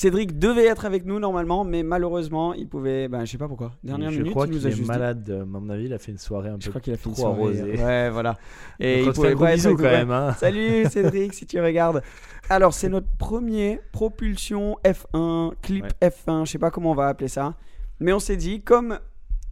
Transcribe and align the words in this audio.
Cédric 0.00 0.38
devait 0.38 0.66
être 0.66 0.84
avec 0.86 1.04
nous 1.06 1.18
normalement, 1.18 1.64
mais 1.64 1.82
malheureusement, 1.82 2.54
il 2.54 2.68
pouvait. 2.68 3.08
Ben, 3.08 3.24
je 3.24 3.32
sais 3.32 3.36
pas 3.38 3.48
pourquoi. 3.48 3.72
Dernière 3.82 4.12
je 4.12 4.18
minute, 4.18 4.30
crois 4.30 4.46
il 4.46 4.52
nous 4.52 4.64
a 4.64 4.68
est 4.68 4.70
juste 4.70 4.82
dit- 4.84 4.86
malade. 4.88 5.28
euh, 5.28 5.42
À 5.42 5.44
mon 5.44 5.68
avis, 5.70 5.86
il 5.86 5.92
a 5.92 5.98
fait 5.98 6.12
une 6.12 6.18
soirée 6.18 6.50
un 6.50 6.56
Je 6.60 6.66
peu 6.66 6.70
crois 6.70 6.80
qu'il 6.80 6.92
a 6.92 6.96
fait 6.96 7.08
une 7.08 7.16
soirée. 7.16 7.34
arrosée. 7.42 7.82
Ouais, 7.84 8.08
voilà. 8.10 8.36
Et 8.78 9.02
on 9.02 9.06
il 9.08 9.12
pouvait 9.12 9.34
pas 9.34 9.54
être 9.54 9.64
quand 9.72 9.82
même. 9.82 10.12
hein. 10.12 10.34
Salut 10.34 10.84
Cédric, 10.90 11.34
si 11.34 11.46
tu 11.46 11.60
regardes. 11.60 12.00
Alors, 12.48 12.74
c'est 12.74 12.88
notre 12.88 13.08
premier 13.18 13.80
propulsion 13.90 14.76
F1, 14.84 15.54
clip 15.62 15.84
Ouais. 16.00 16.10
F1, 16.10 16.44
je 16.46 16.52
sais 16.52 16.58
pas 16.60 16.70
comment 16.70 16.92
on 16.92 16.94
va 16.94 17.08
appeler 17.08 17.26
ça. 17.26 17.54
Mais 17.98 18.12
on 18.12 18.20
s'est 18.20 18.36
dit, 18.36 18.60
comme 18.62 19.00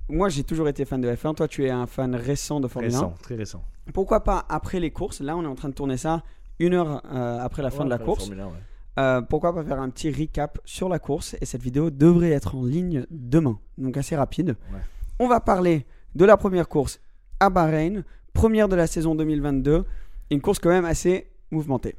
moi 0.08 0.28
j'ai 0.28 0.44
toujours 0.44 0.68
été 0.68 0.84
fan 0.84 1.00
de 1.00 1.08
F1, 1.12 1.34
toi 1.34 1.48
tu 1.48 1.64
es 1.66 1.70
un 1.70 1.86
fan 1.86 2.14
récent 2.14 2.60
de 2.60 2.68
Formule 2.68 2.92
Récent, 2.92 3.12
très 3.20 3.34
récent. 3.34 3.64
1. 3.88 3.90
Pourquoi 3.90 4.22
pas 4.22 4.44
après 4.48 4.78
les 4.78 4.92
courses? 4.92 5.18
Là, 5.20 5.36
on 5.36 5.42
est 5.42 5.48
en 5.48 5.56
train 5.56 5.70
de 5.70 5.74
tourner 5.74 5.96
ça 5.96 6.22
une 6.60 6.74
heure 6.74 7.02
euh, 7.12 7.40
après 7.40 7.62
la 7.64 7.70
fin 7.72 7.84
de 7.84 7.90
la 7.90 7.98
course. 7.98 8.26
Formule 8.26 8.40
1, 8.42 8.46
ouais. 8.46 8.52
Euh, 8.98 9.20
pourquoi 9.20 9.54
pas 9.54 9.62
faire 9.62 9.80
un 9.80 9.90
petit 9.90 10.10
recap 10.10 10.58
sur 10.64 10.88
la 10.88 10.98
course 10.98 11.36
Et 11.40 11.44
cette 11.44 11.62
vidéo 11.62 11.90
devrait 11.90 12.30
être 12.30 12.54
en 12.54 12.64
ligne 12.64 13.04
demain, 13.10 13.58
donc 13.76 13.96
assez 13.96 14.16
rapide. 14.16 14.56
Ouais. 14.72 14.78
On 15.18 15.28
va 15.28 15.40
parler 15.40 15.84
de 16.14 16.24
la 16.24 16.36
première 16.36 16.68
course 16.68 17.00
à 17.40 17.50
Bahreïn, 17.50 18.04
première 18.32 18.68
de 18.68 18.76
la 18.76 18.86
saison 18.86 19.14
2022. 19.14 19.84
Une 20.30 20.40
course 20.40 20.58
quand 20.58 20.70
même 20.70 20.86
assez 20.86 21.28
mouvementée. 21.50 21.94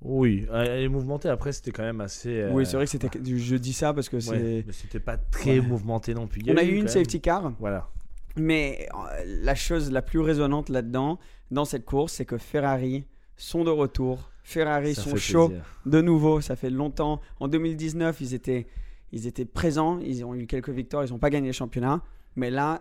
Oui, 0.00 0.46
elle 0.54 0.82
est 0.84 0.88
mouvementée. 0.88 1.28
Après, 1.28 1.50
c'était 1.50 1.72
quand 1.72 1.82
même 1.82 2.00
assez. 2.00 2.42
euh, 2.42 2.52
Oui, 2.52 2.64
c'est 2.64 2.76
vrai 2.76 2.84
que 2.84 2.90
c'était. 2.92 3.10
Je 3.24 3.56
dis 3.56 3.72
ça 3.72 3.92
parce 3.92 4.08
que 4.08 4.20
c'est. 4.20 4.30
ouais, 4.30 4.64
mais 4.64 4.72
c'était 4.72 5.00
pas 5.00 5.16
très 5.16 5.58
Ouais. 5.58 5.66
mouvementé 5.66 6.14
non 6.14 6.28
plus. 6.28 6.40
Il 6.44 6.52
On 6.52 6.56
a 6.56 6.62
eu 6.62 6.70
une 6.74 6.84
même- 6.84 6.88
safety 6.88 7.20
car, 7.20 7.52
Voilà. 7.58 7.88
mais 8.36 8.88
euh, 8.94 9.24
la 9.42 9.56
chose 9.56 9.90
la 9.90 10.00
plus 10.02 10.20
résonante 10.20 10.68
là-dedans, 10.68 11.18
dans 11.50 11.64
cette 11.64 11.84
course, 11.84 12.12
c'est 12.12 12.24
que 12.24 12.38
Ferrari 12.38 13.06
sont 13.36 13.64
de 13.64 13.70
retour. 13.70 14.30
Ferrari 14.48 14.94
Ça 14.94 15.02
sont 15.02 15.16
chauds 15.16 15.48
plaisir. 15.48 15.64
de 15.84 16.00
nouveau. 16.00 16.40
Ça 16.40 16.56
fait 16.56 16.70
longtemps. 16.70 17.20
En 17.38 17.48
2019, 17.48 18.20
ils 18.22 18.32
étaient, 18.34 18.66
ils 19.12 19.26
étaient 19.26 19.44
présents. 19.44 19.98
Ils 20.00 20.24
ont 20.24 20.34
eu 20.34 20.46
quelques 20.46 20.70
victoires. 20.70 21.04
Ils 21.04 21.10
n'ont 21.10 21.18
pas 21.18 21.28
gagné 21.28 21.48
le 21.48 21.52
championnat. 21.52 22.02
Mais 22.34 22.50
là, 22.50 22.80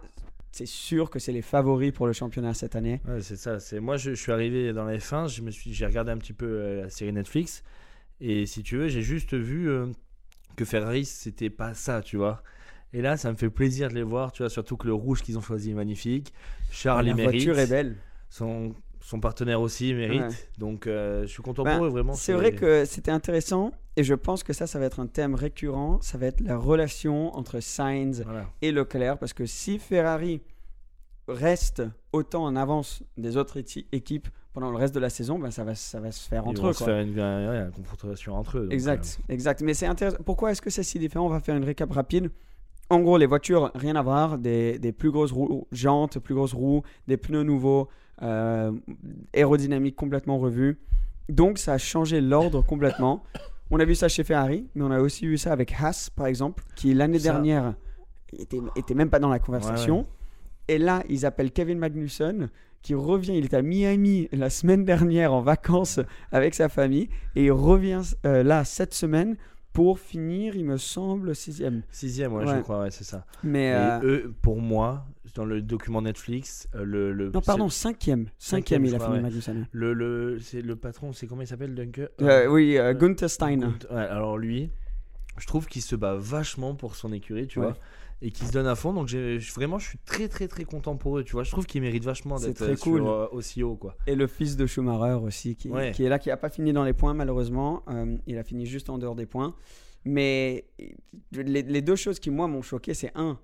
c'est 0.53 0.66
sûr 0.66 1.09
que 1.09 1.19
c'est 1.19 1.33
les 1.33 1.41
favoris 1.41 1.91
pour 1.91 2.07
le 2.07 2.13
championnat 2.13 2.53
cette 2.53 2.75
année. 2.78 3.01
Ouais, 3.05 3.22
c'est 3.22 3.35
ça. 3.35 3.59
C'est 3.59 3.81
moi, 3.81 3.97
je, 3.97 4.11
je 4.11 4.16
suis 4.22 4.31
arrivé 4.31 4.72
dans 4.72 4.85
la 4.85 4.97
F1. 4.97 5.28
Je 5.28 5.41
me 5.41 5.51
suis, 5.51 5.73
j'ai 5.73 5.85
regardé 5.85 6.11
un 6.11 6.17
petit 6.17 6.33
peu 6.33 6.45
euh, 6.45 6.81
la 6.83 6.89
série 6.89 7.11
Netflix. 7.11 7.63
Et 8.22 8.45
si 8.45 8.63
tu 8.63 8.78
veux, 8.78 8.88
j'ai 8.88 9.01
juste 9.01 9.34
vu 9.34 9.69
euh, 9.69 9.88
que 10.55 10.63
Ferrari, 10.63 11.03
c'était 11.03 11.49
pas 11.49 11.73
ça, 11.73 12.01
tu 12.01 12.16
vois. 12.16 12.41
Et 12.94 13.01
là, 13.01 13.17
ça 13.17 13.29
me 13.29 13.35
fait 13.35 13.49
plaisir 13.49 13.89
de 13.89 13.95
les 13.95 14.03
voir, 14.03 14.31
tu 14.31 14.41
vois. 14.41 14.49
Surtout 14.49 14.78
que 14.78 14.88
le 14.88 14.94
rouge 14.94 15.22
qu'ils 15.22 15.38
ont 15.38 15.41
choisi 15.41 15.72
est 15.72 15.75
magnifique. 15.75 16.31
Charles 16.72 17.07
la 17.07 17.13
mérite. 17.13 17.44
voiture 17.44 17.59
est 17.59 17.67
belle. 17.67 17.97
Son, 18.29 18.73
son 19.07 19.22
partenaire 19.22 19.62
aussi 19.62 19.94
mérite. 19.94 20.19
Ouais. 20.22 20.28
Donc, 20.57 20.85
euh, 20.85 21.22
je 21.22 21.28
suis 21.28 21.41
content 21.41 21.63
Ben, 21.63 21.78
pour 21.78 21.85
eux, 21.85 21.90
vraiment. 21.90 22.13
C'est 22.13 22.34
vrai 22.34 22.51
que 22.51 22.84
c'était 22.84 23.09
intéressant. 23.09 23.72
Et 23.95 24.03
je 24.03 24.13
pense 24.13 24.44
que 24.44 24.51
ça, 24.51 24.68
ça 24.68 24.79
va 24.79 24.85
être 24.85 25.00
un 25.00 25.07
thème 25.07 25.34
récurrent. 25.34 26.00
Ça 26.01 26.18
va 26.18 26.25
être 26.25 26.41
la 26.41 26.57
relation 26.57 27.34
entre 27.34 27.62
Sainz 27.62 28.23
Voilà. 28.25 28.47
et 28.62 28.73
Leclerc 28.73 29.17
parce 29.17 29.31
que 29.31 29.46
si 29.46 29.79
Ferrari 29.79 30.41
reste 31.29 31.84
autant 32.12 32.44
en 32.44 32.57
avance 32.57 33.01
des 33.16 33.38
autres 33.38 33.57
équipes 33.94 34.28
pendant 34.51 34.72
le 34.72 34.75
reste 34.78 34.94
de 34.94 35.00
la 35.00 35.09
saison, 35.09 35.40
ben 35.40 35.51
ça, 35.51 35.63
va, 35.63 35.73
ça 35.73 36.01
va 36.01 36.12
se 36.12 36.28
faire 36.28 36.44
Ils 36.46 36.50
entre 36.50 36.62
vont 36.63 36.69
eux. 36.69 36.73
se 36.73 36.78
quoi. 36.79 36.88
faire 36.88 37.00
une, 37.00 37.72
confrontation 37.72 38.35
entre 38.35 38.57
eux. 38.57 38.63
donc, 38.63 38.73
Exact, 38.73 39.19
exact. 39.29 39.62
Mais 39.62 39.73
c'est 39.73 39.85
intéressant. 39.85 40.17
Pourquoi 40.25 40.51
est-ce 40.51 40.62
que 40.62 40.69
c'est 40.69 40.84
si 40.84 41.00
différent? 41.00 41.28
On 41.28 41.29
va 41.29 41.40
faire 41.40 41.56
une 41.56 41.63
récap 41.63 41.90
rapide. 41.94 42.29
En 42.90 43.00
gros, 43.00 43.17
les 43.17 43.25
voitures, 43.25 43.72
rien 43.73 43.96
à 43.96 44.01
voir. 44.01 44.38
Des, 44.38 44.79
des 44.79 44.91
plus 44.91 45.12
grosses 45.12 45.31
roues, 45.31 45.66
jantes, 45.72 46.19
plus 46.19 46.35
grosses 46.35 46.53
roues, 46.53 46.81
des 47.07 47.16
pneus 47.16 47.44
nouveaux, 47.44 47.88
euh, 48.22 48.72
aérodynamique 49.33 49.95
complètement 49.95 50.38
revue. 50.39 50.79
Donc, 51.29 51.57
ça 51.57 51.73
a 51.73 51.78
changé 51.78 52.22
l'ordre 52.22 52.61
complètement. 52.61 53.23
On 53.69 53.79
a 53.81 53.85
vu 53.85 53.95
ça 53.95 54.07
chez 54.07 54.23
Ferrari, 54.23 54.66
mais 54.75 54.83
on 54.85 54.91
a 54.91 55.01
aussi 55.01 55.28
vu 55.28 55.38
ça 55.38 55.51
avec 55.51 55.73
Haas, 55.78 56.09
par 56.16 56.28
exemple, 56.28 56.63
qui 56.78 56.94
l'année 56.94 57.19
Ça- 57.19 57.33
dernière 57.33 57.73
était, 58.31 58.61
était 58.78 58.94
même 58.94 59.09
pas 59.09 59.19
dans 59.19 59.28
la 59.28 59.39
conversation. 59.39 60.00
Ouais, 60.00 60.05
Et 60.69 60.78
là, 60.78 61.03
ils 61.09 61.25
appellent 61.25 61.51
Kevin 61.51 61.78
Magnussen, 61.78 62.50
qui 62.81 62.95
revient. 62.95 63.33
Il 63.38 63.44
était 63.44 63.57
à 63.57 63.61
Miami 63.61 64.29
la 64.31 64.49
semaine 64.49 64.85
dernière 64.85 65.34
en 65.34 65.41
vacances 65.41 65.99
avec 66.31 66.53
sa 66.55 66.69
famille, 66.69 67.09
et 67.35 67.44
il 67.47 67.51
revient 67.51 67.99
euh, 68.25 68.41
là 68.41 68.63
cette 68.63 68.94
semaine 68.94 69.35
pour 69.77 69.99
finir, 69.99 70.55
il 70.55 70.65
me 70.65 70.77
semble, 70.77 71.35
sixième. 71.35 71.83
Sixième, 71.91 72.33
ouais, 72.33 72.45
Ouais. 72.45 72.55
je 72.57 72.61
crois, 72.61 72.79
ouais, 72.81 72.89
c'est 72.89 73.03
ça. 73.03 73.27
Mais 73.43 73.65
Et 73.67 73.73
euh, 73.75 73.99
eux, 74.01 74.33
pour 74.41 74.59
moi, 74.59 75.05
dans 75.35 75.45
le 75.45 75.61
document 75.61 76.01
Netflix, 76.01 76.67
euh, 76.73 76.83
le, 76.83 77.13
le 77.13 77.29
non, 77.29 77.41
pardon, 77.41 77.69
cinquième, 77.69 78.25
Cinquième, 78.39 78.83
cinquième, 78.83 78.85
il 78.85 78.95
a 78.95 78.99
fini. 78.99 79.19
Magnussen. 79.21 79.67
le, 79.71 79.93
le, 79.93 80.39
c'est 80.39 80.63
le 80.63 80.75
patron, 80.75 81.13
c'est 81.13 81.27
comment 81.27 81.43
il 81.43 81.47
s'appelle, 81.47 81.75
Dunker? 81.75 82.07
Euh, 82.23 82.47
oui, 82.47 82.75
Gunther 82.95 83.29
Stein. 83.29 83.57
Gunt- 83.59 83.87
ouais, 83.91 84.01
alors 84.01 84.39
lui, 84.39 84.71
je 85.37 85.45
trouve 85.45 85.67
qu'il 85.67 85.83
se 85.83 85.95
bat 85.95 86.16
vachement 86.16 86.73
pour 86.73 86.95
son 86.95 87.13
écurie, 87.13 87.45
tu 87.45 87.59
vois, 87.59 87.77
et 88.22 88.31
qu'il 88.31 88.47
se 88.47 88.51
donne 88.51 88.67
à 88.67 88.75
fond. 88.75 88.94
Donc 88.94 89.09
vraiment, 89.55 89.78
je 89.79 89.89
suis 89.89 89.97
très 90.00 90.28
très 90.28 90.47
très 90.47 90.64
content 90.64 90.96
pour 90.96 91.17
eux, 91.19 91.23
tu 91.23 91.34
vois. 91.34 91.43
Je 91.43 91.52
trouve 91.52 91.66
qu'ils 91.66 91.81
méritent 91.81 92.03
vachement 92.05 92.37
d'être 92.40 92.61
euh, 92.64 92.75
cool. 92.75 93.02
euh, 93.03 93.28
aussi 93.31 93.61
haut, 93.64 93.75
quoi. 93.75 93.96
Et 94.08 94.16
le 94.16 94.28
fils 94.28 94.55
de 94.58 94.66
Schumacher 94.66 95.14
aussi, 95.23 95.55
qui, 95.55 95.69
Ouais. 95.69 95.91
qui 95.91 96.03
est 96.03 96.09
là, 96.09 96.17
qui 96.19 96.29
n'a 96.29 96.37
pas 96.37 96.49
fini 96.49 96.73
dans 96.73 96.84
les 96.84 96.93
points 96.93 97.14
malheureusement. 97.14 97.84
Euh, 97.90 98.17
il 98.28 98.37
a 98.37 98.43
fini 98.43 98.66
juste 98.66 98.90
en 98.90 98.97
dehors 98.97 99.16
des 99.16 99.25
points. 99.25 99.55
Mais 100.05 100.66
les, 101.31 101.64
les 101.64 101.81
deux 101.81 101.96
choses 101.97 102.19
qui, 102.19 102.29
moi, 102.29 102.47
m'ont 102.47 102.61
choqué, 102.61 102.93
c'est 102.93 103.11
un, 103.16 103.37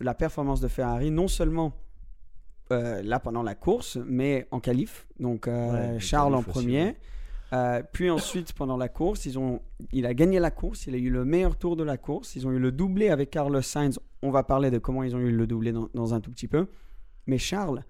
la 0.00 0.14
performance 0.14 0.60
de 0.60 0.68
Ferrari, 0.68 1.10
non 1.10 1.28
seulement 1.28 1.72
euh, 2.72 3.02
là 3.02 3.20
pendant 3.20 3.42
la 3.42 3.54
course, 3.54 3.98
mais 4.06 4.48
en 4.50 4.58
qualif. 4.60 5.06
Donc 5.20 5.46
Ouais, 5.46 5.98
Charles 6.00 6.34
en 6.34 6.38
aussi, 6.40 6.48
premier. 6.48 6.82
ouais. 6.84 6.96
Euh, 7.52 7.82
puis 7.92 8.10
ensuite, 8.10 8.52
pendant 8.52 8.76
la 8.76 8.88
course, 8.88 9.24
ils 9.26 9.38
ont, 9.38 9.60
il 9.92 10.04
a 10.06 10.14
gagné 10.14 10.40
la 10.40 10.50
course, 10.50 10.86
il 10.86 10.94
a 10.94 10.98
eu 10.98 11.10
le 11.10 11.24
meilleur 11.24 11.56
tour 11.56 11.76
de 11.76 11.84
la 11.84 11.96
course. 11.96 12.34
Ils 12.36 12.46
ont 12.46 12.50
eu 12.52 12.58
le 12.58 12.72
doublé 12.72 13.08
avec 13.10 13.30
Carlos 13.30 13.60
Sainz. 13.62 13.98
On 14.22 14.30
va 14.30 14.42
parler 14.42 14.70
de 14.70 14.78
comment 14.78 15.02
ils 15.04 15.14
ont 15.14 15.20
eu 15.20 15.30
le 15.30 15.46
doublé 15.46 15.72
dans, 15.72 15.88
dans 15.94 16.12
un 16.14 16.20
tout 16.20 16.30
petit 16.30 16.48
peu. 16.48 16.66
Mais 17.28 17.38
Charles, 17.38 17.84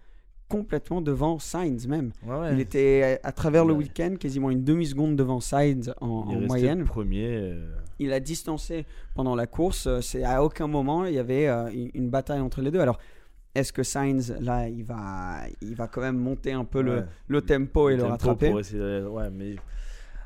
complètement 0.49 1.01
devant 1.01 1.39
Sainz 1.39 1.89
même. 1.89 2.13
Ouais, 2.27 2.37
ouais. 2.39 2.53
Il 2.53 2.61
était 2.61 3.19
à 3.23 3.33
travers 3.33 3.65
le 3.65 3.73
week-end 3.73 4.15
quasiment 4.21 4.51
une 4.51 4.63
demi-seconde 4.63 5.17
devant 5.17 5.41
Sainz 5.41 5.93
en, 6.01 6.07
en 6.07 6.41
moyenne. 6.43 6.85
premier. 6.85 7.27
euh, 7.29 7.75
Il 7.99 8.13
a 8.13 8.21
distancé 8.21 8.85
pendant 9.15 9.35
la 9.35 9.47
course. 9.47 9.87
euh, 9.87 10.01
C'est 10.03 10.23
à 10.23 10.45
aucun 10.45 10.67
moment 10.69 11.05
il 11.07 11.15
y 11.15 11.19
avait 11.19 11.49
euh, 11.49 11.69
une, 11.73 11.91
une 11.95 12.11
bataille 12.11 12.41
entre 12.41 12.61
les 12.61 12.71
deux. 12.71 12.81
Alors 12.81 12.99
est-ce 13.57 13.73
que 13.73 13.83
Sainz 13.83 14.35
là 14.41 14.69
il 14.69 14.85
va 14.85 15.41
il 15.63 15.75
va 15.75 15.89
quand 15.89 16.01
même 16.01 16.19
monter 16.19 16.53
un 16.53 16.65
peu 16.65 16.83
le, 16.83 16.97
ouais. 16.99 17.05
le 17.29 17.43
tempo 17.43 17.89
et 17.91 17.95
le, 17.97 18.01
tempo 18.03 18.11
rattraper? 18.13 18.51
pour 18.51 18.61
essayer 18.61 18.79
de- 18.79 19.07
Ouais, 19.07 19.31
mais 19.31 19.57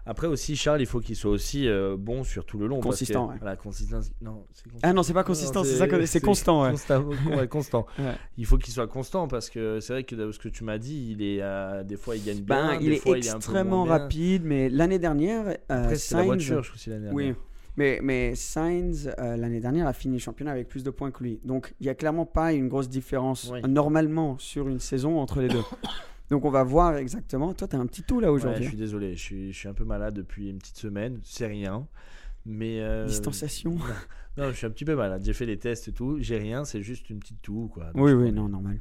après 0.06 0.26
aussi 0.26 0.56
Charles, 0.56 0.80
il 0.80 0.86
faut 0.86 0.98
qu'il 1.00 1.14
soit 1.14 1.30
aussi 1.30 1.68
euh, 1.68 1.94
bon 1.98 2.24
sur 2.24 2.44
tout 2.44 2.58
le 2.58 2.66
long. 2.66 2.76
parce 2.80 2.86
que- 2.86 2.90
Consistant, 3.04 3.28
ouais. 3.28 3.36
Voilà, 3.38 3.54
consistance. 3.56 4.10
Non, 4.22 4.44
consistant. 4.48 4.78
Ah 4.82 4.92
non 4.92 5.02
c'est 5.02 5.12
pas 5.12 5.24
consistant 5.24 5.62
c'est 5.62 5.76
ça 5.76 5.86
que- 5.86 6.06
c'est 6.06 6.20
constant 6.20 6.62
ouais. 6.64 6.70
Constant, 6.70 7.04
ouais, 7.36 7.48
constant. 7.48 7.86
Ouais. 7.98 8.14
Il 8.38 8.46
faut 8.46 8.56
qu'il 8.58 8.72
soit 8.72 8.86
constant 8.88 9.28
parce 9.28 9.50
que 9.50 9.78
c'est 9.80 9.92
vrai 9.92 10.04
que 10.04 10.14
de 10.16 10.32
ce 10.32 10.38
que 10.38 10.48
tu 10.48 10.64
m'as 10.64 10.78
dit, 10.78 11.10
il 11.12 11.22
est 11.22 11.38
euh, 11.42 11.84
des 11.84 11.96
fois 11.96 12.16
il 12.16 12.24
gagne 12.24 12.40
bien, 12.40 12.68
Ben, 12.72 12.78
des 12.78 12.84
il 12.86 12.92
est 12.94 12.96
fois 12.96 13.18
il 13.18 13.24
est 13.26 13.28
un 13.28 13.32
peu 13.34 13.36
extrêmement 13.38 13.84
bien. 13.84 13.92
rapide 13.98 14.42
mais 14.44 14.68
l'année 14.70 14.98
dernière 14.98 15.46
euh, 15.48 15.54
Après 15.68 15.96
c'est 15.96 16.14
la 16.16 16.22
Sainz- 16.22 16.26
voiture, 16.26 16.62
je 16.64 16.72
c'est 16.76 16.90
l'année 16.90 17.08
Oui, 17.12 17.24
dernière. 17.24 17.42
Mais, 17.76 18.00
mais 18.02 18.34
Sainz, 18.34 19.10
euh, 19.18 19.36
l'année 19.36 19.60
dernière, 19.60 19.86
a 19.86 19.92
fini 19.92 20.18
championnat 20.18 20.52
avec 20.52 20.68
plus 20.68 20.84
de 20.84 20.90
points 20.90 21.10
que 21.10 21.22
lui. 21.22 21.40
Donc, 21.44 21.74
il 21.80 21.84
n'y 21.84 21.90
a 21.90 21.94
clairement 21.94 22.26
pas 22.26 22.52
une 22.52 22.68
grosse 22.68 22.88
différence 22.88 23.50
Oui. 23.52 23.60
normalement 23.68 24.36
sur 24.38 24.68
une 24.68 24.80
saison 24.80 25.18
entre 25.18 25.40
les 25.40 25.48
deux. 25.48 25.62
Donc, 26.30 26.44
on 26.44 26.50
va 26.50 26.62
voir 26.62 26.96
exactement. 26.96 27.54
Toi, 27.54 27.66
tu 27.68 27.76
as 27.76 27.78
un 27.78 27.86
petit 27.86 28.02
tout 28.02 28.20
là 28.20 28.28
Ouais, 28.28 28.34
aujourd'hui. 28.36 28.64
je 28.64 28.68
suis 28.68 28.78
désolé, 28.78 29.16
je 29.16 29.20
suis, 29.20 29.52
je 29.52 29.58
suis 29.58 29.68
un 29.68 29.74
peu 29.74 29.84
malade 29.84 30.14
depuis 30.14 30.48
une 30.50 30.58
petite 30.58 30.76
semaine, 30.78 31.18
c'est 31.24 31.46
rien. 31.46 31.86
Mais 32.46 32.80
euh, 32.80 33.06
Distanciation. 33.06 33.76
non, 34.36 34.50
je 34.50 34.56
suis 34.56 34.66
un 34.66 34.70
petit 34.70 34.84
peu 34.84 34.94
malade. 34.94 35.22
J'ai 35.24 35.32
fait 35.32 35.46
les 35.46 35.58
tests 35.58 35.88
et 35.88 35.92
tout, 35.92 36.18
j'ai 36.20 36.38
rien, 36.38 36.64
c'est 36.64 36.82
juste 36.82 37.10
une 37.10 37.18
petite 37.18 37.42
toux 37.42 37.68
quoi. 37.72 37.86
Donc, 37.92 37.96
Oui, 38.04 38.12
oui, 38.12 38.32
non, 38.32 38.48
normal. 38.48 38.78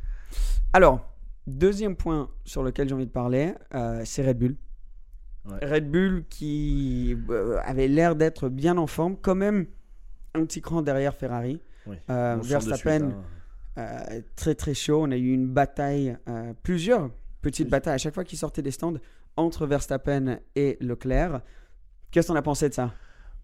Alors, 0.73 1.09
deuxième 1.47 1.95
point 1.95 2.29
sur 2.45 2.63
lequel 2.63 2.87
j'ai 2.87 2.93
envie 2.95 3.07
de 3.07 3.11
parler, 3.11 3.53
euh, 3.73 4.01
c'est 4.05 4.25
Red 4.25 4.37
Bull. 4.37 4.55
Ouais. 5.45 5.65
Red 5.65 5.89
Bull 5.89 6.23
qui 6.29 7.17
euh, 7.29 7.57
avait 7.63 7.87
l'air 7.87 8.15
d'être 8.15 8.49
bien 8.49 8.77
en 8.77 8.87
forme, 8.87 9.15
quand 9.17 9.35
même 9.35 9.67
un 10.33 10.45
petit 10.45 10.61
cran 10.61 10.81
derrière 10.81 11.15
Ferrari. 11.15 11.61
Oui. 11.87 11.95
Euh, 12.09 12.37
Verstappen, 12.41 13.11
hein. 13.11 13.23
Euh, 13.77 14.21
très 14.35 14.55
très 14.55 14.73
chaud. 14.73 15.01
On 15.03 15.11
a 15.11 15.17
eu 15.17 15.31
une 15.31 15.47
bataille, 15.47 16.17
euh, 16.27 16.53
plusieurs 16.63 17.09
petites 17.41 17.67
Oui. 17.67 17.71
batailles 17.71 17.95
à 17.95 17.97
chaque 17.97 18.13
fois 18.13 18.25
qu'il 18.25 18.37
sortait 18.37 18.61
des 18.61 18.71
stands 18.71 18.95
entre 19.37 19.65
Verstappen 19.65 20.39
et 20.55 20.77
Leclerc. 20.81 21.41
Qu'est-ce 22.11 22.27
qu'on 22.27 22.35
a 22.35 22.41
pensé 22.41 22.67
de 22.67 22.73
ça? 22.73 22.93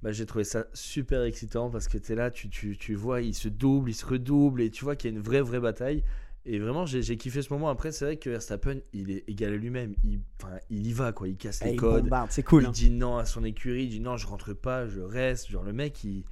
Bah, 0.01 0.11
j'ai 0.11 0.25
trouvé 0.25 0.43
ça 0.43 0.65
super 0.73 1.23
excitant 1.23 1.69
parce 1.69 1.87
que 1.87 1.97
tu 1.97 2.11
es 2.11 2.15
là, 2.15 2.29
tu, 2.29 2.49
tu, 2.49 2.77
tu 2.77 2.93
vois, 2.93 3.21
il 3.21 3.33
se 3.33 3.47
double, 3.47 3.89
il 3.89 3.93
se 3.93 4.05
redouble 4.05 4.61
et 4.61 4.69
tu 4.69 4.83
vois 4.83 4.95
qu'il 4.95 5.09
y 5.09 5.13
a 5.13 5.17
une 5.17 5.23
vraie, 5.23 5.41
vraie 5.41 5.61
bataille. 5.61 6.03
Et 6.47 6.59
vraiment, 6.59 6.85
j'ai 6.85 7.17
kiffé 7.17 7.41
ce 7.41 7.51
moment. 7.51 7.69
Après, 7.69 7.91
c'est 7.91 8.05
vrai 8.05 8.17
que 8.17 8.29
Verstappen, 8.29 8.77
il 8.93 9.09
est 9.09 9.23
égal 9.27 9.53
à 9.53 9.57
lui-même. 9.57 9.95
Il, 10.03 10.19
enfin, 10.41 10.55
il 10.69 10.85
y 10.85 10.93
va, 10.93 11.11
quoi. 11.11 11.27
Il 11.27 11.37
casse 11.37 11.63
les 11.63 11.71
il 11.71 11.75
codes. 11.77 12.07
c'est 12.29 12.43
cool. 12.43 12.63
il 12.63 12.65
hein. 12.67 12.71
dit 12.71 12.91
non 12.91 13.17
à 13.17 13.25
son 13.25 13.43
écurie. 13.43 13.85
Il 13.85 13.89
dit 13.89 13.99
non, 13.99 14.15
je 14.17 14.27
rentre 14.27 14.53
pas, 14.53 14.87
je 14.87 14.99
reste. 15.01 15.49
Genre, 15.49 15.63
le 15.63 15.73
mec, 15.73 16.03
il, 16.03 16.23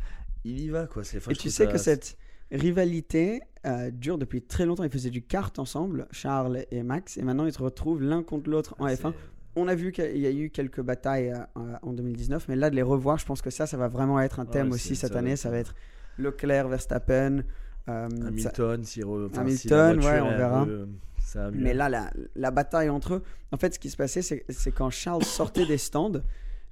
il 0.44 0.60
y 0.60 0.69
va, 0.69 0.86
quoi. 0.86 1.04
C'est- 1.04 1.18
Et 1.31 1.36
tu 1.36 1.50
sais 1.50 1.65
ça- 1.65 1.71
que 1.71 1.77
cette 1.80 2.18
rivalité 2.51 3.42
euh, 3.65 3.89
dure 3.92 4.18
depuis 4.18 4.42
très 4.42 4.65
longtemps. 4.65 4.83
Ils 4.83 4.89
faisaient 4.92 5.10
du 5.10 5.24
kart 5.24 5.57
ensemble, 5.57 6.07
Charles 6.12 6.65
et 6.71 6.83
Max, 6.83 7.18
et 7.18 7.24
maintenant 7.24 7.45
ils 7.45 7.54
se 7.54 7.62
retrouvent 7.62 8.01
l'un 8.01 8.21
contre 8.24 8.50
l'autre 8.50 8.75
en 8.80 8.88
c'est- 8.88 8.95
F1. 9.01 9.13
On 9.56 9.68
a 9.68 9.75
vu 9.75 9.92
qu'il 9.92 10.18
y 10.18 10.25
a 10.25 10.31
eu 10.31 10.50
quelques 10.50 10.81
batailles 10.81 11.31
euh, 11.31 11.74
en 11.83 11.94
2019, 11.94 12.48
mais 12.48 12.56
là 12.56 12.69
de 12.71 12.75
les 12.75 12.81
revoir, 12.81 13.19
je 13.19 13.25
pense 13.25 13.42
que 13.42 13.51
ça, 13.51 13.68
ça 13.68 13.77
va 13.77 13.88
vraiment 13.88 14.19
être 14.19 14.39
un 14.39 14.45
thème 14.45 14.71
aussi 14.71 14.95
cette 14.95 15.13
ça 15.13 15.19
année. 15.19 15.36
Ça 15.36 15.50
va 15.51 15.57
être 15.60 15.75
Leclerc, 16.18 16.68
Verstappen. 16.68 17.44
Euh, 17.89 18.07
ça- 18.09 18.27
Hamilton, 18.27 18.83
si, 18.83 19.03
enfin, 19.03 19.41
Hamilton, 19.41 20.01
si 20.01 20.07
ouais, 20.07 20.19
on 20.21 20.30
verra. 20.38 20.65
peu- 20.65 20.88
ça. 21.19 21.50
Mais 21.51 21.74
là, 21.74 21.89
la, 21.89 22.12
la 22.35 22.51
bataille 22.51 22.89
entre 22.89 23.15
eux, 23.15 23.24
en 23.51 23.57
fait, 23.57 23.74
ce 23.74 23.80
qui 23.80 23.89
se 23.89 23.97
passait, 23.97 24.21
c'est 24.21 24.71
quand 24.71 24.89
Charles 24.89 25.24
sortait 25.24 25.65
des 25.65 25.77
stands, 25.77 26.21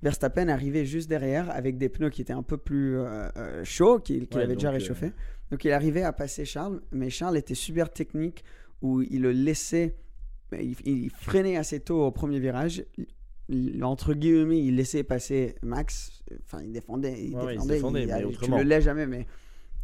Verstappen 0.04 0.48
arrivait 0.50 0.86
juste 0.86 1.10
derrière 1.10 1.50
avec 1.52 1.78
des 1.78 1.90
pneus 1.90 2.10
qui 2.10 2.22
étaient 2.22 2.34
un 2.34 2.44
peu 2.44 2.58
plus 2.58 2.98
euh, 2.98 3.30
euh, 3.38 3.64
chauds, 3.64 4.00
qu'il 4.00 4.24
Ouais, 4.34 4.44
avait 4.44 4.56
déjà 4.56 4.70
donc, 4.70 4.76
euh, 4.76 4.80
réchauffé. 4.80 5.12
Donc 5.52 5.64
il 5.66 5.72
arrivait 5.72 6.04
à 6.04 6.12
passer 6.14 6.44
Charles, 6.46 6.82
mais 6.92 7.10
Charles 7.10 7.38
était 7.38 7.56
super 7.56 7.92
technique 7.92 8.44
où 8.82 9.02
il 9.02 9.22
le 9.22 9.32
laissait, 9.32 9.96
il, 10.54 10.76
il 10.86 11.10
freinait 11.12 11.58
assez 11.58 11.80
tôt 11.80 12.04
au 12.04 12.12
premier 12.12 12.40
virage. 12.40 12.84
Il- 13.50 13.84
entre 13.84 14.14
guillemets, 14.14 14.60
il 14.64 14.76
laissait 14.76 15.04
passer 15.04 15.56
Max. 15.62 16.24
Enfin, 16.46 16.64
il 16.64 16.72
défendait, 16.72 17.22
il 17.24 17.36
Ouais, 17.36 17.44
ouais, 17.44 17.56
il 17.56 17.68
défendait. 17.68 17.74
défendait, 17.76 18.02
il- 18.04 18.28
mais 18.28 18.36
tu 18.46 18.52
le 18.52 18.64
laisses 18.64 18.84
jamais, 18.86 19.06
mais 19.06 19.28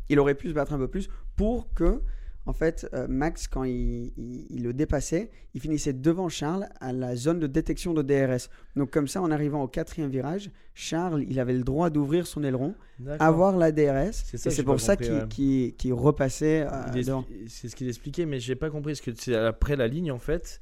il 0.10 0.20
aurait 0.20 0.36
pu 0.36 0.50
se 0.50 0.54
battre 0.54 0.74
un 0.74 0.78
peu 0.78 0.88
plus 0.88 1.10
pour 1.36 1.74
que, 1.74 2.02
en 2.46 2.54
fait, 2.54 2.88
euh, 2.94 3.08
Max, 3.10 3.48
quand 3.48 3.66
il, 3.66 4.14
il- 4.18 4.48
il 4.50 4.64
le 4.64 4.72
dépassait, 4.74 5.30
il 5.54 5.60
finissait 5.60 5.92
devant 5.92 6.30
Charles 6.30 6.68
à 6.80 6.94
la 6.94 7.16
zone 7.18 7.40
de 7.40 7.48
détection 7.48 7.94
de 7.94 8.02
DRS. 8.02 8.50
Donc 8.78 8.90
comme 8.92 9.08
ça, 9.10 9.22
en 9.22 9.32
arrivant 9.32 9.62
au 9.64 9.68
quatrième 9.68 10.10
virage, 10.10 10.50
Charles, 10.74 11.26
il 11.28 11.40
avait 11.42 11.54
le 11.54 11.64
droit 11.64 11.90
d'ouvrir 11.90 12.26
son 12.26 12.44
aileron, 12.46 12.74
avoir 13.20 13.58
la 13.58 13.72
DRS, 13.74 14.14
C'est 14.14 14.38
c'est 14.38 14.64
pour 14.64 14.80
ça 14.80 14.96
qu'il 14.96 15.14
ouais. 15.14 15.92
repassait 15.92 16.66
euh. 16.66 17.22
C'est 17.48 17.68
ce 17.68 17.76
qu'il 17.76 17.90
expliquait, 17.90 18.26
mais 18.26 18.40
j'ai 18.40 18.56
pas 18.56 18.70
compris. 18.70 18.94
Parce 18.94 19.02
que 19.02 19.12
c'est 19.16 19.36
après 19.36 19.76
la 19.76 19.88
ligne, 19.88 20.12
en 20.12 20.20
fait, 20.20 20.62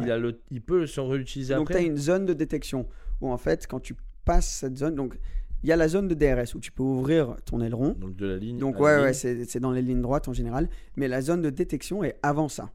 il, 0.00 0.10
a 0.10 0.18
le, 0.18 0.40
il 0.50 0.62
peut 0.62 0.86
se 0.86 1.00
réutiliser 1.00 1.54
Donc 1.54 1.68
tu 1.68 1.74
après. 1.74 1.84
as 1.84 1.86
une 1.86 1.96
zone 1.96 2.26
de 2.26 2.32
détection 2.32 2.88
où 3.20 3.30
en 3.30 3.36
fait, 3.38 3.66
quand 3.68 3.80
tu 3.80 3.94
passes 4.24 4.48
cette 4.48 4.76
zone, 4.78 4.94
donc 4.96 5.18
il 5.62 5.68
y 5.68 5.72
a 5.72 5.76
la 5.76 5.88
zone 5.88 6.08
de 6.08 6.14
DRS 6.14 6.54
où 6.54 6.60
tu 6.60 6.72
peux 6.72 6.82
ouvrir 6.82 7.36
ton 7.44 7.60
aileron. 7.60 7.94
Donc 7.98 8.16
de 8.16 8.26
la 8.26 8.36
ligne. 8.36 8.58
Donc 8.58 8.80
ouais, 8.80 9.00
ouais, 9.00 9.12
c'est 9.12 9.60
dans 9.60 9.72
les 9.72 9.82
lignes 9.82 10.02
droites 10.02 10.28
en 10.28 10.32
général. 10.32 10.68
Mais 10.96 11.08
la 11.08 11.20
zone 11.20 11.42
de 11.42 11.50
détection 11.50 12.02
est 12.02 12.16
avant 12.22 12.48
ça. 12.48 12.70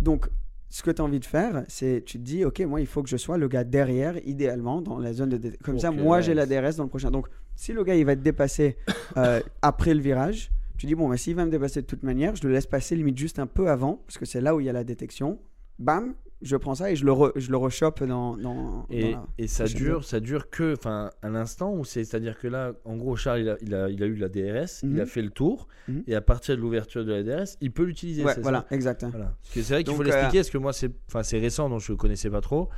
Donc 0.00 0.28
ce 0.68 0.82
que 0.82 0.90
tu 0.90 1.00
as 1.00 1.04
envie 1.04 1.20
de 1.20 1.24
faire, 1.24 1.64
c'est 1.68 2.02
tu 2.04 2.18
te 2.18 2.24
dis, 2.24 2.44
ok, 2.44 2.60
moi 2.60 2.80
il 2.80 2.86
faut 2.86 3.02
que 3.02 3.08
je 3.08 3.16
sois 3.16 3.38
le 3.38 3.48
gars 3.48 3.64
derrière, 3.64 4.16
idéalement, 4.26 4.82
dans 4.82 4.98
la 4.98 5.12
zone 5.12 5.30
de 5.30 5.36
détection. 5.36 5.64
Comme 5.64 5.78
ça, 5.78 5.90
moi 5.90 6.20
j'ai 6.20 6.34
la 6.34 6.46
DRS 6.46 6.76
dans 6.76 6.84
le 6.84 6.88
prochain. 6.88 7.10
Donc 7.10 7.28
si 7.54 7.72
le 7.72 7.84
gars 7.84 7.94
il 7.94 8.04
va 8.04 8.16
te 8.16 8.20
dépasser 8.20 8.76
euh, 9.16 9.40
après 9.62 9.94
le 9.94 10.00
virage, 10.00 10.50
tu 10.76 10.86
dis, 10.86 10.94
bon, 10.94 11.08
mais 11.08 11.16
s'il 11.16 11.34
va 11.34 11.46
me 11.46 11.50
dépasser 11.50 11.80
de 11.80 11.86
toute 11.86 12.02
manière, 12.02 12.36
je 12.36 12.46
le 12.46 12.52
laisse 12.52 12.66
passer 12.66 12.96
limite 12.96 13.16
juste 13.16 13.38
un 13.38 13.46
peu 13.46 13.70
avant, 13.70 14.02
parce 14.06 14.18
que 14.18 14.26
c'est 14.26 14.42
là 14.42 14.54
où 14.54 14.60
il 14.60 14.66
y 14.66 14.68
a 14.68 14.74
la 14.74 14.84
détection. 14.84 15.38
Bam, 15.78 16.14
je 16.42 16.56
prends 16.56 16.74
ça 16.74 16.90
et 16.90 16.96
je 16.96 17.04
le, 17.04 17.12
re- 17.12 17.32
je 17.36 17.50
le 17.50 17.56
rechoppe 17.56 18.04
dans, 18.04 18.36
dans, 18.36 18.86
Et, 18.90 19.12
dans 19.12 19.18
la- 19.20 19.26
et 19.38 19.46
ça 19.46 19.64
dure, 19.64 20.04
ça 20.04 20.20
dure 20.20 20.50
que, 20.50 20.74
enfin, 20.74 21.10
à 21.22 21.28
l'instant 21.30 21.72
où 21.74 21.84
c'est, 21.84 22.04
c'est-à-dire 22.04 22.38
que 22.38 22.46
là, 22.46 22.72
en 22.84 22.96
gros, 22.96 23.16
Charles, 23.16 23.40
il 23.40 23.48
a, 23.48 23.56
il 23.62 23.74
a, 23.74 23.88
il 23.88 24.02
a 24.02 24.06
eu 24.06 24.16
la 24.16 24.28
DRS, 24.28 24.82
il 24.82 24.90
Mhm. 24.90 25.00
a 25.00 25.06
fait 25.06 25.22
le 25.22 25.30
tour, 25.30 25.66
Mhm. 25.88 26.02
et 26.06 26.14
à 26.14 26.20
partir 26.20 26.56
de 26.56 26.60
l'ouverture 26.60 27.04
de 27.04 27.12
la 27.12 27.22
DRS, 27.22 27.56
il 27.60 27.72
peut 27.72 27.84
l'utiliser. 27.84 28.24
Ouais, 28.24 28.34
voilà, 28.42 28.66
ça 28.68 28.74
exact. 28.76 29.04
Voilà. 29.10 29.34
Parce 29.42 29.54
que 29.54 29.62
c'est 29.62 29.72
vrai 29.74 29.84
qu'il 29.84 29.94
faut 29.94 30.02
l'expliquer, 30.02 30.38
parce 30.38 30.50
que 30.50 30.58
moi, 30.58 30.72
c'est, 30.72 30.90
enfin, 31.08 31.22
c'est 31.22 31.38
récent, 31.38 31.68
donc 31.70 31.80
je 31.80 31.92
ne 31.92 31.96
connaissais 31.96 32.30
pas 32.30 32.40
trop. 32.40 32.68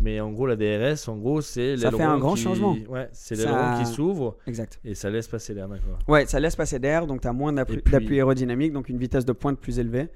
Mais 0.00 0.18
en 0.20 0.32
gros, 0.32 0.48
la 0.48 0.56
DRS, 0.56 1.08
en 1.08 1.16
gros, 1.16 1.40
c'est 1.40 1.76
Ça 1.76 1.92
fait 1.92 2.02
un 2.02 2.18
grand 2.18 2.34
qui- 2.34 2.42
changement. 2.42 2.76
Ouais, 2.88 3.08
c'est 3.12 3.36
Ça- 3.36 3.44
l'aileron 3.44 3.78
qui 3.78 3.86
s'ouvre 3.86 4.36
Exact. 4.48 4.80
et 4.84 4.96
ça 4.96 5.08
laisse 5.08 5.28
passer 5.28 5.54
l'air, 5.54 5.68
d'accord. 5.68 5.98
Ouais, 6.08 6.26
ça 6.26 6.40
laisse 6.40 6.56
passer 6.56 6.80
d'air, 6.80 7.06
donc 7.06 7.20
tu 7.20 7.28
as 7.28 7.32
moins 7.32 7.52
d'appui 7.52 7.76
Et 7.76 7.78
puis- 7.78 7.92
d'appui 7.92 8.16
aérodynamique, 8.16 8.72
donc 8.72 8.88
une 8.88 8.98
vitesse 8.98 9.24
de 9.24 9.30
pointe 9.32 9.56
plus 9.60 9.78
élevée. 9.78 10.08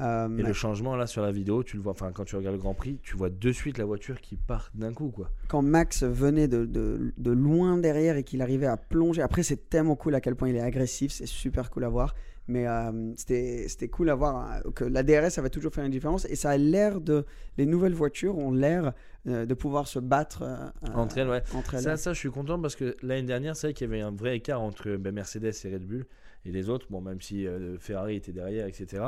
Euh, 0.00 0.28
Et 0.38 0.42
le 0.42 0.52
changement 0.52 0.94
là 0.96 1.06
sur 1.06 1.22
la 1.22 1.32
vidéo, 1.32 1.62
tu 1.62 1.76
le 1.76 1.82
vois, 1.82 1.92
enfin 1.92 2.12
quand 2.12 2.24
tu 2.24 2.36
regardes 2.36 2.56
le 2.56 2.60
Grand 2.60 2.74
Prix, 2.74 2.98
tu 3.02 3.16
vois 3.16 3.30
de 3.30 3.52
suite 3.52 3.78
la 3.78 3.84
voiture 3.86 4.20
qui 4.20 4.36
part 4.36 4.70
d'un 4.74 4.92
coup 4.92 5.08
quoi. 5.08 5.30
quand 5.48 5.62
Max 5.62 6.02
venait 6.02 6.48
de, 6.48 6.66
de- 6.66 7.12
de 7.16 7.30
loin 7.30 7.78
derrière 7.78 8.16
et 8.16 8.22
qu'il 8.22 8.42
arrivait 8.42 8.66
à 8.66 8.76
plonger, 8.76 9.22
après 9.22 9.42
c'est 9.42 9.70
tellement 9.70 9.96
cool 9.96 10.14
à 10.14 10.20
quel 10.20 10.34
point 10.36 10.48
il 10.50 10.56
est 10.56 10.60
agressif, 10.60 11.12
c'est 11.12 11.26
super 11.26 11.70
cool 11.70 11.84
à 11.84 11.88
voir. 11.88 12.14
Mais 12.48 12.68
euh, 12.68 13.12
c'était 13.16 13.88
cool 13.90 14.08
à 14.08 14.14
voir 14.14 14.60
euh, 14.64 14.70
que 14.70 14.84
la 14.84 15.02
DRS, 15.02 15.30
ça 15.30 15.42
va 15.42 15.50
toujours 15.50 15.72
faire 15.74 15.84
une 15.84 15.90
différence. 15.90 16.26
Et 16.26 16.36
ça 16.36 16.50
a 16.50 16.56
l'air 16.56 17.00
de. 17.00 17.24
Les 17.58 17.66
nouvelles 17.66 17.92
voitures 17.94 18.38
ont 18.38 18.52
l'air 18.52 18.92
euh, 19.26 19.46
de 19.46 19.54
pouvoir 19.54 19.88
se 19.88 19.98
battre 19.98 20.42
euh, 20.42 20.54
euh, 20.88 20.94
Entre 20.94 21.18
elles, 21.18 21.28
ouais. 21.28 21.42
entre 21.56 21.74
elles. 21.74 21.82
Ça, 21.82 21.96
ça, 21.96 22.12
je 22.12 22.18
suis 22.20 22.30
content 22.30 22.60
parce 22.60 22.76
que 22.76 22.96
l'année 23.02 23.26
dernière, 23.26 23.56
c'est 23.56 23.66
vrai 23.66 23.74
qu'il 23.74 23.88
y 23.88 23.90
avait 23.92 24.00
un 24.00 24.12
vrai 24.12 24.36
écart 24.36 24.60
entre 24.62 24.94
ben, 24.94 25.12
Mercedes 25.12 25.50
et 25.64 25.72
Red 25.74 25.84
Bull 25.88 26.06
et 26.44 26.52
les 26.52 26.68
autres. 26.68 26.86
Bon, 26.88 27.00
même 27.00 27.20
si 27.20 27.48
euh, 27.48 27.78
Ferrari 27.80 28.14
était 28.14 28.30
derrière, 28.32 28.68
etc. 28.68 29.02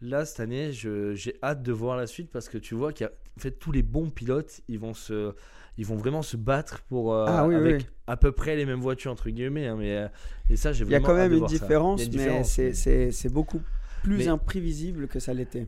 Là, 0.00 0.24
cette 0.24 0.40
année, 0.40 0.70
j'ai 0.72 1.34
hâte 1.42 1.62
de 1.62 1.72
voir 1.72 1.96
la 1.96 2.06
suite 2.06 2.30
parce 2.30 2.48
que 2.48 2.58
tu 2.58 2.74
vois 2.74 2.92
qu'il 2.92 3.04
y 3.04 3.08
a 3.08 3.12
en 3.36 3.40
fait 3.40 3.50
tous 3.52 3.72
les 3.72 3.82
bons 3.82 4.10
pilotes, 4.10 4.60
ils 4.68 4.78
vont 4.78 4.94
se, 4.94 5.34
ils 5.76 5.84
vont 5.86 5.96
vraiment 5.96 6.22
se 6.22 6.36
battre 6.36 6.82
pour 6.88 7.12
euh, 7.14 7.24
Ah 7.28 7.46
oui, 7.48 7.54
avec 7.56 7.76
oui. 7.80 7.86
à 8.06 8.16
peu 8.16 8.30
près 8.32 8.54
les 8.56 8.64
mêmes 8.64 8.80
voitures 8.80 9.10
entre 9.12 9.28
guillemets. 9.30 9.66
hein, 9.66 9.76
mais 9.78 9.96
euh, 9.96 10.08
et 10.50 10.56
ça, 10.56 10.72
j'ai 10.72 10.84
Il 10.84 10.90
y 10.90 10.94
a 10.94 11.00
quand 11.00 11.14
même 11.14 11.32
une 11.32 11.46
différence, 11.46 12.04
une 12.04 12.10
différence, 12.10 12.48
c'est- 12.50 12.72
mais- 12.86 13.10
c'est 13.12 13.28
beaucoup 13.32 13.60
plus 14.02 14.18
Mais- 14.18 14.28
imprévisible 14.28 15.08
que 15.08 15.18
ça 15.18 15.34
l'était. 15.34 15.66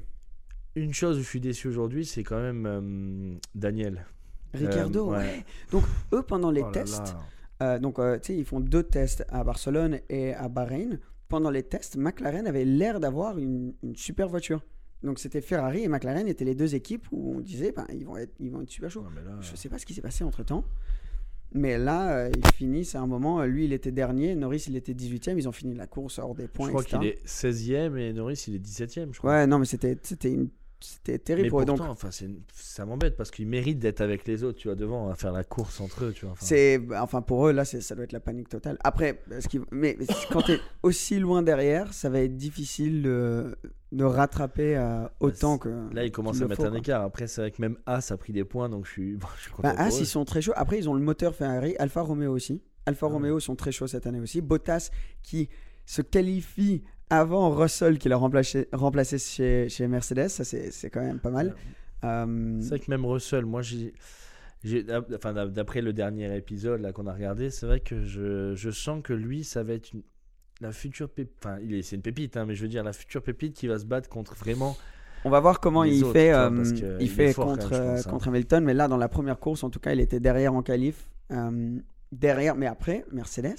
Une 0.77 0.95
chose 0.95 1.19
où 1.19 1.23
je 1.23 1.27
suis 1.29 1.41
déçu 1.41 1.67
aujourd'hui, 1.67 2.05
c'est 2.07 2.23
quand 2.23 2.41
même 2.41 2.67
euh, 2.67 3.35
Daniel. 3.57 4.07
Ricardo, 4.55 5.11
ouais. 5.11 5.19
ouais. 5.19 5.45
Donc, 5.73 5.85
eux, 6.13 6.23
pendant 6.23 6.51
les 6.53 6.63
Oh 6.63 6.67
là 6.67 6.71
tests, 6.73 7.15
là. 7.61 7.75
Euh, 7.75 7.79
donc, 7.79 7.99
euh, 7.99 8.19
tu 8.19 8.33
sais, 8.33 8.39
ils 8.39 8.45
font 8.45 8.61
deux 8.61 8.83
tests 8.85 9.25
à 9.29 9.43
Barcelone 9.45 9.99
et 10.09 10.35
à 10.35 10.49
Bahreïn. 10.49 10.99
Pendant 11.31 11.49
les 11.51 11.63
tests, 11.63 11.97
McLaren 11.97 12.47
avait 12.47 12.67
l'air 12.67 13.01
d'avoir 13.01 13.39
une, 13.39 13.73
une 13.83 13.97
super 13.97 14.29
voiture. 14.29 14.63
Donc, 15.03 15.19
c'était 15.19 15.41
Ferrari 15.41 15.83
et 15.85 15.89
McLaren 15.89 16.29
étaient 16.29 16.45
les 16.45 16.55
deux 16.55 16.75
équipes 16.75 17.07
où 17.11 17.33
on 17.37 17.41
disait, 17.41 17.73
ben, 17.73 17.87
ils, 17.95 18.05
vont 18.05 18.19
être, 18.19 18.35
ils 18.39 18.51
vont 18.51 18.61
être 18.61 18.69
super 18.69 18.91
chauds. 18.91 19.01
Ouais, 19.01 19.09
mais 19.15 19.23
là, 19.23 19.39
Je 19.41 19.57
sais 19.57 19.71
pas 19.71 19.79
ce 19.79 19.87
qui 19.87 19.95
s'est 19.95 20.03
passé 20.03 20.25
entre 20.25 20.43
temps. 20.43 20.65
Mais 21.53 21.79
là, 21.79 22.13
euh, 22.17 22.31
ils 22.37 22.53
finissent 22.55 22.95
à 22.95 23.01
un 23.01 23.07
moment. 23.07 23.41
euh, 23.41 23.47
Lui, 23.47 23.65
il 23.65 23.73
était 23.73 23.91
dernier. 23.93 24.35
Norris, 24.35 24.65
il 24.69 24.77
était 24.77 24.93
18ème. 24.93 25.37
Ils 25.39 25.49
ont 25.49 25.53
fini 25.53 25.75
la 25.75 25.87
course 25.87 26.19
hors 26.19 26.35
des 26.35 26.47
points. 26.49 26.67
je 26.67 26.73
crois 26.73 26.85
qu'il 26.85 27.03
est 27.05 27.25
16e 27.27 27.97
et 27.97 28.13
Norris 28.13 28.45
il 28.47 28.57
est 28.57 28.65
17e, 28.65 29.13
je 29.13 29.19
crois. 29.19 29.31
Ouais, 29.33 29.47
non, 29.47 29.59
mais 29.59 29.65
c'était 29.65 29.97
une 30.25 30.49
c'était 30.81 31.19
terrible 31.19 31.45
Mais 31.47 31.51
pour 31.51 31.59
pourtant, 31.65 31.77
Donc, 31.77 31.91
enfin, 31.91 32.11
ça 32.55 32.87
m'embête 32.87 33.17
parce 33.17 33.31
qu'ils 33.31 33.47
méritent 33.47 33.79
d'être 33.79 34.01
avec 34.01 34.27
les 34.27 34.45
autres, 34.45 34.59
tu 34.59 34.69
vois, 34.69 34.75
devant, 34.75 35.11
à 35.11 35.15
faire 35.15 35.33
la 35.33 35.45
course 35.45 35.81
entre 35.81 36.05
eux, 36.05 36.13
tu 36.13 36.25
vois. 36.25 36.33
enfin. 36.33 36.47
c'est, 36.47 36.79
bah, 36.79 37.03
enfin, 37.03 37.23
pour 37.23 37.47
eux, 37.47 37.53
là, 37.53 37.65
ça 37.65 37.95
doit 37.95 38.05
être 38.05 38.13
la 38.13 38.21
panique 38.21 38.49
totale. 38.49 38.79
Après, 38.83 39.23
ce 39.41 39.49
qui- 39.49 39.61
mais 39.71 39.97
quand 40.33 40.43
tu 40.43 40.53
es 40.53 40.61
aussi 40.83 41.19
loin 41.19 41.43
derrière, 41.43 41.93
ça 41.93 42.09
va 42.09 42.21
être 42.21 42.37
difficile 42.37 43.03
de, 43.03 43.57
de 43.93 44.05
rattraper 44.05 44.77
euh, 44.77 45.07
autant 45.21 45.59
que. 45.59 45.69
Là, 45.93 46.05
ils 46.05 46.13
commencent 46.13 46.41
à 46.43 46.49
mettre 46.49 46.63
faut, 46.63 46.69
un 46.69 46.75
écart. 46.75 47.03
Après, 47.03 47.27
c'est 47.27 47.41
vrai 47.43 47.51
que 47.51 47.61
même 47.61 47.77
As 47.87 48.11
a 48.11 48.17
pris 48.17 48.33
des 48.33 48.45
points, 48.45 48.69
donc 48.69 48.87
je 48.87 48.91
suis, 48.91 49.17
bon, 49.17 49.27
je 49.37 49.43
suis 49.43 49.51
content. 49.51 49.69
Bah, 49.69 49.75
As, 49.79 49.97
eux. 49.97 50.01
ils 50.01 50.07
sont 50.07 50.25
très 50.25 50.41
chauds. 50.41 50.53
Après, 50.57 50.79
ils 50.79 50.89
ont 50.89 50.95
le 50.95 51.03
moteur 51.03 51.35
Ferrari, 51.35 51.75
Alfa 51.79 52.01
Romeo 52.03 52.33
aussi. 52.33 52.63
Alfa 52.87 53.07
Ah 53.07 53.09
ouais. 53.09 53.15
Romeo 53.15 53.41
sont 53.41 53.57
très 53.57 53.73
chauds 53.73 53.87
cette 53.87 54.07
année 54.07 54.21
aussi. 54.21 54.41
Bottas 54.41 54.91
qui 55.23 55.49
se 55.85 56.03
qualifie 56.03 56.83
avant 57.11 57.51
Russell 57.51 57.99
qui 57.99 58.09
l'a 58.09 58.17
remplacé, 58.17 58.69
remplacé 58.73 59.19
chez, 59.19 59.69
chez 59.69 59.87
Mercedes, 59.89 60.29
ça 60.29 60.45
c'est 60.45 60.91
quand 60.91 61.01
même 61.03 61.19
pas 61.19 61.31
mal. 61.31 61.55
Euh, 62.05 62.59
C'est 62.63 62.69
vrai 62.71 62.79
que 62.81 62.91
même 62.91 63.05
Russell, 63.05 63.45
moi, 63.45 63.61
j'ai. 63.63 63.93
Enfin, 65.15 65.33
d'a- 65.33 65.47
d'après 65.47 65.81
le 65.81 65.93
dernier 65.93 66.35
épisode 66.37 66.81
là 66.83 66.93
qu'on 66.93 67.07
a 67.07 67.13
regardé, 67.15 67.51
c'est 67.51 67.67
vrai 67.67 67.81
que 67.81 68.05
je, 68.05 68.55
je 68.55 68.71
sens 68.71 69.03
que 69.03 69.13
lui, 69.13 69.43
ça 69.45 69.63
va 69.63 69.73
être 69.75 69.93
une- 69.93 70.03
la 70.61 70.73
future 70.73 71.09
pépite. 71.09 71.35
Enfin, 71.43 71.59
il 71.63 71.75
est, 71.75 71.83
c'est 71.83 71.97
une 71.97 72.03
pépite, 72.03 72.37
hein, 72.37 72.45
mais 72.47 72.55
je 72.55 72.63
veux 72.63 72.69
dire 72.69 72.85
la 72.85 72.93
future 72.93 73.23
pépite 73.23 73.55
qui 73.55 73.67
va 73.67 73.79
se 73.79 73.87
battre 73.87 74.09
contre 74.11 74.35
vraiment. 74.35 74.77
on 75.25 75.31
va 75.31 75.41
voir 75.41 75.61
comment 75.61 75.85
il 75.85 76.05
autres, 76.05 76.13
fait, 76.13 76.33
euh, 76.33 76.97
il 77.01 77.09
fait 77.09 77.33
contre, 77.35 77.57
même, 77.57 77.61
je 77.63 77.69
pense, 77.69 77.73
euh, 77.73 77.97
hein. 78.09 78.11
contre 78.11 78.29
Hamilton, 78.29 78.65
mais 78.65 78.75
là 78.75 78.87
dans 78.87 78.99
la 78.99 79.09
première 79.09 79.39
course, 79.39 79.65
en 79.65 79.71
tout 79.71 79.81
cas, 79.81 79.93
il 79.93 80.01
était 80.01 80.21
derrière 80.21 80.53
en 80.55 80.63
qualif. 80.63 81.09
Euh, 81.33 81.79
derrière, 82.13 82.55
mais 82.55 82.67
après, 82.67 83.05
Mercedes, 83.13 83.57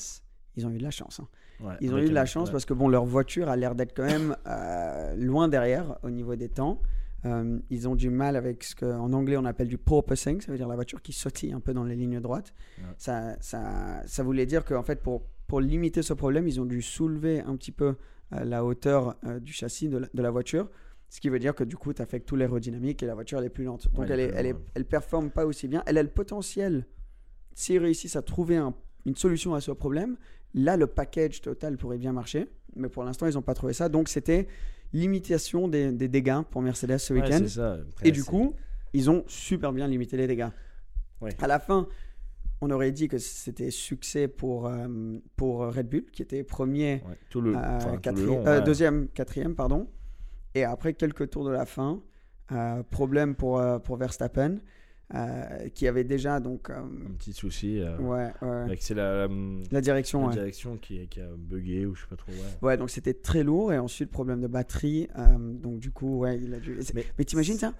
ils 0.55 0.67
ont 0.67 0.71
eu 0.71 0.77
de 0.77 0.83
la 0.83 0.91
chance. 0.91 1.19
hein. 1.19 1.27
Ouais, 1.63 1.73
Ils 1.81 1.93
ont 1.93 1.97
eu 1.99 2.05
de 2.09 2.13
la 2.13 2.25
chance 2.25 2.47
ouais. 2.47 2.51
parce 2.53 2.65
que 2.65 2.73
bon, 2.73 2.87
leur 2.87 3.05
voiture 3.05 3.49
a 3.49 3.55
l'air 3.55 3.75
d'être 3.75 3.93
quand 3.95 4.05
même 4.05 4.35
euh, 4.47 5.15
loin 5.15 5.47
derrière 5.47 5.97
au 6.03 6.09
niveau 6.09 6.35
des 6.35 6.49
temps. 6.49 6.81
Euh, 7.25 7.59
ils 7.69 7.87
ont 7.87 7.95
du 7.95 8.09
mal 8.09 8.35
avec 8.35 8.63
ce 8.63 8.75
qu'en 8.75 9.13
anglais 9.13 9.37
on 9.37 9.45
appelle 9.45 9.67
du 9.67 9.77
porpoising, 9.77 10.41
ça 10.41 10.51
veut 10.51 10.57
dire 10.57 10.67
la 10.67 10.73
voiture 10.73 11.03
qui 11.03 11.13
sautille 11.13 11.53
un 11.53 11.59
peu 11.59 11.71
dans 11.73 11.83
les 11.83 11.95
lignes 11.95 12.19
droites. 12.19 12.51
Ouais. 12.79 12.85
Ça, 12.97 13.35
ça, 13.41 14.01
ça 14.07 14.23
voulait 14.23 14.47
dire 14.47 14.65
qu'en 14.65 14.81
fait, 14.81 15.01
pour, 15.03 15.21
pour 15.45 15.61
limiter 15.61 16.01
ce 16.01 16.13
problème, 16.13 16.47
ils 16.47 16.59
ont 16.59 16.65
dû 16.65 16.81
soulever 16.81 17.41
un 17.41 17.55
petit 17.57 17.71
peu 17.71 17.95
euh, 18.33 18.43
la 18.43 18.65
hauteur 18.65 19.17
du 19.39 19.53
châssis 19.53 19.87
de 19.87 19.97
la, 19.99 20.07
de 20.11 20.21
la 20.21 20.31
voiture. 20.31 20.67
Ce 21.09 21.19
qui 21.19 21.29
veut 21.29 21.39
dire 21.39 21.53
que 21.53 21.63
du 21.65 21.75
coup, 21.77 21.93
tu 21.93 22.01
affectes 22.01 22.25
tout 22.27 22.37
l'aérodynamique 22.37 23.03
et 23.03 23.05
la 23.05 23.13
voiture 23.13 23.37
elle 23.37 23.45
est 23.45 23.49
plus 23.49 23.65
lente. 23.65 23.91
Donc 23.93 24.09
elle, 24.09 24.19
est 24.21 24.31
elle, 24.33 24.45
est, 24.47 24.55
elle 24.73 24.85
performe 24.85 25.29
pas 25.29 25.45
aussi 25.45 25.67
bien. 25.67 25.83
Elle 25.85 25.97
a 25.99 26.03
le 26.03 26.09
potentiel, 26.09 26.87
s'ils 27.53 27.79
réussissent 27.79 28.15
à 28.15 28.21
trouver 28.21 28.55
un- 28.57 28.73
une 29.05 29.15
solution 29.15 29.53
à 29.53 29.61
ce 29.61 29.71
problème, 29.71 30.15
là 30.53 30.77
le 30.77 30.87
package 30.87 31.41
total 31.41 31.77
pourrait 31.77 31.97
bien 31.97 32.13
marcher. 32.13 32.47
Mais 32.75 32.89
pour 32.89 33.03
l'instant, 33.03 33.27
ils 33.27 33.33
n'ont 33.33 33.41
pas 33.41 33.53
trouvé 33.53 33.73
ça. 33.73 33.89
Donc 33.89 34.09
c'était 34.09 34.47
limitation 34.93 35.67
des, 35.67 35.91
des 35.91 36.07
dégâts 36.07 36.41
pour 36.49 36.61
Mercedes 36.61 36.97
ce 36.97 37.13
Ouais, 37.13 37.21
week-end. 37.21 37.45
Et 38.03 38.11
du 38.11 38.23
coup, 38.23 38.55
ils 38.93 39.09
ont 39.09 39.23
super 39.27 39.71
bien 39.73 39.87
limité 39.87 40.17
les 40.17 40.27
dégâts. 40.27 40.49
Ouais. 41.21 41.31
À 41.41 41.47
la 41.47 41.59
fin, 41.59 41.87
on 42.61 42.69
aurait 42.71 42.91
dit 42.91 43.07
que 43.07 43.17
c'était 43.17 43.71
succès 43.71 44.27
pour, 44.27 44.67
euh, 44.67 44.87
pour 45.35 45.73
Red 45.73 45.87
Bull, 45.89 46.05
qui 46.11 46.21
était 46.21 46.43
premier, 46.43 46.95
ouais, 47.07 47.17
tout 47.29 47.41
le, 47.41 47.55
euh, 47.55 47.57
enfin, 47.57 47.79
tout 47.79 47.91
le 47.95 47.97
quatri- 47.99 48.25
long, 48.25 48.45
euh, 48.47 48.61
deuxième, 48.61 49.07
quatrième, 49.09 49.55
pardon. 49.55 49.87
Et 50.55 50.63
après 50.63 50.93
quelques 50.93 51.29
tours 51.29 51.45
de 51.45 51.51
la 51.51 51.65
fin, 51.65 52.01
problème 52.89 53.33
pour, 53.35 53.63
pour 53.83 53.95
Verstappen, 53.95 54.57
euh, 55.13 55.67
qui 55.73 55.87
avait 55.87 56.03
déjà 56.03 56.39
donc. 56.39 56.69
euh, 56.69 56.75
un 56.79 57.11
petit 57.17 57.33
souci. 57.33 57.79
euh, 57.79 57.97
ouais, 57.99 58.31
C'est 58.79 58.93
la, 58.93 59.27
la, 59.27 59.33
la 59.71 59.81
direction. 59.81 60.21
la 60.21 60.27
ouais. 60.27 60.33
direction 60.33 60.77
qui, 60.77 61.07
qui 61.07 61.19
a 61.21 61.27
bugué 61.37 61.85
ou 61.85 61.95
je 61.95 62.01
sais 62.01 62.07
pas 62.07 62.15
trop. 62.15 62.31
Ouais. 62.31 62.37
Ouais, 62.69 62.77
donc 62.77 62.89
c'était 62.89 63.13
très 63.13 63.43
lourd. 63.43 63.73
Et 63.73 63.77
ensuite, 63.77 64.09
problème 64.11 64.41
de 64.41 64.47
batterie. 64.47 65.07
euh, 65.17 65.37
donc, 65.37 65.79
du 65.79 65.91
coup, 65.91 66.19
ouais, 66.19 66.37
il 66.41 66.53
a 66.53 66.59
dû. 66.59 66.79
Mais, 66.93 67.05
Mais- 67.17 67.25
t'imagines 67.25 67.57
ça? 67.57 67.73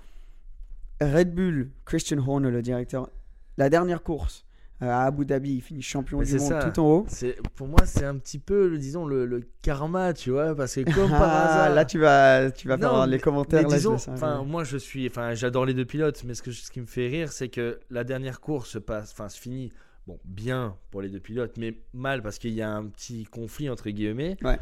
Red 1.01 1.33
Bull, 1.33 1.69
Christian 1.85 2.17
Horner, 2.19 2.51
le 2.51 2.61
directeur, 2.61 3.09
la 3.57 3.69
dernière 3.69 4.03
course 4.03 4.45
à 4.81 5.05
Abu 5.05 5.25
Dhabi, 5.25 5.53
il 5.55 5.61
finit 5.61 5.81
champion 5.83 6.19
Mais 6.19 6.25
du 6.25 6.37
monde 6.37 6.49
ça. 6.49 6.63
tout 6.71 6.79
en 6.81 6.85
haut. 6.85 7.05
Pour 7.55 7.67
moi 7.67 7.79
c'est 7.85 8.03
un 8.05 8.17
petit 8.17 8.39
peu 8.39 8.67
le- 8.67 8.77
disons 8.79 9.05
le, 9.05 9.25
le 9.25 9.41
karma 9.61 10.11
tu 10.13 10.31
vois 10.31 10.55
parce 10.55 10.73
que 10.75 10.81
comme 10.93 11.09
par 11.11 11.21
Ah, 11.23 11.45
hasard 11.63 11.75
là, 11.75 11.85
tu 11.85 11.99
vas, 11.99 12.49
tu 12.51 12.67
vas 12.67 12.77
Non, 12.77 12.89
faire 12.89 13.07
les 13.07 13.19
commentaires. 13.19 13.61
mais 13.63 13.69
là, 13.69 13.77
je 13.77 13.89
disons, 13.89 14.43
moi 14.45 14.63
je 14.63 14.77
suis 14.77 15.05
enfin 15.07 15.33
j'adore 15.35 15.65
les 15.65 15.73
deux 15.75 15.85
pilotes 15.85 16.23
mais 16.25 16.33
ce 16.33 16.41
que 16.41 16.51
ce 16.51 16.71
qui 16.71 16.81
me 16.81 16.87
fait 16.87 17.07
rire 17.07 17.31
c'est 17.31 17.49
que 17.49 17.79
la 17.91 18.03
dernière 18.03 18.41
course 18.41 18.69
se 18.71 18.79
passe 18.79 19.11
enfin 19.13 19.29
se 19.29 19.39
finit 19.39 19.71
bon 20.07 20.17
bien 20.25 20.75
pour 20.89 21.01
les 21.03 21.09
deux 21.09 21.19
pilotes 21.19 21.57
mais 21.57 21.77
mal 21.93 22.23
parce 22.23 22.39
qu'il 22.39 22.53
y 22.53 22.61
a 22.63 22.69
un 22.71 22.85
petit 22.87 23.25
conflit 23.25 23.69
entre 23.69 23.87
guillemets 23.91 24.35
Ouais. 24.43 24.57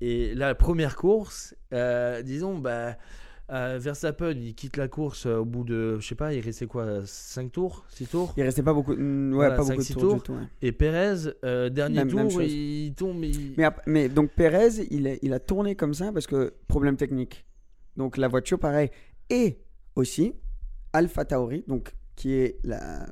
et 0.00 0.34
la 0.34 0.54
première 0.54 0.96
course 0.96 1.54
euh, 1.74 2.22
disons 2.22 2.56
bah 2.58 2.96
euh, 3.52 3.78
Verstappen 3.80 4.30
il 4.32 4.54
quitte 4.54 4.76
la 4.76 4.86
course 4.88 5.26
euh, 5.26 5.38
au 5.38 5.44
bout 5.44 5.64
de 5.64 5.98
je 5.98 6.06
sais 6.06 6.14
pas 6.14 6.32
il 6.34 6.40
restait 6.40 6.66
quoi 6.66 7.00
5 7.04 7.50
tours 7.50 7.84
6 7.90 8.06
tours? 8.06 8.32
Il 8.36 8.42
restait 8.44 8.62
pas 8.62 8.72
beaucoup, 8.72 8.94
mm, 8.94 9.30
ouais, 9.30 9.34
Voilà, 9.36 9.56
pas 9.56 9.64
beaucoup 9.64 9.82
de 9.82 9.92
tours, 9.92 10.00
tours. 10.02 10.14
du 10.16 10.20
tout. 10.22 10.32
ouais. 10.34 10.46
et 10.62 10.72
Perez 10.72 11.30
euh, 11.44 11.68
dernier 11.68 12.04
Même- 12.04 12.08
tour 12.28 12.42
il 12.42 12.94
tombe 12.94 13.24
il- 13.24 13.54
Mais, 13.86 14.08
donc 14.08 14.30
Perez, 14.32 14.86
il, 14.90 15.32
a 15.32 15.38
tourné 15.40 15.74
comme 15.74 15.94
ça 15.94 16.12
parce 16.12 16.26
que 16.26 16.52
problème 16.68 16.96
technique. 16.96 17.44
Donc 17.96 18.16
la 18.16 18.28
voiture, 18.28 18.58
pareil. 18.58 18.90
Et 19.30 19.58
aussi, 19.96 20.34
Alpha 20.92 21.24
Tauri, 21.24 21.64
donc, 21.68 21.94
qui 22.16 22.32
est 22.34 22.58
la, 22.64 23.06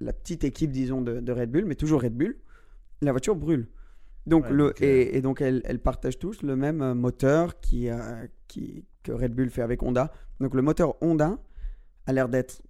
la 0.00 0.12
petite 0.12 0.44
équipe, 0.44 0.70
disons, 0.70 1.00
de, 1.02 1.20
de 1.20 1.32
Red 1.32 1.50
Bull, 1.50 1.64
mais 1.64 1.74
toujours 1.74 2.02
Red 2.02 2.14
Bull, 2.14 2.36
la 3.00 3.10
voiture 3.12 3.36
brûle. 3.36 3.68
Donc, 4.26 4.44
Ouais, 4.44 4.52
le, 4.52 4.64
donc, 4.68 4.82
euh, 4.82 4.84
et, 4.86 5.16
et 5.16 5.20
donc 5.22 5.40
elles, 5.40 5.62
elles 5.64 5.80
partagent 5.80 6.18
tous 6.18 6.42
le 6.42 6.56
même 6.56 6.94
moteur 6.94 7.58
qui, 7.60 7.88
qui, 8.48 8.84
que 9.02 9.12
Red 9.12 9.34
Bull 9.34 9.50
fait 9.50 9.62
avec 9.62 9.82
Honda. 9.82 10.12
Donc 10.40 10.54
le 10.54 10.62
moteur 10.62 10.96
Honda 11.02 11.38
a 12.06 12.12
l'air 12.12 12.28
d'être 12.28 12.62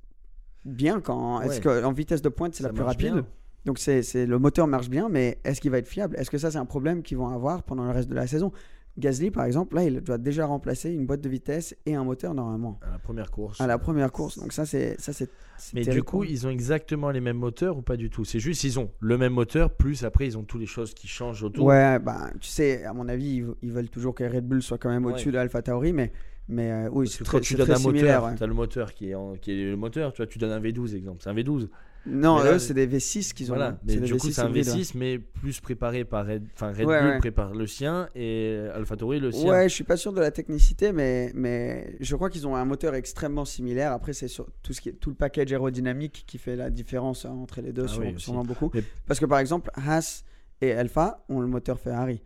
bien 0.65 1.01
quand... 1.01 1.41
Est-ce 1.43 1.61
qu'en 1.61 1.93
vitesse 1.93 2.23
de 2.23 2.29
pointe, 2.29 2.55
c'est 2.55 2.63
la 2.63 2.71
plus 2.71 2.83
rapide? 2.83 3.13
bien. 3.15 3.27
donc 3.65 3.79
c'est- 3.79 4.27
le 4.27 4.39
moteur 4.39 4.67
marche 4.67 4.89
bien, 4.89 5.09
mais 5.09 5.39
est-ce 5.45 5.61
qu'il 5.61 5.71
va 5.71 5.79
être 5.79 5.89
fiable? 5.89 6.17
Est-ce 6.19 6.31
que 6.31 6.39
ça 6.39 6.51
c'est 6.51 6.59
un 6.59 6.67
problème 6.67 7.03
qu'ils 7.03 7.19
vont 7.19 7.29
avoir 7.29 7.63
pendant 7.63 7.85
le 7.85 7.91
reste 7.91 8.09
de 8.09 8.15
la 8.15 8.27
saison? 8.27 8.53
Gasly 8.99 9.31
par 9.31 9.45
exemple, 9.47 9.75
là 9.77 9.85
il 9.85 10.01
doit 10.01 10.19
déjà 10.19 10.45
remplacer 10.45 10.91
une 10.91 11.07
boîte 11.07 11.23
de 11.23 11.29
vitesse 11.29 11.75
et 11.87 11.95
un 11.95 12.05
moteur 12.05 12.35
normalement 12.35 12.79
à 12.87 12.91
la 12.93 12.99
première 12.99 13.31
course 13.31 13.61
à 13.61 13.67
la 13.67 13.79
première 13.79 14.13
course. 14.13 14.39
Donc 14.39 14.53
ça 14.53 14.67
c'est 14.67 15.01
ça 15.01 15.13
c'est. 15.13 15.31
Mais 15.75 15.83
du 15.85 16.03
coup, 16.03 16.25
ils 16.25 16.47
ont 16.47 16.51
exactement 16.51 17.11
les 17.11 17.21
mêmes 17.21 17.37
moteurs 17.39 17.79
ou 17.79 17.83
pas 17.83 17.97
du 17.97 18.11
tout? 18.11 18.25
C'est 18.25 18.41
juste 18.41 18.65
ils 18.65 18.79
ont 18.81 18.91
le 19.01 19.17
même 19.17 19.33
moteur, 19.33 19.71
plus 19.71 20.05
après 20.05 20.27
ils 20.27 20.37
ont 20.37 20.43
toutes 20.43 20.61
les 20.61 20.67
choses 20.67 20.93
qui 20.93 21.07
changent 21.09 21.43
autour. 21.43 21.65
ouais, 21.67 21.99
bah 22.01 22.31
tu 22.41 22.49
sais, 22.49 22.85
à 22.85 22.93
mon 22.93 23.09
avis 23.09 23.37
ils, 23.37 23.47
ils 23.63 23.73
veulent 23.73 23.89
toujours 23.89 24.15
que 24.15 24.25
Red 24.25 24.47
Bull 24.47 24.61
soit 24.63 24.77
quand 24.79 24.91
même 24.91 25.07
Ouais. 25.07 25.13
au-dessus 25.13 25.33
de 25.33 25.39
Alpha 25.39 25.63
Tauri, 25.63 25.93
mais 25.93 26.13
mais 26.49 26.71
euh, 26.71 26.89
oui 26.93 27.09
c'est 27.09 27.23
très, 27.25 27.39
quand 27.39 27.43
tu 27.43 27.55
donnes 27.55 27.67
très 27.67 27.75
un 27.77 27.79
similaire. 27.79 28.21
moteur, 28.21 28.31
ouais. 28.33 28.37
tu 28.37 28.43
as 28.43 28.47
le 28.47 28.55
moteur 28.55 28.93
qui 28.93 29.11
est, 29.11 29.15
en- 29.15 29.35
qui 29.37 29.53
est 29.53 29.65
le 29.71 29.77
moteur, 29.77 30.13
tu 30.13 30.19
vois, 30.19 30.27
tu 30.27 30.39
donnes 30.39 30.51
un 30.53 30.61
V12 30.61 30.97
exemple, 30.97 31.19
c'est 31.23 31.31
un 31.31 31.35
V12. 31.35 31.69
Non, 32.05 32.39
là, 32.43 32.55
eux 32.55 32.59
c'est 32.59 32.75
des 32.75 32.87
V6 32.87 33.33
qu'ils 33.33 33.53
ont. 33.53 33.55
Voilà, 33.55 33.71
hein. 33.71 33.79
mais 33.85 33.97
du 33.97 34.17
coup 34.17 34.27
V6 34.29 34.33
c'est 34.33 34.41
un 34.43 34.53
ouais. 34.53 34.61
V6 34.63 34.93
mais 34.97 35.19
plus 35.19 35.61
préparé 35.61 36.05
par 36.05 36.27
Red, 36.27 36.45
enfin 36.55 36.73
Red 36.73 36.85
Ouais, 36.87 37.01
Bull 37.01 37.11
ouais. 37.11 37.19
prépare 37.19 37.55
le 37.55 37.67
sien 37.67 38.09
et 38.17 38.59
AlphaTauri 38.75 39.21
le 39.21 39.31
sien. 39.31 39.51
Ouais, 39.51 39.69
je 39.69 39.75
suis 39.75 39.85
pas 39.85 39.97
sûr 39.97 40.13
de 40.13 40.21
la 40.21 40.31
technicité, 40.33 40.93
mais, 40.93 41.31
mais 41.35 41.97
je 42.01 42.17
crois 42.17 42.29
qu'ils 42.29 42.47
ont 42.47 42.57
un 42.57 42.65
moteur 42.65 42.95
extrêmement 42.97 43.45
similaire. 43.45 43.93
Après, 43.93 44.13
c'est 44.15 44.29
sur 44.29 44.49
tout, 44.63 44.73
ce 44.73 44.81
qui 44.81 44.89
est, 44.89 44.93
tout 44.95 45.11
le 45.11 45.17
package 45.17 45.53
aérodynamique 45.53 46.25
qui 46.27 46.39
fait 46.39 46.57
la 46.57 46.71
différence 46.71 47.25
hein, 47.25 47.31
entre 47.41 47.61
les 47.61 47.73
deux, 47.73 47.87
Ah 47.89 47.97
oui, 48.01 48.15
sûrement 48.17 48.45
beaucoup. 48.45 48.71
Mais- 48.75 48.83
Parce 49.07 49.21
que 49.21 49.27
par 49.27 49.39
exemple, 49.39 49.71
Haas 49.75 50.25
et 50.61 50.73
Alpha 50.73 51.25
ont 51.29 51.41
le 51.41 51.47
moteur 51.47 51.79
Ferrari. 51.79 52.21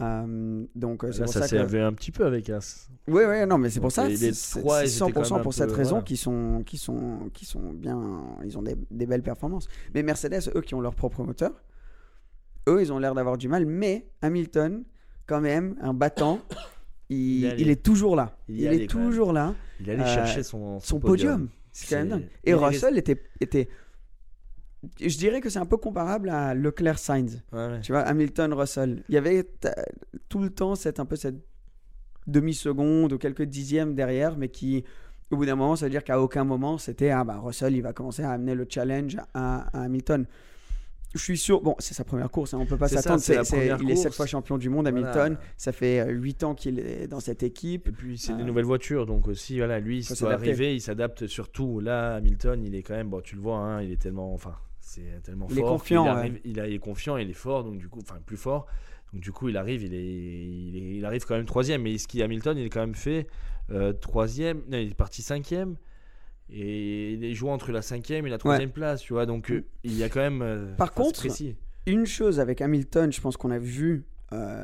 Euh, 0.00 0.64
donc, 0.76 1.02
euh, 1.04 1.10
c'est 1.12 1.24
pour 1.24 1.32
ça 1.32 1.40
ça, 1.42 1.48
s'est 1.48 1.56
que. 1.66 1.76
un 1.76 1.92
petit 1.92 2.12
peu 2.12 2.24
avec 2.24 2.48
As. 2.50 2.88
Oui, 3.08 3.22
oui, 3.28 3.46
non, 3.46 3.58
mais 3.58 3.68
c'est 3.68 3.80
pour 3.80 3.88
Donc, 3.88 3.92
ça. 3.92 4.08
les- 4.08 4.16
trois, 4.32 4.80
c'est 4.80 4.86
ils 4.86 5.02
étaient 5.02 5.12
quand 5.12 5.22
100% 5.22 5.30
même 5.32 5.40
un 5.40 5.42
pour 5.42 5.54
cette 5.54 5.68
peu- 5.70 5.74
raison 5.74 5.90
voilà. 5.90 6.04
qu'ils 6.04 6.18
sont, 6.18 6.62
qui 6.64 6.78
sont, 6.78 7.30
qui 7.34 7.44
sont 7.44 7.72
bien. 7.72 8.22
Ils 8.44 8.56
ont 8.56 8.62
des, 8.62 8.76
des 8.90 9.06
belles 9.06 9.22
performances. 9.24 9.66
Mais 9.94 10.02
Mercedes, 10.04 10.50
eux 10.54 10.60
qui 10.60 10.74
ont 10.74 10.80
leur 10.80 10.94
propre 10.94 11.24
moteur, 11.24 11.50
eux, 12.68 12.80
ils 12.80 12.92
ont 12.92 12.98
l'air 12.98 13.14
d'avoir 13.14 13.36
du 13.38 13.48
mal. 13.48 13.66
Mais 13.66 14.08
Hamilton, 14.22 14.84
quand 15.26 15.40
même, 15.40 15.74
un 15.80 15.94
battant, 15.94 16.40
il, 17.08 17.16
Il 17.18 17.44
est 17.44 17.50
allé. 17.50 17.62
il 17.62 17.70
est 17.70 17.82
toujours 17.82 18.14
là. 18.14 18.36
Il 18.48 18.66
est 18.66 18.86
toujours 18.88 19.32
là. 19.32 19.54
Il 19.80 19.90
allait 19.90 20.02
Euh, 20.02 20.06
chercher 20.14 20.42
son, 20.44 20.78
Son 20.80 21.00
podium. 21.00 21.48
C'est 21.72 21.88
quand 21.94 21.96
même 22.00 22.08
dingue. 22.08 22.28
Et 22.44 22.54
Russell 22.54 22.98
était, 22.98 23.22
était. 23.40 23.68
Je 25.00 25.16
dirais 25.18 25.40
que 25.40 25.50
c'est 25.50 25.58
un 25.58 25.66
peu 25.66 25.76
comparable 25.76 26.28
à 26.30 26.54
Leclerc 26.54 26.98
Sainz. 26.98 27.42
Ouais, 27.52 27.66
ouais. 27.66 27.80
Tu 27.80 27.92
vois, 27.92 28.02
Hamilton, 28.02 28.52
Russell. 28.52 29.02
Il 29.08 29.14
y 29.14 29.18
avait 29.18 29.44
tout 30.28 30.38
le 30.38 30.50
temps 30.50 30.74
cette, 30.76 31.00
un 31.00 31.04
peu 31.06 31.16
cette 31.16 31.36
demi-seconde 32.26 33.12
ou 33.12 33.18
quelques 33.18 33.42
dixièmes 33.42 33.94
derrière, 33.94 34.36
mais 34.36 34.48
qui, 34.48 34.84
au 35.30 35.36
bout 35.36 35.46
d'un 35.46 35.56
moment, 35.56 35.76
ça 35.76 35.86
veut 35.86 35.90
dire 35.90 36.04
qu'à 36.04 36.20
aucun 36.20 36.44
moment, 36.44 36.78
c'était 36.78 37.10
ah 37.10 37.24
bah 37.24 37.38
Russell, 37.42 37.74
il 37.74 37.82
va 37.82 37.92
commencer 37.92 38.22
à 38.22 38.30
amener 38.32 38.54
le 38.54 38.66
challenge 38.68 39.16
à, 39.34 39.66
à 39.78 39.82
Hamilton. 39.84 40.26
Je 41.14 41.20
suis 41.20 41.38
sûr, 41.38 41.62
bon, 41.62 41.74
c'est 41.78 41.94
sa 41.94 42.04
première 42.04 42.30
course, 42.30 42.52
hein, 42.52 42.58
on 42.60 42.66
peut 42.66 42.76
pas 42.76 42.86
s'attendre. 42.88 43.22
il 43.82 43.90
est 43.90 43.96
sept 43.96 44.12
fois 44.12 44.26
champion 44.26 44.58
du 44.58 44.68
monde, 44.68 44.88
Voilà. 44.90 45.10
Hamilton. 45.10 45.38
Ça 45.56 45.72
fait 45.72 46.06
8 46.06 46.44
ans 46.44 46.54
qu'il 46.54 46.78
est 46.78 47.08
dans 47.08 47.20
cette 47.20 47.42
équipe. 47.42 47.88
Et 47.88 47.92
puis 47.92 48.18
c'est 48.18 48.32
Euh, 48.32 48.36
des 48.36 48.44
nouvelles 48.44 48.66
voitures, 48.66 49.06
donc 49.06 49.26
aussi 49.26 49.56
voilà, 49.56 49.80
lui 49.80 50.00
il 50.00 50.16
doit 50.18 50.34
arriver, 50.34 50.74
il 50.74 50.82
s'adapte 50.82 51.26
surtout. 51.26 51.80
Là, 51.80 52.16
Hamilton, 52.16 52.62
il 52.62 52.74
est 52.74 52.82
quand 52.82 52.94
même, 52.94 53.08
bon, 53.08 53.22
tu 53.22 53.36
le 53.36 53.40
vois, 53.40 53.56
hein, 53.56 53.82
il 53.82 53.90
est 53.90 54.00
tellement, 54.00 54.34
enfin, 54.34 54.54
c'est 54.88 55.22
tellement 55.22 55.46
Il 55.50 55.58
est 55.58 55.62
confiant, 55.62 56.04
Il, 56.04 56.08
ouais. 56.08 56.14
arrive, 56.16 56.40
il, 56.44 56.60
a- 56.60 56.66
il 56.68 56.74
est 56.74 56.78
confiant, 56.78 57.16
il 57.16 57.28
est 57.30 57.34
fort, 57.34 57.64
donc 57.64 57.78
du 57.78 57.88
coup, 57.88 58.00
enfin 58.02 58.18
plus 58.24 58.36
fort. 58.36 58.66
Donc 59.12 59.22
du 59.22 59.32
coup, 59.32 59.48
il 59.48 59.56
arrive, 59.56 59.82
il 59.82 59.94
est, 59.94 60.04
il, 60.04 60.76
est- 60.76 60.96
il 60.98 61.04
arrive 61.04 61.24
quand 61.24 61.36
même 61.36 61.46
troisième. 61.46 61.82
Mais 61.82 61.96
ce 61.98 62.06
qui 62.08 62.22
Hamilton, 62.22 62.56
il 62.58 62.66
est 62.66 62.70
quand 62.70 62.80
même 62.80 62.94
fait 62.94 63.26
euh, 63.70 63.92
troisième, 63.92 64.62
non, 64.68 64.78
il 64.78 64.90
est 64.90 64.94
parti 64.94 65.22
cinquième. 65.22 65.76
Et 66.50 67.12
il 67.12 67.24
est 67.24 67.34
joué 67.34 67.50
entre 67.50 67.72
la 67.72 67.82
cinquième 67.82 68.26
et 68.26 68.30
la 68.30 68.38
troisième 68.38 68.70
place, 68.70 69.02
tu 69.02 69.12
vois. 69.12 69.26
Donc 69.26 69.50
euh, 69.50 69.64
il 69.84 69.94
y 69.96 70.02
a 70.02 70.08
quand 70.08 70.20
même. 70.20 70.40
euh, 70.42 70.74
Par 70.76 70.92
contre, 70.92 71.20
précis. 71.20 71.56
Une 71.86 72.06
chose 72.06 72.40
avec 72.40 72.60
Hamilton, 72.60 73.12
je 73.12 73.20
pense 73.20 73.36
qu'on 73.36 73.50
a 73.50 73.58
vu 73.58 74.04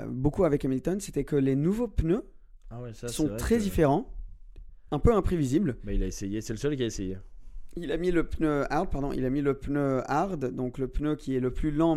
beaucoup 0.08 0.44
avec 0.44 0.64
Hamilton, 0.64 1.00
c'était 1.00 1.24
que 1.24 1.36
les 1.36 1.56
nouveaux 1.56 1.88
pneus 1.88 2.24
Ah 2.70 2.80
ouais, 2.82 2.92
ça, 2.92 3.08
c'est 3.08 3.14
sont 3.14 3.34
très 3.36 3.56
que- 3.56 3.62
différents, 3.62 4.10
un 4.90 4.98
peu 4.98 5.14
imprévisibles. 5.14 5.76
Bah, 5.84 5.92
il 5.92 6.02
a 6.02 6.06
essayé, 6.06 6.40
c'est 6.42 6.52
le 6.52 6.58
seul 6.58 6.76
qui 6.76 6.82
a 6.82 6.86
essayé. 6.86 7.16
Il 7.76 7.90
a 7.90 7.96
mis 7.96 8.12
le 8.12 8.22
pneu 8.22 8.66
hard, 8.70 8.88
pardon, 8.90 9.12
il 9.12 9.24
a 9.26 9.30
mis 9.30 9.40
le 9.40 9.54
pneu 9.54 10.02
hard, 10.06 10.54
donc 10.54 10.78
le 10.78 10.86
pneu 10.86 11.16
qui 11.16 11.36
est 11.36 11.40
le 11.40 11.50
plus 11.50 11.72
lent 11.72 11.96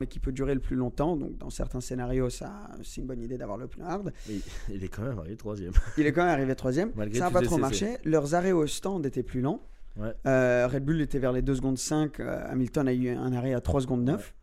mais 0.00 0.06
qui 0.06 0.18
peut 0.18 0.32
durer 0.32 0.54
le 0.54 0.60
plus 0.60 0.76
longtemps. 0.76 1.16
Donc 1.16 1.36
dans 1.36 1.50
certains 1.50 1.80
scénarios, 1.80 2.30
ça 2.30 2.70
c'est 2.82 3.02
une 3.02 3.06
bonne 3.06 3.20
idée 3.20 3.36
d'avoir 3.36 3.58
le 3.58 3.66
pneu 3.66 3.84
hard. 3.84 4.12
Mais 4.28 4.34
il 4.74 4.82
est 4.82 4.88
quand 4.88 5.02
même 5.02 5.18
arrivé 5.18 5.36
troisième. 5.36 5.72
Il 5.98 6.06
est 6.06 6.12
quand 6.12 6.22
même 6.22 6.32
arrivé 6.32 6.54
troisième. 6.54 6.90
Malgré 6.96 7.18
ça 7.18 7.26
n'a 7.26 7.30
pas 7.30 7.42
trop 7.42 7.58
marché. 7.58 7.98
Leurs 8.04 8.34
arrêts 8.34 8.52
au 8.52 8.66
stand 8.66 9.04
étaient 9.06 9.22
plus 9.22 9.42
lents. 9.42 9.62
Ouais. 9.96 10.14
Euh, 10.26 10.66
Red 10.68 10.84
Bull 10.84 11.00
était 11.00 11.18
vers 11.18 11.32
les 11.32 11.42
2 11.42 11.54
secondes 11.56 11.78
5. 11.78 12.20
euh, 12.20 12.50
Hamilton 12.50 12.88
a 12.88 12.92
eu 12.92 13.10
un 13.10 13.32
arrêt 13.32 13.54
à 13.54 13.60
3 13.60 13.82
secondes 13.82 14.04
9. 14.04 14.34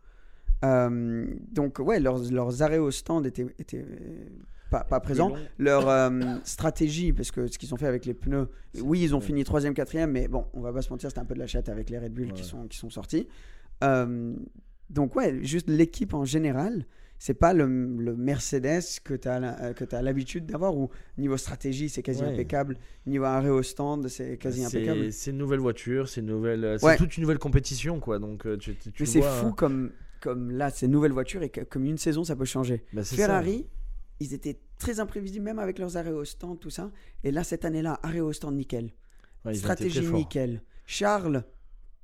Euh, 0.64 1.26
donc, 1.52 1.78
ouais, 1.78 2.00
leurs, 2.00 2.18
leurs 2.30 2.62
arrêts 2.62 2.78
au 2.78 2.90
stand 2.90 3.26
étaient, 3.26 3.46
étaient 3.58 3.86
pas, 4.70 4.84
pas 4.84 5.00
présents. 5.00 5.32
Leur 5.56 5.88
euh, 5.88 6.36
stratégie, 6.44 7.12
parce 7.12 7.30
que 7.30 7.46
ce 7.46 7.58
qu'ils 7.58 7.72
ont 7.72 7.78
fait 7.78 7.86
avec 7.86 8.04
les 8.04 8.14
pneus, 8.14 8.48
oui, 8.82 9.00
ils 9.02 9.16
ont 9.16 9.20
fini 9.20 9.42
3ème, 9.42 9.72
4ème, 9.72 10.08
mais 10.08 10.28
bon, 10.28 10.44
on 10.52 10.60
va 10.60 10.72
pas 10.72 10.82
se 10.82 10.90
mentir, 10.90 11.08
c'était 11.08 11.20
un 11.20 11.24
peu 11.24 11.34
de 11.34 11.40
la 11.40 11.46
chatte 11.46 11.70
avec 11.70 11.88
les 11.90 11.98
Red 11.98 12.12
Bull 12.12 12.32
qui, 12.32 12.44
sont, 12.44 12.66
qui 12.68 12.76
sont 12.76 12.90
sortis. 12.90 13.26
Euh, 14.90 14.94
donc, 14.94 15.16
ouais, 15.16 15.38
juste 15.42 15.68
l'équipe 15.68 16.14
en 16.14 16.24
général. 16.24 16.84
C'est 17.20 17.34
pas 17.34 17.52
le, 17.52 17.66
le 17.66 18.14
Mercedes 18.14 19.00
que 19.02 19.14
tu 19.14 19.26
as, 19.26 19.74
que 19.74 19.84
as 19.92 20.02
l'habitude 20.02 20.46
d'avoir 20.46 20.76
où 20.76 20.88
niveau 21.16 21.36
stratégie 21.36 21.88
c'est 21.88 22.00
quasi 22.04 22.22
Ouais. 22.22 22.28
impeccable, 22.28 22.76
niveau 23.06 23.24
arrêt 23.24 23.48
au 23.50 23.64
stand 23.64 24.06
c'est 24.06 24.36
quasi 24.38 24.64
impeccable. 24.64 25.12
C'est 25.12 25.32
une 25.32 25.38
nouvelle 25.38 25.58
voiture, 25.58 26.08
c'est 26.08 26.22
nouvelle, 26.22 26.64
euh, 26.64 26.78
c'est 26.78 26.86
Ouais. 26.86 26.96
toute 26.96 27.16
une 27.16 27.22
nouvelle 27.22 27.40
compétition 27.40 27.98
quoi. 27.98 28.20
Donc 28.20 28.46
euh, 28.46 28.56
tu, 28.56 28.76
Mais 29.00 29.06
c'est 29.06 29.20
fou 29.20 29.52
comme, 29.52 29.90
comme 30.20 30.52
là, 30.52 30.70
ces 30.70 30.86
nouvelles 30.86 31.10
voitures 31.10 31.42
et 31.42 31.48
que- 31.48 31.62
comme 31.62 31.84
une 31.86 31.98
saison, 31.98 32.22
ça 32.22 32.36
peut 32.36 32.44
changer. 32.44 32.84
Bah, 32.92 33.02
ça. 33.02 33.16
Ferrari, 33.16 33.66
ils 34.20 34.32
étaient 34.32 34.60
très 34.78 35.00
imprévisibles, 35.00 35.44
même 35.44 35.58
avec 35.58 35.80
leurs 35.80 35.96
arrêts 35.96 36.12
au 36.12 36.24
stand, 36.24 36.60
tout 36.60 36.70
ça. 36.70 36.92
Et 37.24 37.32
là, 37.32 37.42
cette 37.42 37.64
année-là, 37.64 37.98
arrêt 38.04 38.20
au 38.20 38.32
stand, 38.32 38.54
nickel. 38.54 38.92
Ouais, 39.44 39.54
Stratégie 39.54 40.06
nickel. 40.06 40.62
Charles, 40.86 41.42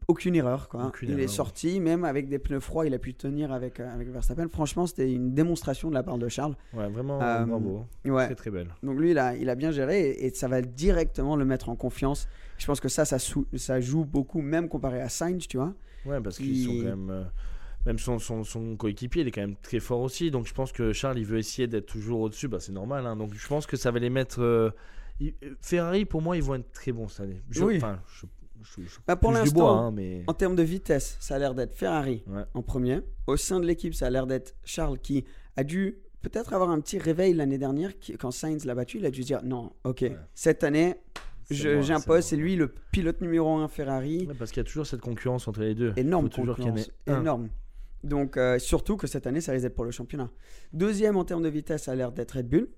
aucune 0.09 0.35
erreur. 0.35 0.69
Quoi. 0.69 0.87
Aucune 0.87 1.11
il 1.11 1.21
est 1.21 1.29
sorti, 1.29 1.81
même 1.81 2.05
avec 2.05 2.29
des 2.29 2.39
pneus 2.39 2.61
froids, 2.61 2.87
il 2.87 2.95
a 2.95 2.99
pu 2.99 3.15
tenir 3.15 3.53
avec, 3.53 3.81
euh, 3.81 3.93
avec 3.93 4.09
Verstappen. 4.09 4.49
Franchement, 4.49 4.87
c'était 4.87 5.11
une 5.13 5.35
démonstration 5.35 5.89
de 5.89 5.95
la 5.95 6.03
part 6.03 6.19
de 6.19 6.29
Charles. 6.29 6.55
Ouais, 6.73 6.89
vraiment 6.89 7.21
Euh, 7.23 7.45
bravo. 7.45 7.87
Ouais. 8.05 8.27
Très 8.27 8.35
très 8.35 8.51
belle. 8.51 8.69
Donc 8.83 8.99
lui, 8.99 9.13
il 9.13 9.19
a, 9.19 9.35
il 9.37 9.49
a 9.49 9.55
bien 9.55 9.71
géré 9.71 10.11
et, 10.11 10.27
et 10.27 10.35
ça 10.35 10.49
va 10.49 10.61
directement 10.63 11.37
le 11.37 11.45
mettre 11.45 11.69
en 11.69 11.77
confiance. 11.77 12.29
Je 12.59 12.67
pense 12.67 12.81
que 12.81 12.89
ça, 12.89 13.05
ça, 13.05 13.19
sou- 13.19 13.47
ça 13.57 13.81
joue 13.81 14.05
beaucoup, 14.05 14.41
même 14.41 14.69
comparé 14.69 15.01
à 15.01 15.09
Sainz, 15.09 15.47
tu 15.49 15.57
vois. 15.57 15.75
Ouais, 16.07 16.21
parce 16.21 16.37
qu'ils 16.37 16.57
Il- 16.57 16.65
sont 16.65 16.77
quand 16.91 16.97
même. 16.97 17.11
euh, 17.11 17.25
même 17.87 17.99
son, 17.99 18.19
son, 18.19 18.45
son 18.45 18.77
coéquipier, 18.77 19.23
il 19.23 19.29
est 19.29 19.31
quand 19.31 19.41
même 19.43 19.57
très 19.57 19.81
fort 19.81 20.01
aussi. 20.01 20.31
Donc 20.31 20.47
je 20.47 20.55
pense 20.55 20.73
que 20.73 20.93
Charles, 20.93 21.19
il 21.19 21.25
veut 21.27 21.39
essayer 21.39 21.67
d'être 21.69 21.87
toujours 21.87 22.21
au-dessus. 22.21 22.49
Bah, 22.49 22.59
c'est 22.61 22.73
normal. 22.73 23.07
hein. 23.07 23.17
Donc 23.17 23.35
je 23.35 23.47
pense 23.49 23.67
que 23.67 23.77
ça 23.77 23.91
va 23.91 23.99
les 23.99 24.11
mettre. 24.11 24.41
euh, 24.43 24.71
Ferrari, 25.61 26.05
pour 26.05 26.23
moi, 26.23 26.37
ils 26.37 26.43
vont 26.43 26.55
être 26.57 26.73
très 26.73 26.93
bons 26.93 27.09
cette 27.09 27.21
année. 27.27 27.43
Je, 27.51 27.63
Oui. 27.65 27.79
Je, 27.81 28.27
je, 28.65 28.83
je 28.83 28.99
Bah, 29.07 29.17
pour 29.17 29.31
l'instant, 29.33 29.79
hein, 29.87 29.91
mais. 29.93 30.25
En 30.27 30.33
termes 30.35 30.57
de 30.57 30.63
vitesse, 30.63 31.17
ça 31.21 31.37
a 31.37 31.39
l'air 31.39 31.55
d'être 31.55 31.75
Ferrari 31.75 32.25
Ouais. 32.27 32.43
en 32.55 32.63
premier. 32.63 33.01
Au 33.27 33.37
sein 33.37 33.61
de 33.61 33.67
l'équipe, 33.67 33.95
ça 33.95 34.07
a 34.07 34.11
l'air 34.11 34.27
d'être 34.27 34.55
Charles 34.65 34.99
qui 34.99 35.25
a 35.57 35.63
dû 35.65 35.99
peut-être 36.23 36.53
avoir 36.55 36.71
un 36.71 36.81
petit 36.81 36.99
réveil 36.99 37.35
l'année 37.35 37.59
dernière 37.59 37.99
qui- 37.99 38.17
quand 38.17 38.31
Sainz 38.31 38.65
l'a 38.65 38.75
battu. 38.75 38.99
Il 38.99 39.07
a 39.07 39.11
dû 39.11 39.23
se 39.23 39.27
dire 39.27 39.43
non, 39.45 39.73
ok, 39.85 40.05
cette 40.35 40.65
année, 40.65 40.97
j'impose. 41.51 42.25
C'est 42.25 42.37
lui 42.37 42.57
le 42.57 42.69
pilote 42.91 43.21
numéro 43.21 43.55
un 43.57 43.69
Ferrari. 43.69 44.27
Ouais, 44.27 44.35
parce 44.35 44.51
qu'il 44.51 44.61
y 44.61 44.67
a 44.67 44.69
toujours 44.69 44.87
cette 44.87 45.01
concurrence 45.03 45.47
entre 45.49 45.61
les 45.61 45.75
deux. 45.75 45.93
Énorme 45.97 46.31
concurrence, 46.31 46.91
énorme. 47.07 47.49
Donc 48.03 48.37
euh, 48.37 48.59
surtout 48.59 48.97
que 48.97 49.07
cette 49.07 49.27
année, 49.27 49.41
ça 49.41 49.53
risque 49.53 49.63
d'être 49.65 49.75
pour 49.75 49.85
le 49.85 49.91
championnat. 49.91 50.31
Deuxième 50.73 51.17
en 51.17 51.25
termes 51.25 51.43
de 51.43 51.49
vitesse, 51.49 51.85
ça 51.85 51.93
a 51.93 51.95
l'air 51.95 52.13
d'être 52.13 52.33
Red 52.33 52.49
Bull, 52.49 52.69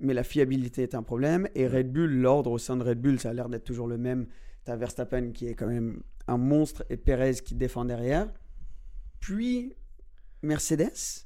mais 0.00 0.12
la 0.12 0.24
fiabilité 0.24 0.82
est 0.82 0.94
un 0.94 1.02
problème. 1.02 1.48
Et 1.54 1.66
Red 1.66 1.90
Bull, 1.90 2.10
l'ordre 2.10 2.50
au 2.50 2.58
sein 2.58 2.76
de 2.76 2.82
Red 2.84 3.00
Bull, 3.00 3.18
ça 3.18 3.30
a 3.30 3.32
l'air 3.32 3.48
d'être 3.48 3.64
toujours 3.64 3.86
le 3.86 3.96
même. 3.96 4.26
T'as 4.64 4.76
Verstappen 4.76 5.32
qui 5.32 5.46
est 5.48 5.54
quand 5.54 5.66
même 5.66 6.02
un 6.26 6.38
monstre 6.38 6.84
et 6.90 6.96
Perez 6.96 7.34
qui 7.44 7.54
défend 7.54 7.84
derrière. 7.84 8.32
Puis 9.20 9.74
Mercedes, 10.42 11.24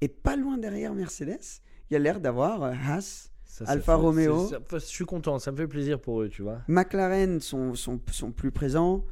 et 0.00 0.08
pas 0.08 0.36
loin 0.36 0.58
derrière 0.58 0.94
Mercedes, 0.94 1.60
il 1.90 1.94
y 1.94 1.96
a 1.96 1.98
l'air 1.98 2.20
d'avoir 2.20 2.62
euh, 2.62 2.72
Haas. 2.72 3.30
Ça, 3.44 3.64
ça 3.64 3.72
Alfa 3.72 3.96
fait- 3.96 4.02
Romeo. 4.02 4.46
ça- 4.48 4.58
je 4.72 4.78
suis 4.78 5.04
content, 5.06 5.38
ça 5.38 5.50
me 5.52 5.56
fait 5.56 5.66
plaisir 5.68 6.00
pour 6.00 6.20
eux, 6.22 6.28
tu 6.28 6.42
vois. 6.42 6.60
McLaren 6.68 7.40
sont, 7.40 7.74
sont, 7.74 8.00
sont 8.10 8.30
plus 8.32 8.50
présents. 8.50 9.04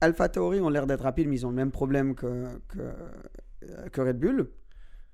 Alpha 0.00 0.28
Tauri 0.28 0.60
ont 0.60 0.68
l'air 0.68 0.86
d'être 0.86 1.02
rapides, 1.02 1.28
mais 1.28 1.36
ils 1.36 1.46
ont 1.46 1.50
le 1.50 1.56
même 1.56 1.70
problème 1.70 2.14
que, 2.14 2.48
que, 2.68 2.80
euh, 2.80 3.88
que 3.90 4.00
Red 4.00 4.18
Bull. 4.18 4.50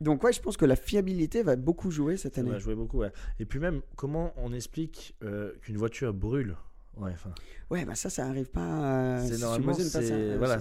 Donc 0.00 0.22
ouais, 0.22 0.32
je 0.32 0.40
pense 0.40 0.56
que 0.56 0.64
la 0.64 0.76
fiabilité 0.76 1.42
va 1.42 1.56
beaucoup 1.56 1.90
jouer 1.90 2.16
cette 2.16 2.36
Ça 2.36 2.40
année. 2.40 2.50
va 2.52 2.58
jouer 2.58 2.74
beaucoup, 2.76 2.98
ouais. 2.98 3.12
Et 3.40 3.44
puis 3.44 3.58
même, 3.58 3.82
comment 3.96 4.32
on 4.36 4.52
explique 4.52 5.16
euh, 5.24 5.52
qu'une 5.60 5.76
voiture 5.76 6.14
brûle? 6.14 6.56
Ouais, 6.98 7.12
enfin, 7.12 7.30
Ouais, 7.70 7.84
bah 7.84 7.94
ça, 7.94 8.10
ça 8.10 8.26
arrive 8.26 8.50
pas. 8.50 9.18
euh, 9.20 9.26
c'est 9.28 9.38
normalement, 9.40 9.74
c'est 9.74 9.84
ça- 9.84 10.36
voilà, 10.38 10.58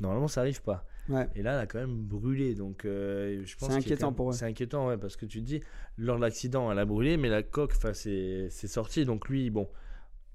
normalement 0.00 0.28
ça 0.28 0.40
arrive 0.40 0.62
pas. 0.62 0.84
ouais. 1.08 1.28
Et 1.34 1.42
là, 1.42 1.54
elle 1.54 1.60
a 1.60 1.66
quand 1.66 1.78
même 1.78 1.94
brûlé, 2.02 2.54
donc 2.54 2.84
euh, 2.84 3.42
je 3.44 3.56
pense 3.56 3.68
C'est 3.70 3.76
inquiétant 3.76 4.08
même- 4.08 4.14
pour 4.16 4.30
eux. 4.30 4.32
C'est 4.32 4.46
inquiétant, 4.46 4.88
ouais, 4.88 4.96
parce 4.96 5.16
que 5.16 5.26
tu 5.26 5.40
te 5.40 5.44
dis, 5.46 5.60
lors 5.96 6.16
de 6.16 6.22
l'accident, 6.22 6.70
elle 6.72 6.78
a 6.78 6.84
brûlé, 6.84 7.16
mais 7.16 7.28
la 7.28 7.42
coque, 7.42 7.72
enfin, 7.76 7.92
c'est 7.92 8.48
sorti, 8.50 9.04
donc 9.04 9.28
lui, 9.28 9.50
bon, 9.50 9.68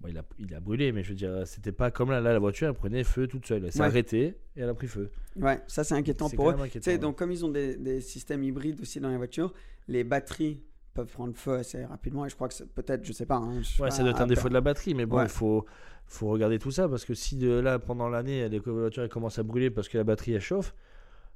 bon, 0.02 0.08
il 0.08 0.18
a, 0.18 0.24
il 0.40 0.54
a 0.54 0.60
brûlé, 0.60 0.92
mais 0.92 1.04
je 1.04 1.10
veux 1.10 1.16
dire, 1.16 1.42
c'était 1.46 1.72
pas 1.72 1.92
comme 1.92 2.12
là, 2.12 2.22
là, 2.22 2.32
la 2.32 2.40
voiture, 2.40 2.68
elle 2.68 2.74
prenait 2.76 3.04
feu 3.04 3.28
toute 3.28 3.46
seule, 3.48 3.66
elle 3.66 3.72
s'est 3.72 3.80
Ouais. 3.80 3.86
arrêtée 3.88 4.38
et 4.56 4.62
elle 4.62 4.70
a 4.70 4.74
pris 4.74 4.88
feu. 4.88 5.10
Ouais, 5.36 5.60
ça 5.68 5.84
c'est 5.84 5.96
inquiétant 5.96 6.30
pour 6.30 6.52
eux. 6.52 6.54
inquiétant, 6.60 6.90
ouais. 6.92 6.98
donc 7.00 7.18
comme 7.18 7.32
ils 7.32 7.44
ont 7.44 7.50
des, 7.50 7.76
des 7.76 8.02
systèmes 8.02 8.44
hybrides 8.44 8.80
aussi 8.82 9.00
dans 9.00 9.10
les 9.10 9.18
voitures, 9.18 9.54
les 9.88 10.04
batteries 10.04 10.62
peuvent 10.94 11.12
prendre 11.12 11.36
feu 11.36 11.54
assez 11.54 11.84
rapidement 11.86 12.26
et 12.26 12.30
je 12.30 12.36
crois 12.36 12.48
que 12.50 12.64
peut-être, 12.64 13.04
je 13.06 13.14
sais 13.14 13.26
pas. 13.26 13.38
hein, 13.38 13.62
je 13.62 13.82
Ouais, 13.82 13.92
ça 13.92 14.02
doit 14.04 14.12
être 14.12 14.22
un 14.22 14.28
défaut 14.28 14.50
de 14.50 14.54
la 14.54 14.62
batterie, 14.62 14.94
mais 14.94 15.06
bon, 15.06 15.18
Ouais. 15.18 15.24
il 15.24 15.30
faut, 15.30 15.66
faut 16.06 16.28
regarder 16.30 16.60
tout 16.60 16.72
ça 16.72 16.88
parce 16.88 17.06
que 17.06 17.14
si 17.14 17.36
de 17.38 17.50
là 17.52 17.80
pendant 17.80 18.10
l'année, 18.10 18.48
les 18.50 18.60
voitures 18.60 19.08
commencent 19.10 19.40
à 19.40 19.44
brûler 19.44 19.70
parce 19.72 19.90
que 19.90 19.98
la 19.98 20.04
batterie 20.04 20.34
elle 20.34 20.42
chauffe, 20.42 20.76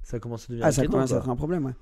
ça 0.03 0.19
commence 0.19 0.43
à 0.45 0.47
devenir 0.49 0.65
Ah, 0.65 0.71
ça 0.71 0.85
commence 0.85 1.11
à 1.11 1.17
être 1.17 1.29
un 1.29 1.35
problème, 1.35 1.65
ouais. 1.65 1.73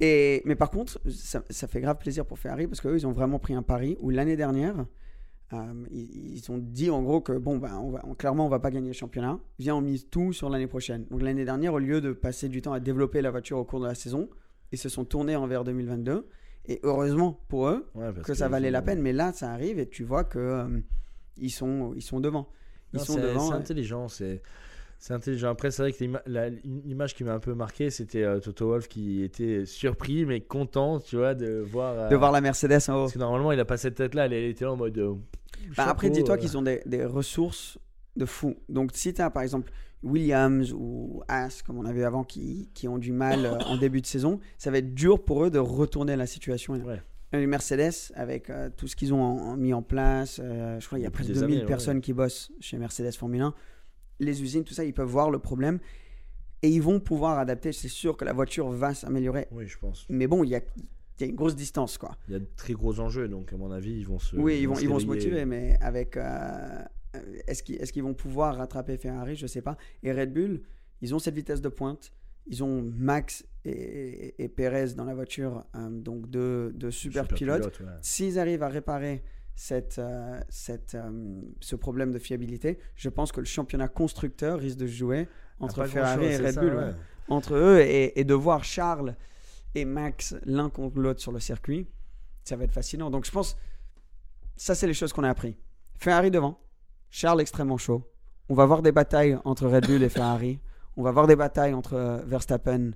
Et, 0.00 0.42
mais 0.44 0.54
par 0.54 0.70
contre, 0.70 1.00
ça, 1.10 1.42
ça 1.50 1.66
fait 1.66 1.80
grave 1.80 1.98
plaisir 1.98 2.24
pour 2.24 2.38
Ferrari 2.38 2.66
parce 2.66 2.80
qu'eux, 2.80 2.96
ils 2.96 3.06
ont 3.06 3.12
vraiment 3.12 3.38
pris 3.38 3.54
un 3.54 3.62
pari 3.62 3.96
où 4.00 4.10
l'année 4.10 4.36
dernière, 4.36 4.86
euh, 5.52 5.84
ils, 5.90 6.36
ils 6.36 6.50
ont 6.52 6.58
dit 6.58 6.90
en 6.90 7.02
gros 7.02 7.20
que, 7.20 7.32
bon, 7.32 7.58
ben, 7.58 7.76
on 7.78 7.90
va, 7.90 8.00
on- 8.04 8.14
clairement, 8.14 8.46
on 8.46 8.48
va 8.48 8.58
pas 8.60 8.70
gagner 8.70 8.88
le 8.88 8.92
championnat. 8.94 9.38
Viens, 9.58 9.74
on 9.76 9.80
mise 9.80 10.08
tout 10.08 10.32
sur 10.32 10.48
l'année 10.50 10.66
prochaine. 10.66 11.04
Donc 11.10 11.20
l'année 11.22 11.44
dernière, 11.44 11.74
au 11.74 11.78
lieu 11.78 12.00
de 12.00 12.12
passer 12.12 12.48
du 12.48 12.62
temps 12.62 12.72
à 12.72 12.80
développer 12.80 13.20
la 13.22 13.30
voiture 13.30 13.58
au 13.58 13.64
cours 13.64 13.80
de 13.80 13.86
la 13.86 13.94
saison, 13.94 14.28
ils 14.72 14.78
se 14.78 14.88
sont 14.88 15.04
tournés 15.04 15.36
envers 15.36 15.64
2022. 15.64 16.26
Et 16.68 16.80
heureusement 16.82 17.40
pour 17.48 17.68
eux 17.68 17.88
Ouais, 17.94 18.10
que 18.22 18.34
ça 18.34 18.48
valait 18.48 18.70
la 18.70 18.82
peine. 18.82 19.00
Mais 19.00 19.12
là, 19.12 19.32
ça 19.32 19.50
arrive 19.52 19.78
et 19.78 19.88
tu 19.88 20.04
vois 20.04 20.24
que 20.24 20.38
euh, 20.38 20.68
ils, 21.38 21.50
sont, 21.50 21.92
ils 21.96 22.02
sont 22.02 22.20
devant. 22.20 22.48
Ils 22.92 22.98
Non, 22.98 23.04
sont 23.04 23.14
c'est- 23.14 23.22
devant. 23.22 23.40
C'est 23.46 23.52
ouais. 23.52 23.58
intelligent, 23.58 24.08
c'est 24.08 24.42
c'est 25.00 25.14
intelligent. 25.14 25.48
Après, 25.50 25.70
c'est 25.70 25.82
vrai 25.82 25.92
que 25.92 26.02
l'image 26.64 27.14
qui 27.14 27.22
m'a 27.22 27.32
un 27.32 27.38
peu 27.38 27.54
marqué, 27.54 27.88
c'était 27.88 28.24
euh, 28.24 28.40
Toto 28.40 28.66
Wolff 28.66 28.88
qui 28.88 29.22
était 29.22 29.64
surpris 29.64 30.26
mais 30.26 30.40
content, 30.40 30.98
tu 30.98 31.16
vois, 31.16 31.34
de 31.34 31.60
voir. 31.60 31.94
euh, 31.96 32.08
De 32.08 32.16
voir 32.16 32.32
la 32.32 32.40
Mercedes 32.40 32.80
en 32.88 32.94
haut. 32.94 33.00
Parce 33.02 33.12
que 33.12 33.18
normalement, 33.20 33.52
il 33.52 33.60
a 33.60 33.64
pas 33.64 33.76
cette 33.76 33.94
tête-là. 33.94 34.26
Elle 34.26 34.32
était 34.34 34.64
là 34.64 34.72
en 34.72 34.76
mode. 34.76 34.98
euh, 34.98 35.14
Bah, 35.76 35.86
après, 35.88 36.10
dis-toi 36.10 36.36
qu'ils 36.36 36.58
ont 36.58 36.62
des, 36.62 36.82
des 36.84 37.04
ressources 37.04 37.78
de 38.16 38.24
fou. 38.26 38.56
Donc, 38.68 38.90
si 38.94 39.14
tu 39.14 39.22
as 39.22 39.30
par 39.30 39.44
exemple 39.44 39.70
Williams 40.02 40.72
ou 40.72 41.22
As, 41.28 41.62
comme 41.62 41.78
on 41.78 41.84
avait 41.84 42.04
avant, 42.04 42.24
qui, 42.24 42.70
qui 42.74 42.88
ont 42.88 42.98
du 42.98 43.12
mal 43.12 43.44
euh, 43.46 43.58
en 43.66 43.76
début 43.76 44.00
de 44.00 44.06
saison, 44.06 44.40
ça 44.56 44.70
va 44.70 44.78
être 44.78 44.94
dur 44.94 45.24
pour 45.24 45.44
eux 45.44 45.50
de 45.50 45.58
retourner 45.58 46.16
la 46.16 46.26
situation. 46.26 46.74
Ouais. 46.74 47.02
Et 47.32 47.46
Mercedes, 47.46 48.12
avec 48.14 48.48
euh, 48.48 48.70
tout 48.74 48.88
ce 48.88 48.96
qu'ils 48.96 49.12
ont 49.12 49.22
en- 49.22 49.38
en 49.52 49.56
mis 49.56 49.74
en 49.74 49.82
place, 49.82 50.40
euh, 50.42 50.80
je 50.80 50.86
crois 50.86 50.98
qu'il 50.98 51.04
y 51.04 51.06
a 51.06 51.10
presque 51.10 51.28
des 51.28 51.34
2000 51.40 51.44
années, 51.56 51.62
ouais. 51.62 51.66
personnes 51.68 52.00
qui 52.00 52.12
bossent 52.12 52.50
chez 52.60 52.78
Mercedes 52.78 53.12
Formule 53.12 53.42
1. 53.42 53.54
Les 54.20 54.42
usines, 54.42 54.64
tout 54.64 54.72
ça, 54.74 54.84
ils 54.84 54.94
peuvent 54.94 55.08
voir 55.08 55.30
le 55.30 55.38
problème 55.38 55.78
et 56.62 56.68
ils 56.70 56.80
vont 56.82 57.00
pouvoir 57.00 57.38
adapter. 57.38 57.72
C'est 57.72 57.88
sûr 57.88 58.16
que 58.16 58.24
la 58.24 58.32
voiture 58.32 58.68
va 58.70 58.94
s'améliorer. 58.94 59.46
Oui, 59.52 59.66
je 59.66 59.78
pense. 59.78 60.06
Mais 60.08 60.26
bon, 60.26 60.42
il 60.42 60.50
y 60.50 60.56
a, 60.56 60.60
il 60.76 61.20
y 61.20 61.24
a 61.24 61.26
une 61.26 61.36
grosse 61.36 61.54
distance, 61.54 61.98
quoi. 61.98 62.16
Il 62.28 62.32
y 62.32 62.36
a 62.36 62.38
de 62.38 62.48
très 62.56 62.72
gros 62.72 62.98
enjeux, 62.98 63.28
donc 63.28 63.52
à 63.52 63.56
mon 63.56 63.70
avis, 63.72 63.92
ils 63.92 64.06
vont 64.06 64.18
se. 64.18 64.34
Oui, 64.36 64.60
ils 64.60 64.66
vont, 64.68 64.78
ils 64.78 64.88
vont 64.88 64.98
se 64.98 65.06
motiver, 65.06 65.44
mais 65.44 65.76
avec. 65.82 66.16
Euh, 67.16 67.20
est-ce 67.46 67.62
qu'ils 67.92 68.02
vont 68.02 68.14
pouvoir 68.14 68.56
rattraper 68.56 68.96
Ferrari? 68.96 69.36
Je 69.36 69.46
sais 69.46 69.62
pas. 69.62 69.76
Et 70.02 70.12
Red 70.12 70.32
Bull, 70.32 70.62
ils 71.00 71.14
ont 71.14 71.18
cette 71.18 71.34
vitesse 71.34 71.60
de 71.60 71.68
pointe. 71.68 72.12
Ils 72.46 72.64
ont 72.64 72.82
Max 72.82 73.44
et, 73.66 73.70
et, 73.70 74.44
et 74.44 74.48
Perez 74.48 74.94
dans 74.94 75.04
la 75.04 75.14
voiture, 75.14 75.64
euh, 75.74 75.90
donc 75.90 76.30
deux, 76.30 76.72
deux 76.72 76.90
super, 76.90 77.24
Super 77.24 77.36
pilotes. 77.36 77.60
pilote, 77.76 77.80
ouais. 77.80 77.96
S'ils 78.00 78.38
arrivent 78.38 78.62
à 78.62 78.68
réparer 78.68 79.22
cette, 79.54 79.98
euh, 79.98 80.40
cette, 80.48 80.94
euh, 80.94 81.42
ce 81.60 81.76
problème 81.76 82.10
de 82.10 82.18
fiabilité, 82.18 82.78
je 82.94 83.10
pense 83.10 83.32
que 83.32 83.40
le 83.40 83.46
championnat 83.46 83.88
constructeur 83.88 84.60
risque 84.60 84.78
de 84.78 84.86
jouer 84.86 85.28
entre 85.60 85.80
Ah, 85.80 85.82
pas 85.82 85.88
Ferrari 85.88 86.24
et 86.26 86.36
Red 86.38 86.52
ça, 86.54 86.60
Bull. 86.62 86.74
ouais. 86.74 86.84
ouais. 86.84 86.94
Entre 87.28 87.54
eux 87.54 87.80
et, 87.80 88.18
et 88.18 88.24
de 88.24 88.32
voir 88.34 88.64
Charles 88.64 89.14
et 89.74 89.84
Max 89.84 90.34
l'un 90.44 90.70
contre 90.70 90.98
l'autre 90.98 91.20
sur 91.20 91.32
le 91.32 91.40
circuit, 91.40 91.86
ça 92.44 92.56
va 92.56 92.64
être 92.64 92.72
fascinant. 92.72 93.10
Donc 93.10 93.26
je 93.26 93.30
pense, 93.30 93.58
ça 94.56 94.74
c'est 94.74 94.86
les 94.86 94.94
choses 94.94 95.12
qu'on 95.12 95.24
a 95.24 95.28
appris. 95.28 95.54
Ferrari 95.98 96.30
devant, 96.30 96.58
Charles 97.10 97.40
extrêmement 97.40 97.78
chaud. 97.78 98.02
On 98.48 98.54
va 98.54 98.66
voir 98.66 98.82
des 98.82 98.92
batailles 98.92 99.38
entre 99.44 99.66
Red 99.66 99.86
Bull 99.86 100.02
et 100.02 100.08
Ferrari. 100.08 100.58
On 100.96 101.02
va 101.02 101.10
voir 101.10 101.26
des 101.26 101.36
batailles 101.36 101.74
entre 101.74 101.94
euh, 101.94 102.18
Verstappen 102.26 102.92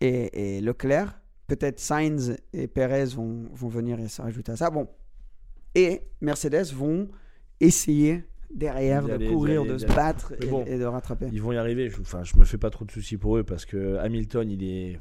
et, 0.00 0.56
et 0.56 0.60
Leclerc. 0.60 1.20
Peut-être 1.46 1.78
Sainz 1.78 2.36
et 2.52 2.66
Perez 2.66 3.06
vont, 3.16 3.48
vont 3.52 3.68
venir 3.68 3.98
et 4.00 4.08
se 4.08 4.22
rajouter 4.22 4.52
à 4.52 4.56
ça. 4.56 4.70
Bon. 4.70 4.88
Et 5.74 6.02
Mercedes 6.20 6.72
vont 6.74 7.08
essayer 7.60 8.24
derrière 8.52 9.04
de 9.06 9.12
aller, 9.12 9.28
courir, 9.28 9.62
aller, 9.62 9.70
de 9.70 9.78
se 9.78 9.86
battre 9.86 10.32
et, 10.40 10.46
bon, 10.46 10.64
et 10.64 10.78
de 10.78 10.84
rattraper. 10.84 11.28
Ils 11.32 11.42
vont 11.42 11.52
y 11.52 11.56
arriver. 11.56 11.88
Je, 11.88 12.00
enfin, 12.00 12.24
je 12.24 12.36
me 12.36 12.44
fais 12.44 12.58
pas 12.58 12.70
trop 12.70 12.84
de 12.84 12.90
soucis 12.90 13.16
pour 13.16 13.36
eux 13.36 13.44
parce 13.44 13.64
que 13.64 13.96
Hamilton, 13.98 14.50
il 14.50 14.64
est, 14.64 14.98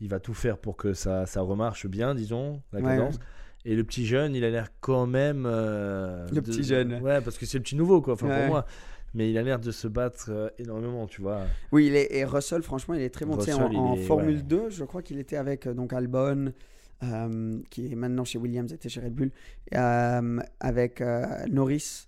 il 0.00 0.08
va 0.08 0.20
tout 0.20 0.34
faire 0.34 0.58
pour 0.58 0.76
que 0.76 0.92
ça, 0.92 1.26
ça 1.26 1.40
remarche 1.40 1.86
bien, 1.86 2.14
disons, 2.14 2.62
la 2.72 2.80
Ouais, 2.80 2.96
cadence. 2.96 3.18
Et 3.64 3.74
le 3.76 3.84
petit 3.84 4.06
jeune, 4.06 4.34
il 4.34 4.44
a 4.44 4.50
l'air 4.50 4.68
quand 4.80 5.06
même. 5.06 5.44
euh, 5.46 6.26
Le 6.32 6.40
petit 6.40 6.62
jeune. 6.62 6.94
Ouais, 7.02 7.20
parce 7.20 7.36
que 7.38 7.44
c'est 7.46 7.58
le 7.58 7.62
petit 7.62 7.76
nouveau, 7.76 8.00
quoi. 8.00 8.14
Enfin, 8.14 8.28
Ouais. 8.28 8.38
pour 8.40 8.46
moi. 8.48 8.66
Mais 9.12 9.28
il 9.30 9.36
a 9.38 9.42
l'air 9.42 9.58
de 9.58 9.70
se 9.72 9.88
battre 9.88 10.26
euh, 10.30 10.48
énormément, 10.58 11.06
tu 11.08 11.20
vois. 11.20 11.40
Oui, 11.72 11.88
il 11.88 11.96
est, 11.96 12.14
et 12.14 12.24
Russell, 12.24 12.62
franchement, 12.62 12.94
il 12.94 13.02
est 13.02 13.10
très 13.10 13.24
bon. 13.26 13.36
Tu 13.36 13.46
sais, 13.46 13.52
en, 13.52 13.66
Russell, 13.66 13.76
en 13.76 13.94
est- 13.96 14.02
Formule 14.04 14.36
ouais. 14.36 14.42
2, 14.42 14.70
je 14.70 14.84
crois 14.84 15.02
qu'il 15.02 15.18
était 15.18 15.36
avec 15.36 15.66
euh, 15.66 15.74
donc 15.74 15.92
Albon, 15.92 16.52
euh, 17.02 17.58
qui 17.70 17.90
est 17.92 17.96
maintenant 17.96 18.24
chez 18.24 18.38
Williams, 18.38 18.72
était 18.72 18.88
chez 18.88 19.00
Red 19.00 19.14
Bull, 19.14 19.30
avec 20.60 21.02
Norris 21.50 22.06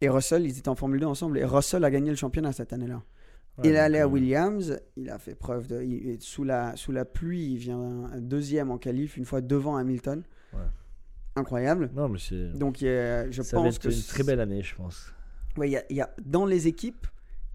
et 0.00 0.08
Russell. 0.08 0.44
Ils 0.46 0.58
étaient 0.58 0.68
en 0.68 0.74
Formule 0.74 1.00
2 1.00 1.06
ensemble. 1.06 1.38
Et 1.38 1.44
Russell 1.44 1.84
a 1.84 1.90
gagné 1.90 2.10
le 2.10 2.16
championnat 2.16 2.52
cette 2.52 2.72
année-là. 2.72 3.02
Ouais, 3.58 3.68
il 3.68 3.74
est 3.74 3.78
allé 3.78 3.98
à 3.98 4.08
Williams. 4.08 4.78
Il 4.96 5.10
a 5.10 5.18
fait 5.18 5.34
preuve 5.34 5.66
de. 5.68 5.82
il- 5.82 6.16
sous, 6.20 6.44
la, 6.44 6.74
sous 6.76 6.92
la 6.92 7.04
pluie, 7.04 7.52
il 7.52 7.56
vient 7.58 8.10
deuxième 8.18 8.70
en 8.70 8.78
qualif, 8.78 9.16
une 9.16 9.24
fois 9.24 9.40
devant 9.40 9.76
Hamilton. 9.76 10.22
Ouais. 10.52 10.60
Incroyable. 11.36 11.90
Non, 11.94 12.08
mais 12.08 12.18
c'est. 12.18 12.50
Donc, 12.52 12.78
je 12.80 13.28
ça 13.42 13.56
va 13.56 13.62
pense 13.64 13.76
être 13.76 13.82
que. 13.82 13.88
une 13.94 14.02
très 14.02 14.22
belle 14.22 14.40
année, 14.40 14.62
je 14.62 14.74
pense. 14.74 15.12
Ouais, 15.56 15.68
il 15.68 15.72
y 15.72 15.76
a- 15.76 15.84
il 15.90 15.96
y 15.96 16.00
a, 16.00 16.14
dans 16.24 16.44
les 16.46 16.66
équipes, 16.66 17.06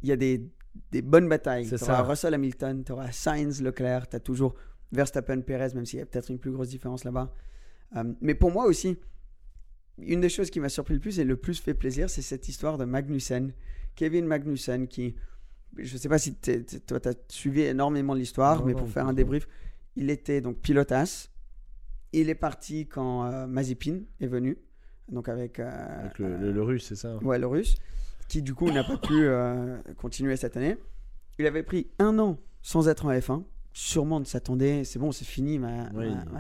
il 0.02 0.10
y 0.10 0.12
a 0.12 0.16
des, 0.16 0.50
des 0.92 1.02
bonnes 1.02 1.28
batailles. 1.30 1.68
Tu 1.68 1.76
auras. 1.76 2.02
Russell 2.04 2.34
Hamilton, 2.34 2.84
tu 2.84 2.92
auras 2.92 3.12
Sainz 3.12 3.62
Leclerc, 3.62 4.08
tu 4.10 4.16
as 4.16 4.20
toujours 4.20 4.56
Verstappen 4.92 5.42
Perez, 5.42 5.74
même 5.76 5.86
s'il 5.86 6.00
y 6.00 6.02
a 6.02 6.06
peut-être 6.06 6.30
une 6.30 6.40
plus 6.40 6.52
grosse 6.52 6.70
différence 6.70 7.04
là-bas. 7.04 7.34
Euh, 7.96 8.04
mais 8.22 8.36
pour 8.36 8.52
moi 8.52 8.66
aussi, 8.66 8.98
une 9.98 10.20
des 10.22 10.30
choses 10.30 10.50
qui 10.50 10.60
m'a 10.60 10.70
surpris 10.70 10.94
le 10.96 11.00
plus 11.00 11.20
et 11.20 11.24
le 11.24 11.38
plus 11.38 11.60
fait 11.60 11.74
plaisir, 11.74 12.10
c'est 12.10 12.22
cette 12.22 12.48
histoire 12.50 12.78
de 12.78 12.86
Magnussen, 12.86 13.54
Kevin 13.96 14.26
Magnussen, 14.26 14.88
qui, 14.88 15.16
je 15.78 15.94
ne 15.94 15.98
sais 16.00 16.10
pas 16.10 16.18
si 16.18 16.36
t'es- 16.36 16.64
t'es- 16.64 16.80
toi 16.80 17.00
tu 17.00 17.10
as 17.10 17.14
suivi 17.30 17.62
énormément 17.62 18.14
l'histoire, 18.14 18.60
Non, 18.60 18.66
mais 18.66 18.74
non, 18.74 18.80
pour 18.80 18.90
faire 18.90 19.08
un 19.08 19.14
débrief, 19.14 19.48
il 19.96 20.10
était 20.10 20.42
donc 20.42 20.58
pilotasse. 20.60 21.32
Il 22.22 22.30
est 22.30 22.36
parti 22.36 22.88
quand 22.88 23.26
euh, 23.26 23.46
Mazepin 23.48 24.00
est 24.22 24.28
venu, 24.28 24.58
donc 25.12 25.28
avec, 25.30 25.60
euh, 25.60 26.00
Avec 26.02 26.18
le, 26.20 26.38
le- 26.38 26.52
le 26.52 26.64
russe, 26.64 26.86
c'est 26.88 26.96
ça 26.96 27.18
ouais, 27.18 27.38
le 27.40 27.48
russe, 27.48 27.76
qui 28.30 28.42
du 28.42 28.54
coup 28.54 28.72
n'a 28.72 28.84
pas 28.84 28.98
pu 28.98 29.14
euh, 29.26 29.78
continuer 29.98 30.36
cette 30.38 30.56
année. 30.58 30.78
Il 31.40 31.46
avait 31.46 31.64
pris 31.64 31.88
un 32.00 32.18
an 32.20 32.40
sans 32.62 32.88
être 32.88 33.06
en 33.06 33.12
F1. 33.12 33.44
Sûrement 33.74 34.22
de 34.22 34.26
s'attendait, 34.26 34.86
c'est 34.86 35.00
bon, 35.00 35.12
c'est 35.12 35.26
fini, 35.26 35.60
ma, 35.60 35.90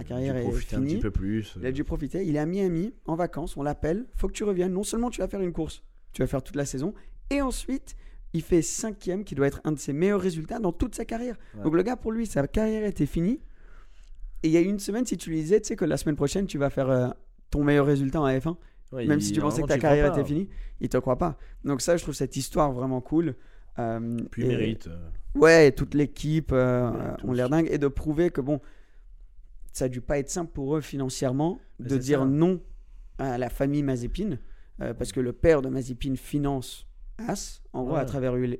carrière 0.08 0.38
est 0.38 0.44
profiter 0.44 0.78
un 0.78 0.80
finie. 0.80 0.94
petit 0.94 1.02
peu 1.02 1.12
plus. 1.12 1.54
Il 1.60 1.66
a 1.66 1.72
dû 1.74 1.84
profiter. 1.84 2.26
Il 2.26 2.38
est 2.38 2.40
à 2.40 2.46
Miami 2.46 2.94
en 3.08 3.16
vacances. 3.16 3.58
On 3.58 3.64
l'appelle. 3.64 4.06
Faut 4.16 4.28
que 4.30 4.34
tu 4.34 4.46
reviennes. 4.46 4.72
Non 4.72 4.84
seulement 4.86 5.10
tu 5.10 5.20
vas 5.20 5.28
faire 5.28 5.42
une 5.42 5.52
course, 5.52 5.84
tu 6.14 6.22
vas 6.22 6.28
faire 6.28 6.42
toute 6.42 6.56
la 6.56 6.66
saison, 6.66 6.94
et 7.30 7.42
ensuite 7.42 7.98
il 8.32 8.42
fait 8.42 8.62
cinquième, 8.62 9.26
qui 9.26 9.36
doit 9.36 9.48
être 9.48 9.60
un 9.66 9.74
de 9.74 9.80
ses 9.80 9.92
meilleurs 9.92 10.22
résultats 10.22 10.60
dans 10.60 10.72
toute 10.72 10.96
sa 10.96 11.04
carrière. 11.04 11.38
Ouais. 11.58 11.64
Donc 11.64 11.74
le 11.76 11.84
gars, 11.84 11.98
pour 11.98 12.14
lui, 12.14 12.26
sa 12.26 12.48
carrière 12.48 12.86
était 12.86 13.06
finie. 13.06 13.42
Et 14.46 14.48
il 14.48 14.52
y 14.54 14.58
a 14.58 14.62
une 14.62 14.78
semaine, 14.80 15.06
si 15.08 15.18
tu 15.18 15.32
lui 15.32 15.38
disais, 15.42 15.60
tu 15.60 15.68
sais 15.70 15.76
que 15.76 15.86
la 15.86 15.98
semaine 15.98 16.16
prochaine, 16.16 16.46
tu 16.46 16.60
vas 16.60 16.70
faire 16.70 16.90
euh, 16.90 17.10
ton 17.50 17.64
meilleur 17.64 17.86
résultat 17.88 18.22
en 18.22 18.28
F1, 18.28 18.56
Ouais, 18.92 19.08
même 19.08 19.18
il- 19.18 19.24
si 19.24 19.32
tu 19.32 19.42
pensais 19.42 19.64
que 19.64 19.68
ta 19.68 19.80
carrière 19.80 20.14
était 20.14 20.24
finie, 20.24 20.48
il 20.80 20.88
te 20.90 20.98
croit 20.98 21.18
pas. 21.18 21.38
Donc 21.64 21.82
ça, 21.82 21.98
je 21.98 22.04
trouve 22.04 22.14
cette 22.14 22.36
histoire 22.38 22.72
vraiment 22.72 23.02
cool. 23.02 23.34
Euh, 23.80 24.18
Puis 24.30 24.44
et- 24.44 24.48
mérite. 24.48 24.88
euh, 24.88 25.10
Ouais, 25.34 25.68
et 25.70 25.72
toute 25.72 25.96
l'équipe 25.96 26.52
euh, 26.54 26.92
Ouais, 26.92 26.98
ont 27.24 27.34
l'air 27.34 27.50
dingue 27.50 27.68
et 27.72 27.78
de 27.80 27.88
prouver 27.88 28.30
que 28.30 28.40
bon, 28.40 28.62
ça 29.74 29.86
a 29.86 29.90
dû 29.90 30.00
pas 30.00 30.20
être 30.20 30.30
simple 30.30 30.52
pour 30.54 30.78
eux 30.78 30.82
financièrement 30.82 31.60
Mais 31.80 31.90
de 31.90 31.98
dire 31.98 32.20
ça. 32.20 32.26
non 32.26 32.62
à 33.18 33.38
la 33.40 33.50
famille 33.50 33.82
Mazepin 33.84 34.38
euh, 34.82 34.94
parce 34.94 35.12
que 35.12 35.20
le 35.20 35.34
père 35.34 35.62
de 35.62 35.70
Mazepin 35.70 36.16
finance 36.16 36.86
As 37.18 37.62
en 37.74 37.84
gros 37.84 37.96
à 37.96 38.06
travers 38.06 38.34
euh, 38.36 38.56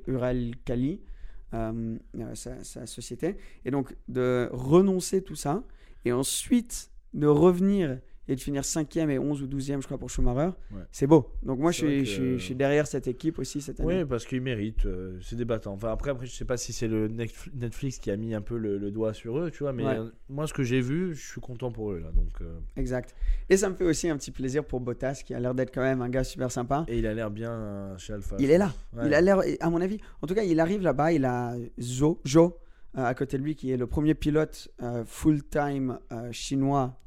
euh, 1.54 2.34
sa, 2.34 2.62
sa 2.64 2.86
société 2.86 3.36
et 3.64 3.70
donc 3.70 3.94
de 4.08 4.48
renoncer 4.52 5.22
tout 5.22 5.36
ça 5.36 5.62
et 6.06 6.12
ensuite 6.12 6.90
de 7.14 7.26
revenir 7.26 7.98
et 8.28 8.34
de 8.34 8.40
finir 8.40 8.62
5e 8.62 9.08
et 9.08 9.20
11 9.20 9.40
ou 9.42 9.46
12e 9.46 9.80
je 9.82 9.86
crois 9.86 9.98
pour 9.98 10.10
Schumacher 10.10 10.50
Ouais. 10.72 10.82
c'est 10.90 11.06
beau 11.06 11.30
donc 11.44 11.60
moi 11.60 11.70
je 11.70 11.76
suis, 11.78 12.04
je, 12.04 12.04
que- 12.04 12.06
suis, 12.24 12.38
je 12.40 12.44
suis 12.44 12.54
derrière 12.56 12.86
cette 12.88 13.06
équipe 13.06 13.38
aussi 13.38 13.60
cette 13.60 13.78
année 13.78 14.00
Oui, 14.00 14.04
parce 14.04 14.24
qu'il 14.26 14.40
mérite. 14.40 14.84
euh, 14.84 15.16
c'est 15.22 15.36
débattant. 15.36 15.74
Enfin, 15.74 15.92
après, 15.92 16.10
après, 16.10 16.26
je 16.26 16.32
sais 16.32 16.44
pas 16.44 16.56
si 16.56 16.72
c'est 16.72 16.88
le 16.88 17.06
Netf- 17.08 17.50
Netflix 17.54 17.98
qui 18.00 18.10
a 18.10 18.16
mis 18.16 18.34
un 18.34 18.40
peu 18.40 18.58
le, 18.58 18.78
le 18.78 18.90
doigt 18.90 19.14
sur 19.14 19.38
eux, 19.38 19.52
tu 19.52 19.62
vois. 19.62 19.72
Mais 19.72 19.84
Ouais. 19.84 19.98
euh, 19.98 20.10
moi, 20.28 20.48
ce 20.48 20.52
que 20.54 20.64
j'ai 20.64 20.80
vu, 20.80 21.14
je 21.14 21.24
suis 21.24 21.40
content 21.40 21.70
pour 21.70 21.92
eux 21.92 22.00
là. 22.00 22.10
Donc, 22.10 22.32
euh, 22.40 22.58
exact 22.76 23.14
et 23.48 23.56
ça 23.56 23.68
me 23.70 23.76
fait 23.76 23.84
aussi 23.84 24.08
un 24.08 24.16
petit 24.16 24.32
plaisir 24.32 24.64
pour 24.64 24.80
Bottas 24.80 25.22
qui 25.24 25.32
a 25.32 25.38
l'air 25.38 25.54
d'être 25.54 25.72
quand 25.72 25.82
même 25.82 26.02
un 26.02 26.08
gars 26.08 26.24
super 26.24 26.50
sympa 26.50 26.84
et 26.88 26.98
il 26.98 27.06
a 27.06 27.14
l'air 27.14 27.30
bien 27.30 27.94
chez 27.96 28.12
Alpha. 28.12 28.34
Il 28.40 28.50
est 28.50 28.58
là. 28.58 28.72
Ouais. 28.96 29.04
Il 29.06 29.14
a 29.14 29.20
l'air, 29.20 29.40
à 29.60 29.70
mon 29.70 29.80
avis, 29.80 29.98
en 30.20 30.26
tout 30.26 30.34
cas, 30.34 30.42
il 30.42 30.58
arrive 30.58 30.82
là-bas. 30.82 31.12
Il 31.12 31.24
a 31.24 31.54
Zo, 31.80 32.20
Joe 32.24 32.50
euh, 32.50 32.65
à 33.04 33.14
côté 33.14 33.36
de 33.38 33.42
lui, 33.42 33.54
qui 33.56 33.70
est 33.70 33.76
le 33.76 33.86
premier 33.86 34.14
pilote 34.14 34.68
euh, 34.82 35.04
full-time 35.04 35.98
euh, 36.12 36.32
chinois 36.32 36.98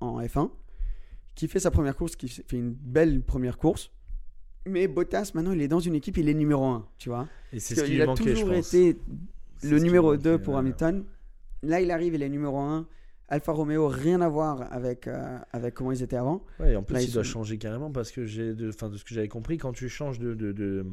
en 0.00 0.20
F1, 0.20 0.50
qui 1.34 1.48
fait 1.48 1.60
sa 1.60 1.70
première 1.70 1.96
course, 1.96 2.16
qui 2.16 2.28
fait 2.28 2.56
une 2.56 2.70
belle 2.72 3.22
première 3.22 3.56
course. 3.58 3.90
Mais 4.66 4.86
Bottas, 4.88 5.30
maintenant, 5.34 5.52
il 5.52 5.62
est 5.62 5.68
dans 5.68 5.80
une 5.80 5.94
équipe, 5.94 6.18
il 6.18 6.28
est 6.28 6.34
numéro 6.34 6.64
1, 6.66 6.86
tu 6.98 7.08
vois. 7.08 7.26
Et 7.52 7.60
c'est 7.60 7.74
Parce 7.74 7.80
ce 7.80 7.84
qui 7.84 7.90
qu'il 7.90 7.96
lui 7.96 8.02
a 8.02 8.06
manquait, 8.06 8.24
je 8.34 8.40
toujours 8.42 8.54
pense. 8.54 8.74
été 8.74 8.98
le 9.62 9.78
numéro 9.78 10.12
lui 10.12 10.18
2 10.20 10.32
manquait, 10.32 10.44
pour. 10.44 10.56
Hamilton. 10.58 11.04
Là, 11.62 11.80
il 11.80 11.90
arrive, 11.90 12.14
il 12.14 12.22
est 12.22 12.28
numéro 12.28 12.58
1. 12.58 12.86
Alfa 13.30 13.52
Romeo, 13.52 13.88
rien 13.88 14.20
à 14.22 14.28
voir 14.28 14.72
avec, 14.72 15.06
euh, 15.06 15.38
avec 15.52 15.74
comment 15.74 15.92
ils 15.92 16.02
étaient 16.02 16.16
avant. 16.16 16.44
Ouais, 16.60 16.72
et 16.72 16.76
en 16.76 16.82
plus, 16.82 16.94
Là, 16.94 17.02
il 17.02 17.08
ils 17.08 17.12
doit 17.12 17.24
sont- 17.24 17.30
changer 17.30 17.58
carrément 17.58 17.90
parce 17.90 18.10
que 18.10 18.24
j'ai, 18.24 18.54
de, 18.54 18.68
enfin, 18.70 18.88
de 18.88 18.96
ce 18.96 19.04
que 19.04 19.14
j'avais 19.14 19.28
compris, 19.28 19.58
quand 19.58 19.72
tu 19.72 19.88
changes 19.88 20.18
de, 20.18 20.34
de, 20.34 20.52
de, 20.52 20.86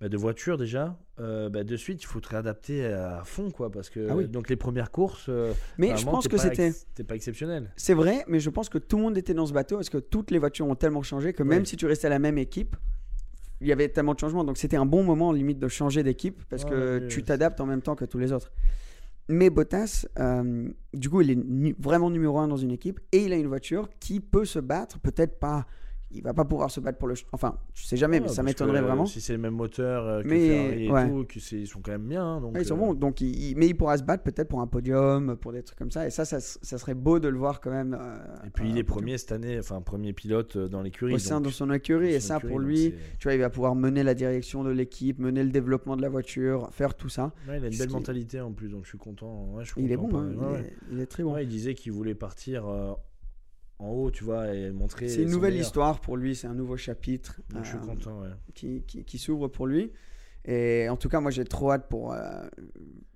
bah, 0.00 0.08
de 0.08 0.16
voiture 0.16 0.56
déjà, 0.58 0.96
euh, 1.18 1.48
bah, 1.48 1.64
de 1.64 1.76
suite, 1.76 2.02
il 2.02 2.06
faut 2.06 2.20
te 2.20 2.28
réadapter 2.28 2.84
à 2.86 3.22
fond, 3.24 3.50
quoi, 3.50 3.70
parce 3.70 3.90
que 3.90 4.06
Ah 4.08 4.14
oui. 4.16 4.28
donc 4.28 4.48
les 4.48 4.56
premières 4.56 4.90
courses, 4.92 5.26
euh, 5.28 5.52
Mais 5.76 5.96
je 5.96 6.04
pense 6.04 6.28
que 6.28 6.36
c'était. 6.36 6.72
t'es 6.94 7.04
pas 7.04 7.16
exceptionnel. 7.16 7.72
C'est 7.76 7.94
vrai, 7.94 8.24
mais 8.28 8.38
je 8.40 8.50
pense 8.50 8.68
que 8.68 8.78
tout 8.78 8.96
le 8.96 9.02
monde 9.02 9.18
était 9.18 9.34
dans 9.34 9.46
ce 9.46 9.52
bateau 9.52 9.76
parce 9.76 9.90
que 9.90 9.98
toutes 9.98 10.30
les 10.30 10.38
voitures 10.38 10.66
ont 10.66 10.76
tellement 10.76 11.02
changé 11.02 11.32
que 11.32 11.42
même 11.42 11.64
si 11.64 11.76
tu 11.76 11.86
restais 11.86 12.06
à 12.06 12.10
la 12.10 12.18
même 12.20 12.38
équipe, 12.38 12.76
il 13.60 13.66
y 13.66 13.72
avait 13.72 13.88
tellement 13.88 14.14
de 14.14 14.20
changements. 14.20 14.44
Donc 14.44 14.56
c'était 14.56 14.76
un 14.76 14.86
bon 14.86 15.02
moment 15.02 15.32
limite 15.32 15.58
de 15.58 15.66
changer 15.68 16.04
d'équipe 16.04 16.44
parce 16.48 16.64
que 16.64 17.08
tu 17.08 17.24
t'adaptes 17.24 17.60
en 17.60 17.66
même 17.66 17.82
temps 17.82 17.96
que 17.96 18.04
tous 18.04 18.18
les 18.18 18.32
autres. 18.32 18.52
Mais 19.30 19.50
Bottas, 19.50 20.06
euh, 20.18 20.68
du 20.94 21.10
coup, 21.10 21.20
il 21.20 21.30
est 21.32 21.34
nu- 21.34 21.74
vraiment 21.78 22.08
numéro 22.08 22.38
un 22.38 22.48
dans 22.48 22.56
une 22.56 22.70
équipe 22.70 22.98
et 23.12 23.24
il 23.24 23.32
a 23.32 23.36
une 23.36 23.48
voiture 23.48 23.90
qui 24.00 24.20
peut 24.20 24.44
se 24.46 24.58
battre, 24.58 24.98
peut-être 25.00 25.38
pas. 25.38 25.66
Il 26.10 26.22
va 26.22 26.32
pas 26.32 26.46
pouvoir 26.46 26.70
se 26.70 26.80
battre 26.80 26.96
pour 26.96 27.06
le. 27.08 27.14
Enfin, 27.32 27.58
je 27.74 27.84
sais 27.84 27.98
jamais, 27.98 28.18
mais 28.18 28.28
ça 28.28 28.42
m'étonnerait 28.42 28.80
que 28.80 28.84
vraiment. 28.86 29.04
Si 29.04 29.20
c'est 29.20 29.34
le 29.34 29.38
même 29.38 29.52
moteur 29.54 30.06
euh, 30.06 30.22
que 30.22 30.28
Mais, 30.28 30.48
Ferrari 30.48 30.84
et 30.86 30.90
ouais. 30.90 31.08
tout, 31.10 31.24
que 31.28 31.54
ils 31.54 31.66
sont 31.66 31.80
quand 31.80 31.90
même 31.92 32.06
bien. 32.08 32.24
hein, 32.24 32.40
donc, 32.40 32.54
Ouais, 32.54 32.62
ils 32.62 32.64
sont 32.64 32.76
euh, 32.76 32.78
bons. 32.78 32.94
Donc, 32.94 33.20
il, 33.20 33.28
il- 33.50 33.56
mais 33.58 33.66
il 33.66 33.74
pourra 33.74 33.98
se 33.98 34.02
battre 34.04 34.22
peut-être 34.22 34.48
pour 34.48 34.62
un 34.62 34.66
podium, 34.66 35.36
pour 35.36 35.52
des 35.52 35.62
trucs 35.62 35.78
comme 35.78 35.90
ça. 35.90 36.06
Et 36.06 36.10
ça, 36.10 36.24
ça, 36.24 36.40
ça 36.40 36.78
serait 36.78 36.94
beau 36.94 37.18
de 37.18 37.28
le 37.28 37.36
voir 37.36 37.60
quand 37.60 37.70
même. 37.70 37.94
euh, 38.00 38.46
Et 38.46 38.50
puis 38.50 38.64
euh, 38.64 38.70
il 38.70 38.78
est 38.78 38.84
premier 38.84 39.18
cette 39.18 39.32
année, 39.32 39.58
enfin 39.58 39.82
premier 39.82 40.14
pilote 40.14 40.56
euh, 40.56 40.66
dans 40.68 40.80
l'écurie. 40.80 41.12
au 41.12 41.18
sein 41.18 41.36
donc- 41.42 41.48
de 41.48 41.50
son 41.50 41.70
écurie. 41.70 42.14
Et 42.14 42.20
son 42.20 42.28
ça, 42.28 42.36
écurie, 42.38 42.50
pour 42.52 42.58
lui, 42.60 42.94
tu 43.18 43.24
vois, 43.28 43.34
il 43.34 43.40
va 43.40 43.50
pouvoir 43.50 43.74
mener 43.74 44.02
la 44.02 44.14
direction 44.14 44.64
de 44.64 44.70
l'équipe, 44.70 45.18
mener 45.18 45.44
le 45.44 45.50
développement 45.50 45.94
de 45.94 46.00
la 46.00 46.08
voiture, 46.08 46.70
faire 46.72 46.94
tout 46.94 47.10
ça. 47.10 47.34
Ouais, 47.46 47.58
il 47.58 47.64
a 47.64 47.68
une 47.68 47.76
belle 47.76 47.90
mentalité 47.90 48.40
en 48.40 48.52
plus, 48.52 48.70
donc 48.70 48.84
je 48.84 48.88
suis 48.88 48.98
content. 48.98 49.50
Ouais, 49.52 49.64
je 49.66 49.72
suis 49.72 49.82
Il 49.82 49.92
est 49.92 49.96
bon, 49.98 50.08
hein, 50.16 50.30
il, 50.32 50.64
est, 50.64 50.72
il 50.92 51.00
est 51.00 51.06
très 51.06 51.22
bon. 51.22 51.36
Il 51.36 51.48
disait 51.48 51.74
qu'il 51.74 51.92
voulait 51.92 52.14
partir 52.14 52.66
euh, 52.66 52.92
en 53.78 53.88
haut, 53.90 54.10
tu 54.10 54.24
vois, 54.24 54.52
et 54.54 54.70
montrer. 54.70 55.08
c'est 55.08 55.22
une 55.22 55.30
nouvelle 55.30 55.52
meilleur. 55.52 55.66
histoire 55.66 56.00
pour 56.00 56.16
lui, 56.16 56.34
c'est 56.34 56.46
un 56.48 56.54
nouveau 56.54 56.76
chapitre 56.76 57.40
Donc 57.50 57.64
je 57.64 57.68
suis 57.68 57.78
euh, 57.78 57.80
content, 57.80 58.22
ouais. 58.22 58.28
qui, 58.54 58.82
qui- 58.86 59.04
qui 59.04 59.18
s'ouvre 59.18 59.48
pour 59.48 59.66
lui. 59.66 59.92
Et 60.44 60.88
en 60.88 60.96
tout 60.96 61.08
cas, 61.08 61.20
moi, 61.20 61.30
j'ai 61.30 61.44
trop 61.44 61.70
hâte 61.72 61.88
pour, 61.88 62.12
euh, 62.12 62.18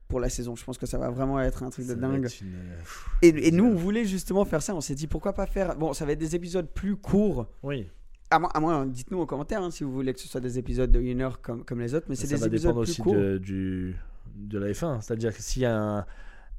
pour 0.09 0.21
la 0.21 0.29
saison. 0.29 0.55
Je 0.55 0.65
pense 0.65 0.77
que 0.79 0.87
ça 0.87 0.99
va 0.99 1.11
vraiment 1.11 1.41
être 1.41 1.63
un 1.63 1.71
truc 1.71 1.87
Ça 1.87 1.95
de 1.95 2.01
va 2.01 2.09
dingue. 2.09 2.29
une, 2.43 2.55
euh, 2.55 2.77
Et, 3.23 3.49
et 3.49 3.51
nous, 3.51 3.65
on 3.65 3.75
voulait 3.75 4.05
justement 4.05 4.45
faire 4.45 4.61
ça. 4.63 4.75
On 4.75 4.81
s'est 4.81 4.95
dit, 4.95 5.07
pourquoi 5.07 5.33
pas 5.33 5.47
faire. 5.47 5.77
Bon, 5.77 5.93
ça 5.95 6.05
va 6.05 6.13
être 6.13 6.19
des 6.19 6.37
épisodes 6.37 6.69
plus 6.69 6.97
courts. 6.97 7.47
Oui, 7.63 7.89
À 8.31 8.39
moins, 8.61 8.87
dites-nous 8.87 9.21
en 9.21 9.27
commentaire 9.27 9.63
hein, 9.63 9.71
si 9.71 9.83
vous 9.85 9.93
voulez 9.93 10.13
que 10.13 10.21
ce 10.21 10.29
soit 10.29 10.41
des 10.41 10.59
épisodes 10.59 10.91
de 10.93 11.01
une 11.01 11.23
heure 11.23 11.41
comme, 11.41 11.65
comme 11.65 11.81
les 11.81 11.95
autres, 11.95 12.07
mais 12.09 12.15
c'est 12.17 12.27
ça 12.27 12.35
des 12.37 12.41
va 12.43 12.47
épisodes 12.49 12.71
dépendre 12.73 12.85
plus 12.85 12.91
aussi 12.93 13.03
courts. 13.03 13.15
de, 13.15 13.39
du, 13.39 13.97
de 14.37 14.59
la 14.59 14.69
F1. 14.73 15.01
C'est-à-dire 15.01 15.35
que 15.35 15.43
s'il 15.43 15.63
y 15.63 15.67
a 15.67 15.77
un- 15.77 16.07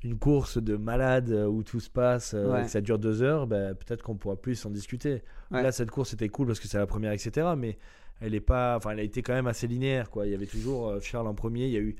une 0.04 0.18
course 0.18 0.58
de 0.62 0.76
malade 0.76 1.30
euh, 1.32 1.46
où 1.48 1.63
tout 1.63 1.80
se 1.80 1.89
passe, 1.89 2.34
euh, 2.34 2.52
Ouais. 2.52 2.62
et 2.62 2.66
que 2.66 2.70
ça 2.70 2.82
dure 2.82 3.00
deux 3.00 3.22
heures, 3.22 3.48
bah, 3.48 3.74
peut-être 3.74 4.02
qu'on 4.02 4.16
pourra 4.16 4.36
plus 4.36 4.66
en 4.66 4.70
discuter. 4.70 5.24
Ouais. 5.52 5.63
Là, 5.63 5.72
cette 5.72 5.92
course 5.92 6.13
était 6.13 6.30
cool 6.30 6.48
parce 6.48 6.60
que 6.60 6.68
c'est 6.68 6.78
la 6.78 6.88
première, 6.88 7.12
etc. 7.13 7.48
Mais 7.58 7.78
elle 8.20 8.36
est 8.36 8.42
pas, 8.42 8.76
enfin, 8.78 8.92
elle 8.92 9.00
a 9.00 9.04
été 9.04 9.22
quand 9.22 9.34
même 9.34 9.48
assez 9.48 9.66
linéaire, 9.68 10.10
quoi. 10.10 10.26
Il 10.28 10.32
y 10.32 10.36
avait 10.36 10.46
toujours 10.46 10.89
euh, 10.89 11.00
Charles 11.00 11.28
en 11.28 11.34
premier. 11.34 11.66
Il 11.68 11.72
y 11.72 11.78
a 11.78 11.82
eu 11.82 11.96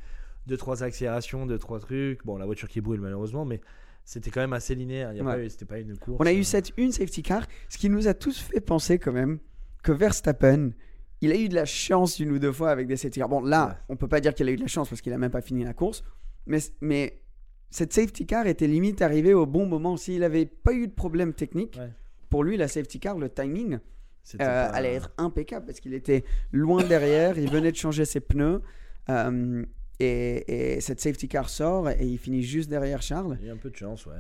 deux, 0.48 0.58
trois 0.58 0.84
accélérations, 0.84 1.46
deux, 1.46 1.58
trois 1.58 1.80
trucs. 1.80 2.26
Bon, 2.26 2.38
la 2.38 2.46
voiture 2.46 2.68
qui 2.68 2.82
brûle 2.82 3.00
malheureusement, 3.00 3.46
mais 3.46 3.62
c'était 4.04 4.32
quand 4.32 4.42
même 4.42 4.52
assez 4.54 4.76
linéaire. 4.76 5.14
Ouais. 5.24 5.48
c'était 5.48 5.64
pas 5.66 5.80
une 5.80 5.98
course. 5.98 6.18
On 6.20 6.26
a 6.26 6.34
eu 6.34 6.44
cette 6.44 6.74
une 6.76 6.92
safety 6.92 7.24
car, 7.24 7.48
ce 7.70 7.78
qui 7.78 7.90
nous 7.90 8.10
a 8.10 8.14
tous 8.14 8.38
fait 8.38 8.60
penser 8.60 9.00
quand 9.00 9.14
même 9.14 9.40
que 9.82 9.94
Verstappen, 9.94 10.72
il 11.22 11.32
a 11.32 11.38
eu 11.38 11.48
de 11.48 11.56
la 11.56 11.64
chance 11.64 12.20
une 12.20 12.32
ou 12.34 12.40
deux 12.40 12.52
fois 12.52 12.70
avec 12.72 12.88
des 12.88 12.98
safety 12.98 13.20
cars. 13.20 13.30
Bon, 13.30 13.42
là, 13.42 13.80
on 13.88 13.96
peut 13.96 14.10
pas 14.10 14.20
dire 14.20 14.34
qu'il 14.34 14.48
a 14.50 14.52
eu 14.52 14.58
de 14.58 14.62
la 14.62 14.68
chance 14.68 14.90
parce 14.90 15.00
qu'il 15.00 15.14
a 15.14 15.18
même 15.18 15.32
pas 15.32 15.42
fini 15.42 15.64
la 15.64 15.74
course, 15.74 16.04
mais, 16.46 16.60
mais 16.82 17.22
cette 17.74 17.92
safety 17.94 18.26
car 18.26 18.46
était 18.48 18.68
limite 18.68 19.02
arrivée 19.02 19.34
au 19.34 19.46
bon 19.46 19.66
moment. 19.66 19.98
S'il 19.98 20.24
avait 20.24 20.46
pas 20.46 20.74
eu 20.74 20.88
de 20.88 20.94
problème 20.94 21.34
technique, 21.34 21.76
Ouais. 21.80 21.90
pour 22.30 22.44
lui, 22.44 22.56
la 22.58 22.68
safety 22.68 23.00
car, 23.00 23.18
le 23.18 23.30
timing, 23.30 23.80
euh, 24.36 24.38
pas- 24.38 24.66
allait 24.68 24.94
être 24.94 25.12
impeccable 25.18 25.66
parce 25.66 25.80
qu'il 25.80 25.94
était 25.94 26.24
loin 26.52 26.84
derrière, 26.84 27.38
il 27.38 27.50
venait 27.50 27.72
de 27.72 27.78
changer 27.78 28.06
ses 28.06 28.20
pneus. 28.20 28.62
euh, 29.10 29.66
et, 30.00 30.76
et 30.76 30.82
cette 30.82 31.00
safety 31.02 31.28
car 31.28 31.50
sort 31.50 31.90
et 31.90 32.06
il 32.06 32.18
finit 32.18 32.42
juste 32.44 32.70
derrière 32.70 33.02
Charles. 33.02 33.38
Il 33.42 33.48
y 33.48 33.50
a 33.50 33.54
un 33.54 33.58
peu 33.58 33.70
de 33.70 33.76
chance, 33.76 34.06
ouais. 34.06 34.14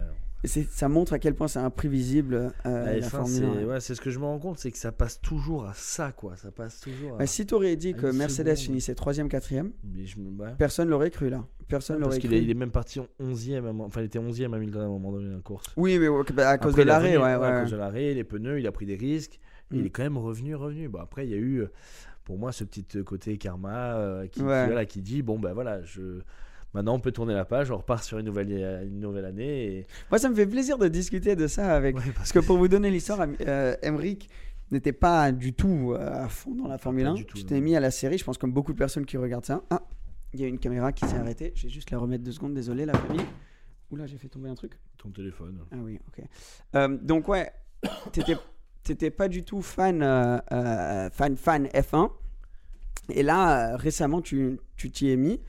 Ça 0.45 0.89
montre 0.89 1.13
à 1.13 1.19
quel 1.19 1.35
point 1.35 1.47
c'est 1.47 1.59
imprévisible 1.59 2.51
euh, 2.65 2.85
La 2.85 2.97
la 2.97 2.99
F1, 3.07 3.09
Formule 3.09 3.33
c'est 3.33 3.63
1. 3.63 3.65
ouais, 3.65 3.79
c'est 3.79 3.95
ce 3.95 4.01
que 4.01 4.09
je 4.09 4.19
me 4.19 4.25
rends 4.25 4.39
compte, 4.39 4.59
c'est 4.59 4.71
que 4.71 4.77
ça 4.77 4.91
passe 4.91 5.21
toujours 5.21 5.65
à 5.65 5.73
ça, 5.73 6.11
quoi. 6.11 6.35
Ça 6.35 6.51
passe 6.51 6.81
toujours 6.81 7.15
à. 7.15 7.17
Bah, 7.19 7.25
si 7.27 7.45
tu 7.45 7.53
aurais 7.53 7.75
dit 7.77 7.93
que 7.93 8.07
Mercedes 8.07 8.55
seconde. 8.55 8.65
finissait 8.65 8.93
3ème, 8.93 9.29
4ème, 9.29 9.71
Mais 9.83 10.05
je 10.05 10.19
me- 10.19 10.29
ouais. 10.43 10.53
personne 10.57 10.89
l'aurait 10.89 11.11
cru 11.11 11.29
là. 11.29 11.45
Personne 11.69 11.97
Parce 11.99 12.07
l'aurait 12.09 12.19
qu'il 12.19 12.29
cru. 12.31 12.49
est, 12.51 12.53
même 12.55 12.71
parti 12.71 12.99
en 12.99 13.07
11e, 13.21 13.55
à 13.55 13.69
un 13.69 13.71
moment- 13.71 13.85
enfin 13.85 14.01
il 14.01 14.05
était 14.05 14.19
11e 14.19 14.53
à 14.53 14.57
Hamilton 14.57 14.81
à 14.81 14.85
un 14.85 14.89
moment 14.89 15.11
donné 15.13 15.29
dans 15.29 15.35
la 15.37 15.41
course. 15.41 15.65
Oui, 15.77 15.97
mais 15.97 16.09
ouais, 16.09 16.23
bah, 16.33 16.49
à 16.49 16.57
cause 16.57 16.71
Après, 16.71 16.83
de 16.83 16.87
l'arrêt, 16.87 17.15
ouais, 17.17 17.35
ouais. 17.35 17.45
À 17.47 17.61
cause 17.61 17.71
de 17.71 17.77
l'arrêt, 17.77 18.13
les 18.13 18.23
pneus, 18.25 18.59
il 18.59 18.67
a 18.67 18.71
pris 18.73 18.85
des 18.85 18.95
risques. 18.97 19.39
Mm. 19.71 19.75
Il 19.77 19.85
est 19.85 19.89
quand 19.91 20.03
même 20.03 20.17
revenu, 20.17 20.55
revenu. 20.55 20.89
Bon, 20.89 20.99
après, 20.99 21.25
il 21.25 21.31
y 21.31 21.35
a 21.35 21.37
eu, 21.37 21.63
pour 22.25 22.37
moi, 22.37 22.51
ce 22.51 22.65
petit 22.65 22.85
côté 23.05 23.37
karma 23.37 23.95
euh, 23.95 24.23
qui, 24.27 24.41
qui, 24.41 24.41
Ouais. 24.41 24.65
voilà, 24.65 24.85
qui 24.85 25.01
dit 25.01 25.21
bon, 25.21 25.39
ben 25.39 25.53
voilà, 25.53 25.81
je. 25.83 26.19
Maintenant, 26.73 26.95
on 26.95 26.99
peut 26.99 27.11
tourner 27.11 27.33
la 27.33 27.45
page, 27.45 27.69
on 27.71 27.77
repart 27.77 28.03
sur 28.03 28.17
une 28.17 28.25
nouvelle, 28.25 28.47
euh, 28.51 28.83
une 28.83 28.99
nouvelle 28.99 29.25
année. 29.25 29.65
Et... 29.65 29.87
Moi, 30.09 30.17
ça 30.17 30.29
me 30.29 30.35
fait 30.35 30.47
plaisir 30.47 30.77
de 30.77 30.87
discuter 30.87 31.35
de 31.35 31.47
ça 31.47 31.75
avec. 31.75 31.95
Ouais, 31.95 32.03
Parce 32.15 32.31
que 32.31 32.39
pour 32.39 32.57
vous 32.57 32.67
donner 32.67 32.89
l'histoire, 32.89 33.27
euh, 33.41 33.75
n'était 34.71 34.93
pas 34.93 35.31
du 35.31 35.53
tout 35.53 35.93
euh, 35.93 36.23
à 36.23 36.29
fond 36.29 36.55
dans 36.55 36.67
la 36.67 36.77
Formule 36.77 37.05
pas 37.05 37.11
1. 37.11 37.13
du 37.13 37.25
tout, 37.25 37.37
Tu 37.37 37.45
t'es 37.45 37.61
mis 37.61 37.75
à 37.75 37.79
la 37.79 37.91
série, 37.91 38.17
je 38.17 38.23
pense 38.23 38.37
comme 38.37 38.51
beaucoup 38.51 38.73
de 38.73 38.77
personnes 38.77 39.05
qui 39.05 39.17
regardent 39.17 39.45
ça. 39.45 39.63
Ah, 39.69 39.83
il 40.33 40.41
y 40.41 40.43
a 40.43 40.47
une 40.47 40.57
caméra 40.57 40.91
qui 40.91 41.05
s'est 41.05 41.17
arrêtée. 41.17 41.53
Je 41.55 41.63
vais 41.63 41.69
juste 41.69 41.91
la 41.91 41.99
remettre 41.99 42.23
deux 42.23 42.31
secondes, 42.31 42.55
désolé 42.55 42.85
la 42.85 42.93
famille. 42.93 43.25
Oula, 43.91 44.07
j'ai 44.07 44.17
fait 44.17 44.29
tomber 44.29 44.49
un 44.49 44.55
truc. 44.55 44.79
Ton 44.97 45.11
téléphone. 45.11 45.59
Ah 45.71 45.75
oui, 45.79 45.99
ok. 46.07 46.25
Euh, 46.75 46.97
donc 46.99 47.27
ouais, 47.27 47.51
t'étais, 48.11 48.35
t'étais 48.83 49.11
pas 49.11 49.27
du 49.27 49.43
tout 49.43 49.61
fan, 49.61 50.01
euh, 50.01 50.39
euh, 50.51 51.09
fan, 51.11 51.37
fan 51.37 51.67
F1. 51.67 52.09
Et 53.09 53.21
là, 53.21 53.77
récemment, 53.77 54.21
tu, 54.21 54.59
tu 54.75 54.89
t'y 54.89 55.11
es 55.11 55.17
mis 55.17 55.39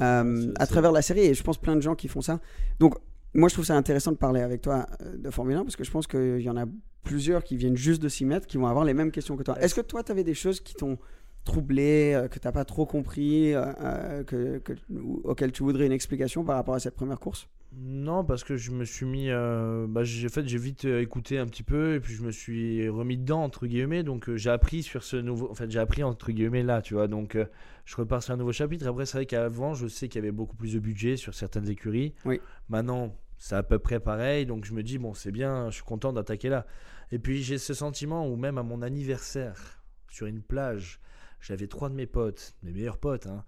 euh, 0.00 0.52
à 0.58 0.66
travers 0.66 0.92
la 0.92 1.02
série. 1.02 1.20
Et 1.20 1.34
je 1.34 1.42
pense 1.42 1.58
plein 1.58 1.76
de 1.76 1.80
gens 1.80 1.94
qui 1.94 2.08
font 2.08 2.20
ça. 2.22 2.40
Donc 2.78 2.94
moi, 3.34 3.48
je 3.48 3.54
trouve 3.54 3.64
ça 3.66 3.76
intéressant 3.76 4.12
de 4.12 4.16
parler 4.16 4.40
avec 4.40 4.60
toi 4.62 4.86
euh, 5.02 5.16
de 5.16 5.30
Formule 5.30 5.56
1 5.56 5.62
parce 5.64 5.76
que 5.76 5.84
je 5.84 5.90
pense 5.90 6.06
qu'il 6.06 6.40
y 6.40 6.50
en 6.50 6.56
a 6.56 6.64
plusieurs 7.04 7.44
qui 7.44 7.56
viennent 7.56 7.76
juste 7.76 8.02
de 8.02 8.08
s'y 8.08 8.24
mettre, 8.24 8.46
qui 8.46 8.56
vont 8.58 8.66
avoir 8.66 8.84
les 8.84 8.94
mêmes 8.94 9.10
questions 9.10 9.36
que 9.36 9.42
toi. 9.42 9.58
Est-ce 9.60 9.74
que 9.74 9.80
toi, 9.80 10.02
tu 10.02 10.12
avais 10.12 10.24
des 10.24 10.34
choses 10.34 10.60
qui 10.60 10.74
t'ont 10.74 10.98
troublé, 11.44 12.12
euh, 12.14 12.28
que 12.28 12.38
t'as 12.38 12.52
pas 12.52 12.64
trop 12.64 12.84
compris, 12.86 13.54
euh, 13.54 14.22
que, 14.24 14.58
que- 14.58 14.74
ou- 14.92 15.20
auxquelles 15.24 15.52
tu 15.52 15.62
voudrais 15.62 15.86
une 15.86 15.92
explication 15.92 16.44
par 16.44 16.56
rapport 16.56 16.74
à 16.74 16.80
cette 16.80 16.94
première 16.94 17.18
course? 17.18 17.48
Non, 17.72 18.24
parce 18.24 18.42
que 18.42 18.56
je 18.56 18.72
me 18.72 18.84
suis 18.84 19.06
mis. 19.06 19.30
euh, 19.30 19.86
bah, 19.88 20.02
j'ai 20.02 20.28
fait, 20.28 20.46
j'ai 20.46 20.58
vite 20.58 20.86
euh, 20.86 21.00
écouté 21.00 21.38
un 21.38 21.46
petit 21.46 21.62
peu 21.62 21.94
et 21.94 22.00
puis 22.00 22.14
je 22.14 22.22
me 22.22 22.32
suis 22.32 22.88
remis 22.88 23.16
dedans 23.16 23.44
entre 23.44 23.66
guillemets. 23.68 24.02
Donc 24.02 24.28
euh, 24.28 24.36
j'ai 24.36 24.50
appris 24.50 24.82
sur 24.82 25.04
ce 25.04 25.16
nouveau. 25.16 25.48
En 25.50 25.54
fait, 25.54 25.70
j'ai 25.70 25.78
appris 25.78 26.02
entre 26.02 26.32
guillemets 26.32 26.64
là, 26.64 26.82
tu 26.82 26.94
vois. 26.94 27.06
Donc 27.06 27.36
euh, 27.36 27.46
je 27.84 27.94
repars 27.96 28.22
sur 28.24 28.34
un 28.34 28.36
nouveau 28.36 28.52
chapitre. 28.52 28.88
Après, 28.88 29.06
c'est 29.06 29.18
vrai 29.18 29.26
qu'avant, 29.26 29.74
je 29.74 29.86
sais 29.86 30.08
qu'il 30.08 30.18
y 30.20 30.22
avait 30.24 30.32
beaucoup 30.32 30.56
plus 30.56 30.74
de 30.74 30.80
budget 30.80 31.16
sur 31.16 31.32
certaines 31.34 31.68
écuries. 31.68 32.12
Oui. 32.24 32.40
Maintenant, 32.68 33.16
c'est 33.38 33.54
à 33.54 33.62
peu 33.62 33.78
près 33.78 34.00
pareil. 34.00 34.46
Donc 34.46 34.64
je 34.64 34.74
me 34.74 34.82
dis 34.82 34.98
bon, 34.98 35.14
c'est 35.14 35.32
bien. 35.32 35.70
Je 35.70 35.76
suis 35.76 35.84
content 35.84 36.12
d'attaquer 36.12 36.48
là. 36.48 36.66
Et 37.12 37.20
puis 37.20 37.40
j'ai 37.42 37.58
ce 37.58 37.72
sentiment 37.72 38.28
où 38.28 38.34
même 38.34 38.58
à 38.58 38.64
mon 38.64 38.82
anniversaire 38.82 39.84
sur 40.08 40.26
une 40.26 40.42
plage, 40.42 41.00
j'avais 41.40 41.68
trois 41.68 41.88
de 41.88 41.94
mes 41.94 42.06
potes, 42.06 42.54
mes 42.64 42.72
meilleurs 42.72 42.98
potes, 42.98 43.26
hein, 43.26 43.44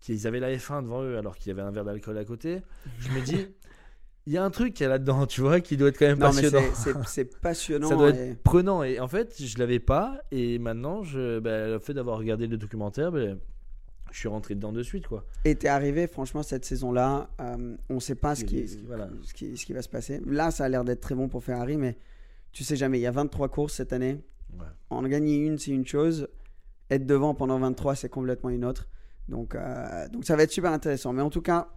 qui 0.00 0.12
ils 0.14 0.26
avaient 0.26 0.40
la 0.40 0.54
F1 0.54 0.82
devant 0.82 1.02
eux 1.02 1.16
alors 1.18 1.36
qu'il 1.36 1.48
y 1.48 1.50
avait 1.52 1.62
un 1.62 1.70
verre 1.70 1.84
d'alcool 1.84 2.16
à 2.18 2.24
côté. 2.24 2.62
Je 2.98 3.10
me 3.10 3.20
dis, 3.24 3.46
il 4.26 4.32
y 4.32 4.36
a 4.36 4.44
un 4.44 4.50
truc 4.50 4.74
qu'il 4.74 4.84
y 4.84 4.86
a 4.86 4.90
là-dedans, 4.90 5.26
tu 5.26 5.40
vois, 5.40 5.60
qui 5.60 5.76
doit 5.76 5.88
être 5.88 5.98
quand 5.98 6.06
même 6.06 6.18
Non, 6.18 6.26
passionnant. 6.26 6.60
c'est- 7.06 7.24
passionnant. 7.40 7.88
Ça 7.88 7.96
doit 7.96 8.10
et- 8.10 8.30
être 8.30 8.42
prenant. 8.42 8.82
Et 8.82 9.00
en 9.00 9.08
fait, 9.08 9.34
je 9.42 9.58
l'avais 9.58 9.78
pas. 9.80 10.20
Et 10.30 10.58
maintenant, 10.58 11.02
je, 11.02 11.38
bah, 11.40 11.66
le 11.68 11.78
fait 11.78 11.94
d'avoir 11.94 12.18
regardé 12.18 12.46
le 12.46 12.56
documentaire, 12.56 13.10
bah, 13.12 13.20
je 14.12 14.18
suis 14.18 14.28
rentré 14.28 14.54
dedans 14.54 14.72
de 14.72 14.82
suite, 14.82 15.06
quoi. 15.08 15.24
Et 15.44 15.54
t'es 15.56 15.68
arrivé, 15.68 16.06
franchement, 16.06 16.42
cette 16.42 16.64
saison-là, 16.64 17.28
euh, 17.40 17.76
on 17.90 17.98
sait 18.00 18.14
pas 18.14 18.34
ce 18.34 18.44
qui, 18.44 18.66
Ce 18.68 18.76
qui- 18.76 18.84
voilà. 18.86 19.08
ce, 19.22 19.34
qui, 19.34 19.56
ce 19.56 19.66
qui 19.66 19.72
va 19.72 19.82
se 19.82 19.88
passer. 19.88 20.20
Là, 20.26 20.50
ça 20.50 20.64
a 20.64 20.68
l'air 20.68 20.84
d'être 20.84 21.00
très 21.00 21.14
bon 21.14 21.28
pour 21.28 21.42
Ferrari, 21.44 21.76
mais 21.76 21.96
tu 22.52 22.64
sais 22.64 22.76
jamais. 22.76 22.98
Il 22.98 23.02
y 23.02 23.06
a 23.06 23.10
23 23.10 23.48
courses 23.48 23.74
cette 23.74 23.92
année. 23.92 24.20
Ouais. 24.58 24.64
En 24.90 25.02
gagner 25.02 25.36
une, 25.36 25.58
c'est 25.58 25.72
une 25.72 25.86
chose. 25.86 26.28
Être 26.90 27.04
devant 27.04 27.34
pendant 27.34 27.58
23, 27.58 27.96
c'est 27.96 28.08
complètement 28.08 28.48
une 28.50 28.64
autre. 28.64 28.88
Donc, 29.28 29.54
euh, 29.54 30.08
donc 30.08 30.24
ça 30.24 30.36
va 30.36 30.42
être 30.44 30.50
super 30.52 30.72
intéressant. 30.72 31.12
Mais 31.12 31.22
en 31.22 31.30
tout 31.30 31.42
cas, 31.42 31.68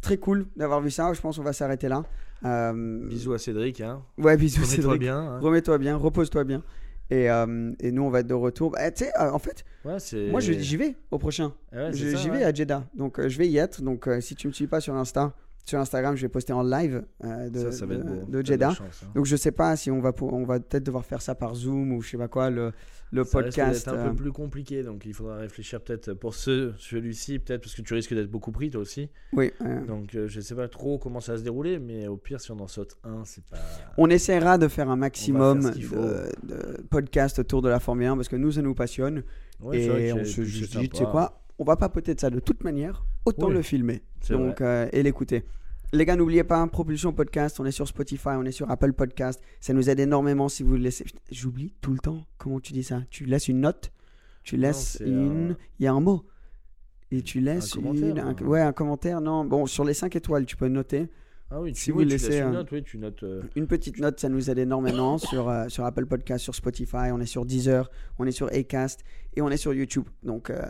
très 0.00 0.16
cool 0.18 0.46
d'avoir 0.56 0.80
vu 0.80 0.90
ça. 0.90 1.12
Je 1.12 1.20
pense 1.20 1.36
qu'on 1.36 1.42
va 1.42 1.52
s'arrêter 1.52 1.88
là. 1.88 2.04
Euh, 2.44 3.06
Bisous 3.08 3.32
à 3.32 3.38
Cédric. 3.38 3.80
Hein. 3.80 4.02
Ouais, 4.18 4.36
bisous, 4.36 4.62
Remets-toi 4.62 4.76
Cédric. 4.82 5.00
bien. 5.00 5.18
hein. 5.18 5.38
Remets-toi 5.40 5.78
bien, 5.78 5.96
repose-toi 5.96 6.44
bien. 6.44 6.62
Et, 7.08 7.30
euh, 7.30 7.72
et 7.80 7.92
nous, 7.92 8.02
on 8.02 8.10
va 8.10 8.20
être 8.20 8.26
de 8.26 8.34
retour. 8.34 8.72
Bah, 8.72 8.90
tu 8.90 9.04
sais, 9.04 9.12
euh, 9.20 9.30
en 9.30 9.38
fait, 9.38 9.64
Ouais, 9.84 9.96
moi, 10.30 10.40
j'y 10.40 10.76
vais 10.76 10.96
au 11.12 11.18
prochain. 11.18 11.52
Ah 11.72 11.76
ouais, 11.86 11.92
J'y 11.92 12.14
ouais. 12.14 12.38
vais 12.38 12.44
à 12.44 12.52
Jeddah. 12.52 12.84
Donc, 12.94 13.18
euh, 13.20 13.28
je 13.28 13.38
vais 13.38 13.46
y 13.46 13.56
être. 13.58 13.80
Donc, 13.82 14.08
si 14.20 14.34
tu 14.34 14.48
me 14.48 14.52
suis 14.52 14.66
pas 14.66 14.80
sur 14.80 14.94
Insta, 14.96 15.32
sur 15.66 15.78
Instagram, 15.80 16.16
je 16.16 16.22
vais 16.22 16.28
poster 16.28 16.52
en 16.52 16.62
live 16.62 17.02
euh, 17.24 17.50
de, 17.50 17.58
Ça, 17.58 17.72
ça 17.72 17.86
va 17.86 17.94
de- 17.96 18.00
être 18.00 18.06
beau. 18.06 18.14
de 18.14 18.20
T'as 18.20 18.26
de 18.26 18.36
la 18.36 18.42
Jeddah. 18.44 18.70
chance, 18.70 19.02
hein. 19.04 19.10
Donc, 19.14 19.26
je 19.26 19.34
sais 19.36 19.50
pas 19.52 19.76
si 19.76 19.90
on 19.90 20.00
va, 20.00 20.12
on 20.22 20.44
va 20.44 20.60
peut-être 20.60 20.84
devoir 20.84 21.04
faire 21.04 21.20
ça 21.20 21.34
par 21.34 21.54
Zoom 21.54 21.92
ou 21.92 22.00
je 22.02 22.10
sais 22.10 22.16
pas 22.16 22.28
quoi, 22.28 22.50
le, 22.50 22.72
le 23.10 23.24
Ça 23.24 23.30
podcast. 23.32 23.84
d'être 23.86 23.96
un 23.98 24.06
euh, 24.06 24.08
peu 24.10 24.14
plus 24.16 24.32
compliqué, 24.32 24.82
donc 24.84 25.04
il 25.06 25.12
faudra 25.12 25.36
réfléchir 25.36 25.80
peut-être 25.80 26.14
pour 26.14 26.34
ce, 26.34 26.72
celui-ci, 26.78 27.38
peut-être 27.40 27.62
parce 27.62 27.74
que 27.74 27.82
tu 27.82 27.94
risques 27.94 28.14
d'être 28.14 28.30
beaucoup 28.30 28.52
pris 28.52 28.70
toi 28.70 28.80
aussi. 28.80 29.10
Oui. 29.32 29.52
euh, 29.62 29.84
Donc 29.86 30.14
euh, 30.14 30.28
je 30.28 30.40
sais 30.40 30.54
pas 30.54 30.68
trop 30.68 30.98
comment 30.98 31.20
ça 31.20 31.32
va 31.32 31.38
se 31.38 31.42
dérouler, 31.44 31.78
mais 31.80 32.06
au 32.06 32.16
pire 32.16 32.40
si 32.40 32.52
on 32.52 32.60
en 32.60 32.66
saute 32.68 32.96
un, 33.04 33.24
c'est 33.24 33.44
pas. 33.44 33.56
on 33.98 34.08
essaiera 34.08 34.58
de 34.58 34.68
faire 34.68 34.88
un 34.88 34.96
maximum 34.96 35.62
de, 36.42 36.82
podcasts 36.90 37.38
autour 37.38 37.62
de 37.62 37.68
la 37.68 37.80
Formule 37.80 38.06
1 38.06 38.16
parce 38.16 38.28
que 38.28 38.36
nous, 38.36 38.52
ça 38.52 38.62
nous 38.62 38.74
passionne. 38.74 39.22
Ouais, 39.60 39.80
c'est 39.80 40.02
et 40.02 40.12
on 40.12 40.18
c'est- 40.18 40.24
se 40.26 40.44
c'est 40.44 40.78
dit, 40.80 40.88
tu 40.90 40.96
sais 40.98 41.04
quoi, 41.04 41.40
on 41.58 41.64
va 41.64 41.76
papoter 41.76 42.14
de 42.14 42.20
ça 42.20 42.30
de 42.30 42.40
toute 42.40 42.62
manière, 42.64 43.04
autant 43.24 43.48
Oui, 43.48 43.54
le 43.54 43.62
filmer 43.62 44.02
donc, 44.30 44.60
euh, 44.60 44.88
et 44.92 45.02
l'écouter. 45.02 45.44
Les 45.92 46.04
gars, 46.04 46.16
n'oubliez 46.16 46.42
pas, 46.44 46.66
Propulsion 46.66 47.12
Podcast, 47.12 47.60
on 47.60 47.64
est 47.64 47.70
sur 47.70 47.86
Spotify, 47.86 48.30
on 48.30 48.44
est 48.44 48.50
sur 48.52 48.68
Apple 48.70 48.92
Podcast. 48.92 49.40
Ça 49.60 49.72
nous 49.72 49.88
aide 49.88 50.00
énormément 50.00 50.48
si 50.48 50.62
vous 50.64 50.74
laissez. 50.76 51.04
J'oublie 51.30 51.74
tout 51.80 51.92
le 51.92 51.98
temps. 51.98 52.24
Comment 52.38 52.58
tu 52.58 52.72
dis 52.72 52.82
ça 52.82 53.02
Tu 53.08 53.24
laisses 53.24 53.46
une 53.48 53.60
note 53.60 53.92
Tu 54.42 54.56
laisses 54.56 54.98
une. 55.04 55.52
un- 55.52 55.56
Il 55.78 55.84
y 55.84 55.86
a 55.86 55.92
un 55.92 56.00
mot. 56.00 56.24
Et 57.12 57.22
tu 57.22 57.40
laisses 57.40 57.72
commentaire, 57.74 58.08
une. 58.10 58.18
un- 58.18 58.28
hein. 58.30 58.36
Ouais, 58.44 58.60
un 58.60 58.72
commentaire. 58.72 59.20
Non, 59.20 59.44
bon, 59.44 59.66
sur 59.66 59.84
les 59.84 59.94
5 59.94 60.16
étoiles, 60.16 60.44
tu 60.44 60.56
peux 60.56 60.66
noter. 60.66 61.06
Ah 61.50 61.60
oui, 61.60 61.72
tu, 61.72 61.80
Si 61.80 61.92
oui, 61.92 62.04
vous 62.04 62.10
laissez 62.10 62.28
laisses 62.30 62.40
une 62.40 62.46
un- 62.48 62.52
note, 62.52 62.72
oui, 62.72 62.82
tu 62.82 62.98
notes. 62.98 63.22
euh, 63.22 63.42
Une 63.54 63.68
petite 63.68 64.00
note, 64.00 64.18
ça 64.18 64.28
nous 64.28 64.50
aide 64.50 64.58
énormément 64.58 65.16
sur, 65.18 65.48
euh, 65.48 65.68
sur 65.68 65.84
Apple 65.84 66.06
Podcast, 66.06 66.42
sur 66.42 66.54
Spotify, 66.56 67.12
on 67.12 67.20
est 67.20 67.26
sur 67.26 67.44
Deezer, 67.44 67.88
on 68.18 68.26
est 68.26 68.32
sur 68.32 68.48
Acast 68.52 69.04
et 69.36 69.42
on 69.42 69.48
est 69.50 69.56
sur 69.56 69.72
YouTube. 69.72 70.04
Donc, 70.24 70.50
euh, 70.50 70.60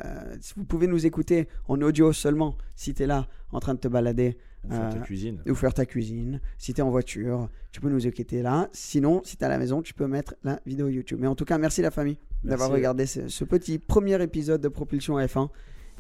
vous 0.54 0.64
pouvez 0.64 0.86
nous 0.86 1.06
écouter 1.06 1.48
en 1.68 1.80
audio 1.80 2.12
seulement 2.12 2.56
si 2.74 2.92
tu 2.92 3.04
es 3.04 3.06
là 3.06 3.26
en 3.52 3.60
train 3.60 3.72
de 3.72 3.78
te 3.80 3.88
balader 3.88 4.36
pour 4.62 4.72
faire 4.76 4.90
ta 4.90 4.98
cuisine. 4.98 5.40
ou 5.48 5.54
faire 5.54 5.72
ta 5.72 5.86
cuisine. 5.86 6.40
Si 6.58 6.74
tu 6.74 6.80
es 6.80 6.82
en 6.84 6.90
voiture, 6.90 7.48
tu 7.72 7.80
peux 7.80 7.88
nous 7.88 8.06
écouter 8.06 8.42
là. 8.42 8.68
Sinon, 8.72 9.22
si 9.24 9.36
tu 9.38 9.42
es 9.44 9.46
à 9.46 9.48
la 9.48 9.58
maison, 9.58 9.80
tu 9.80 9.94
peux 9.94 10.06
mettre 10.08 10.34
la 10.44 10.60
vidéo 10.66 10.88
YouTube. 10.88 11.18
Mais 11.22 11.26
en 11.28 11.34
tout 11.36 11.44
cas, 11.46 11.56
merci 11.56 11.80
la 11.80 11.90
famille 11.90 12.18
d'avoir 12.44 12.70
regardé 12.70 13.06
ce, 13.06 13.28
ce 13.28 13.44
petit 13.44 13.78
premier 13.78 14.20
épisode 14.22 14.60
de 14.60 14.68
Propulsion 14.68 15.16
F1 15.18 15.48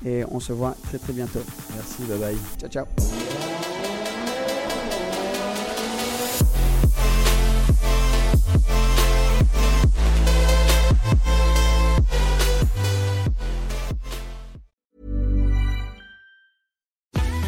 et 0.04 0.24
on 0.30 0.38
se 0.40 0.52
voit 0.52 0.76
très 0.82 0.98
très 0.98 1.12
bientôt. 1.14 1.40
Merci, 1.74 2.02
bye 2.08 2.18
bye. 2.18 2.36
Ciao, 2.58 2.68
ciao. 2.68 3.35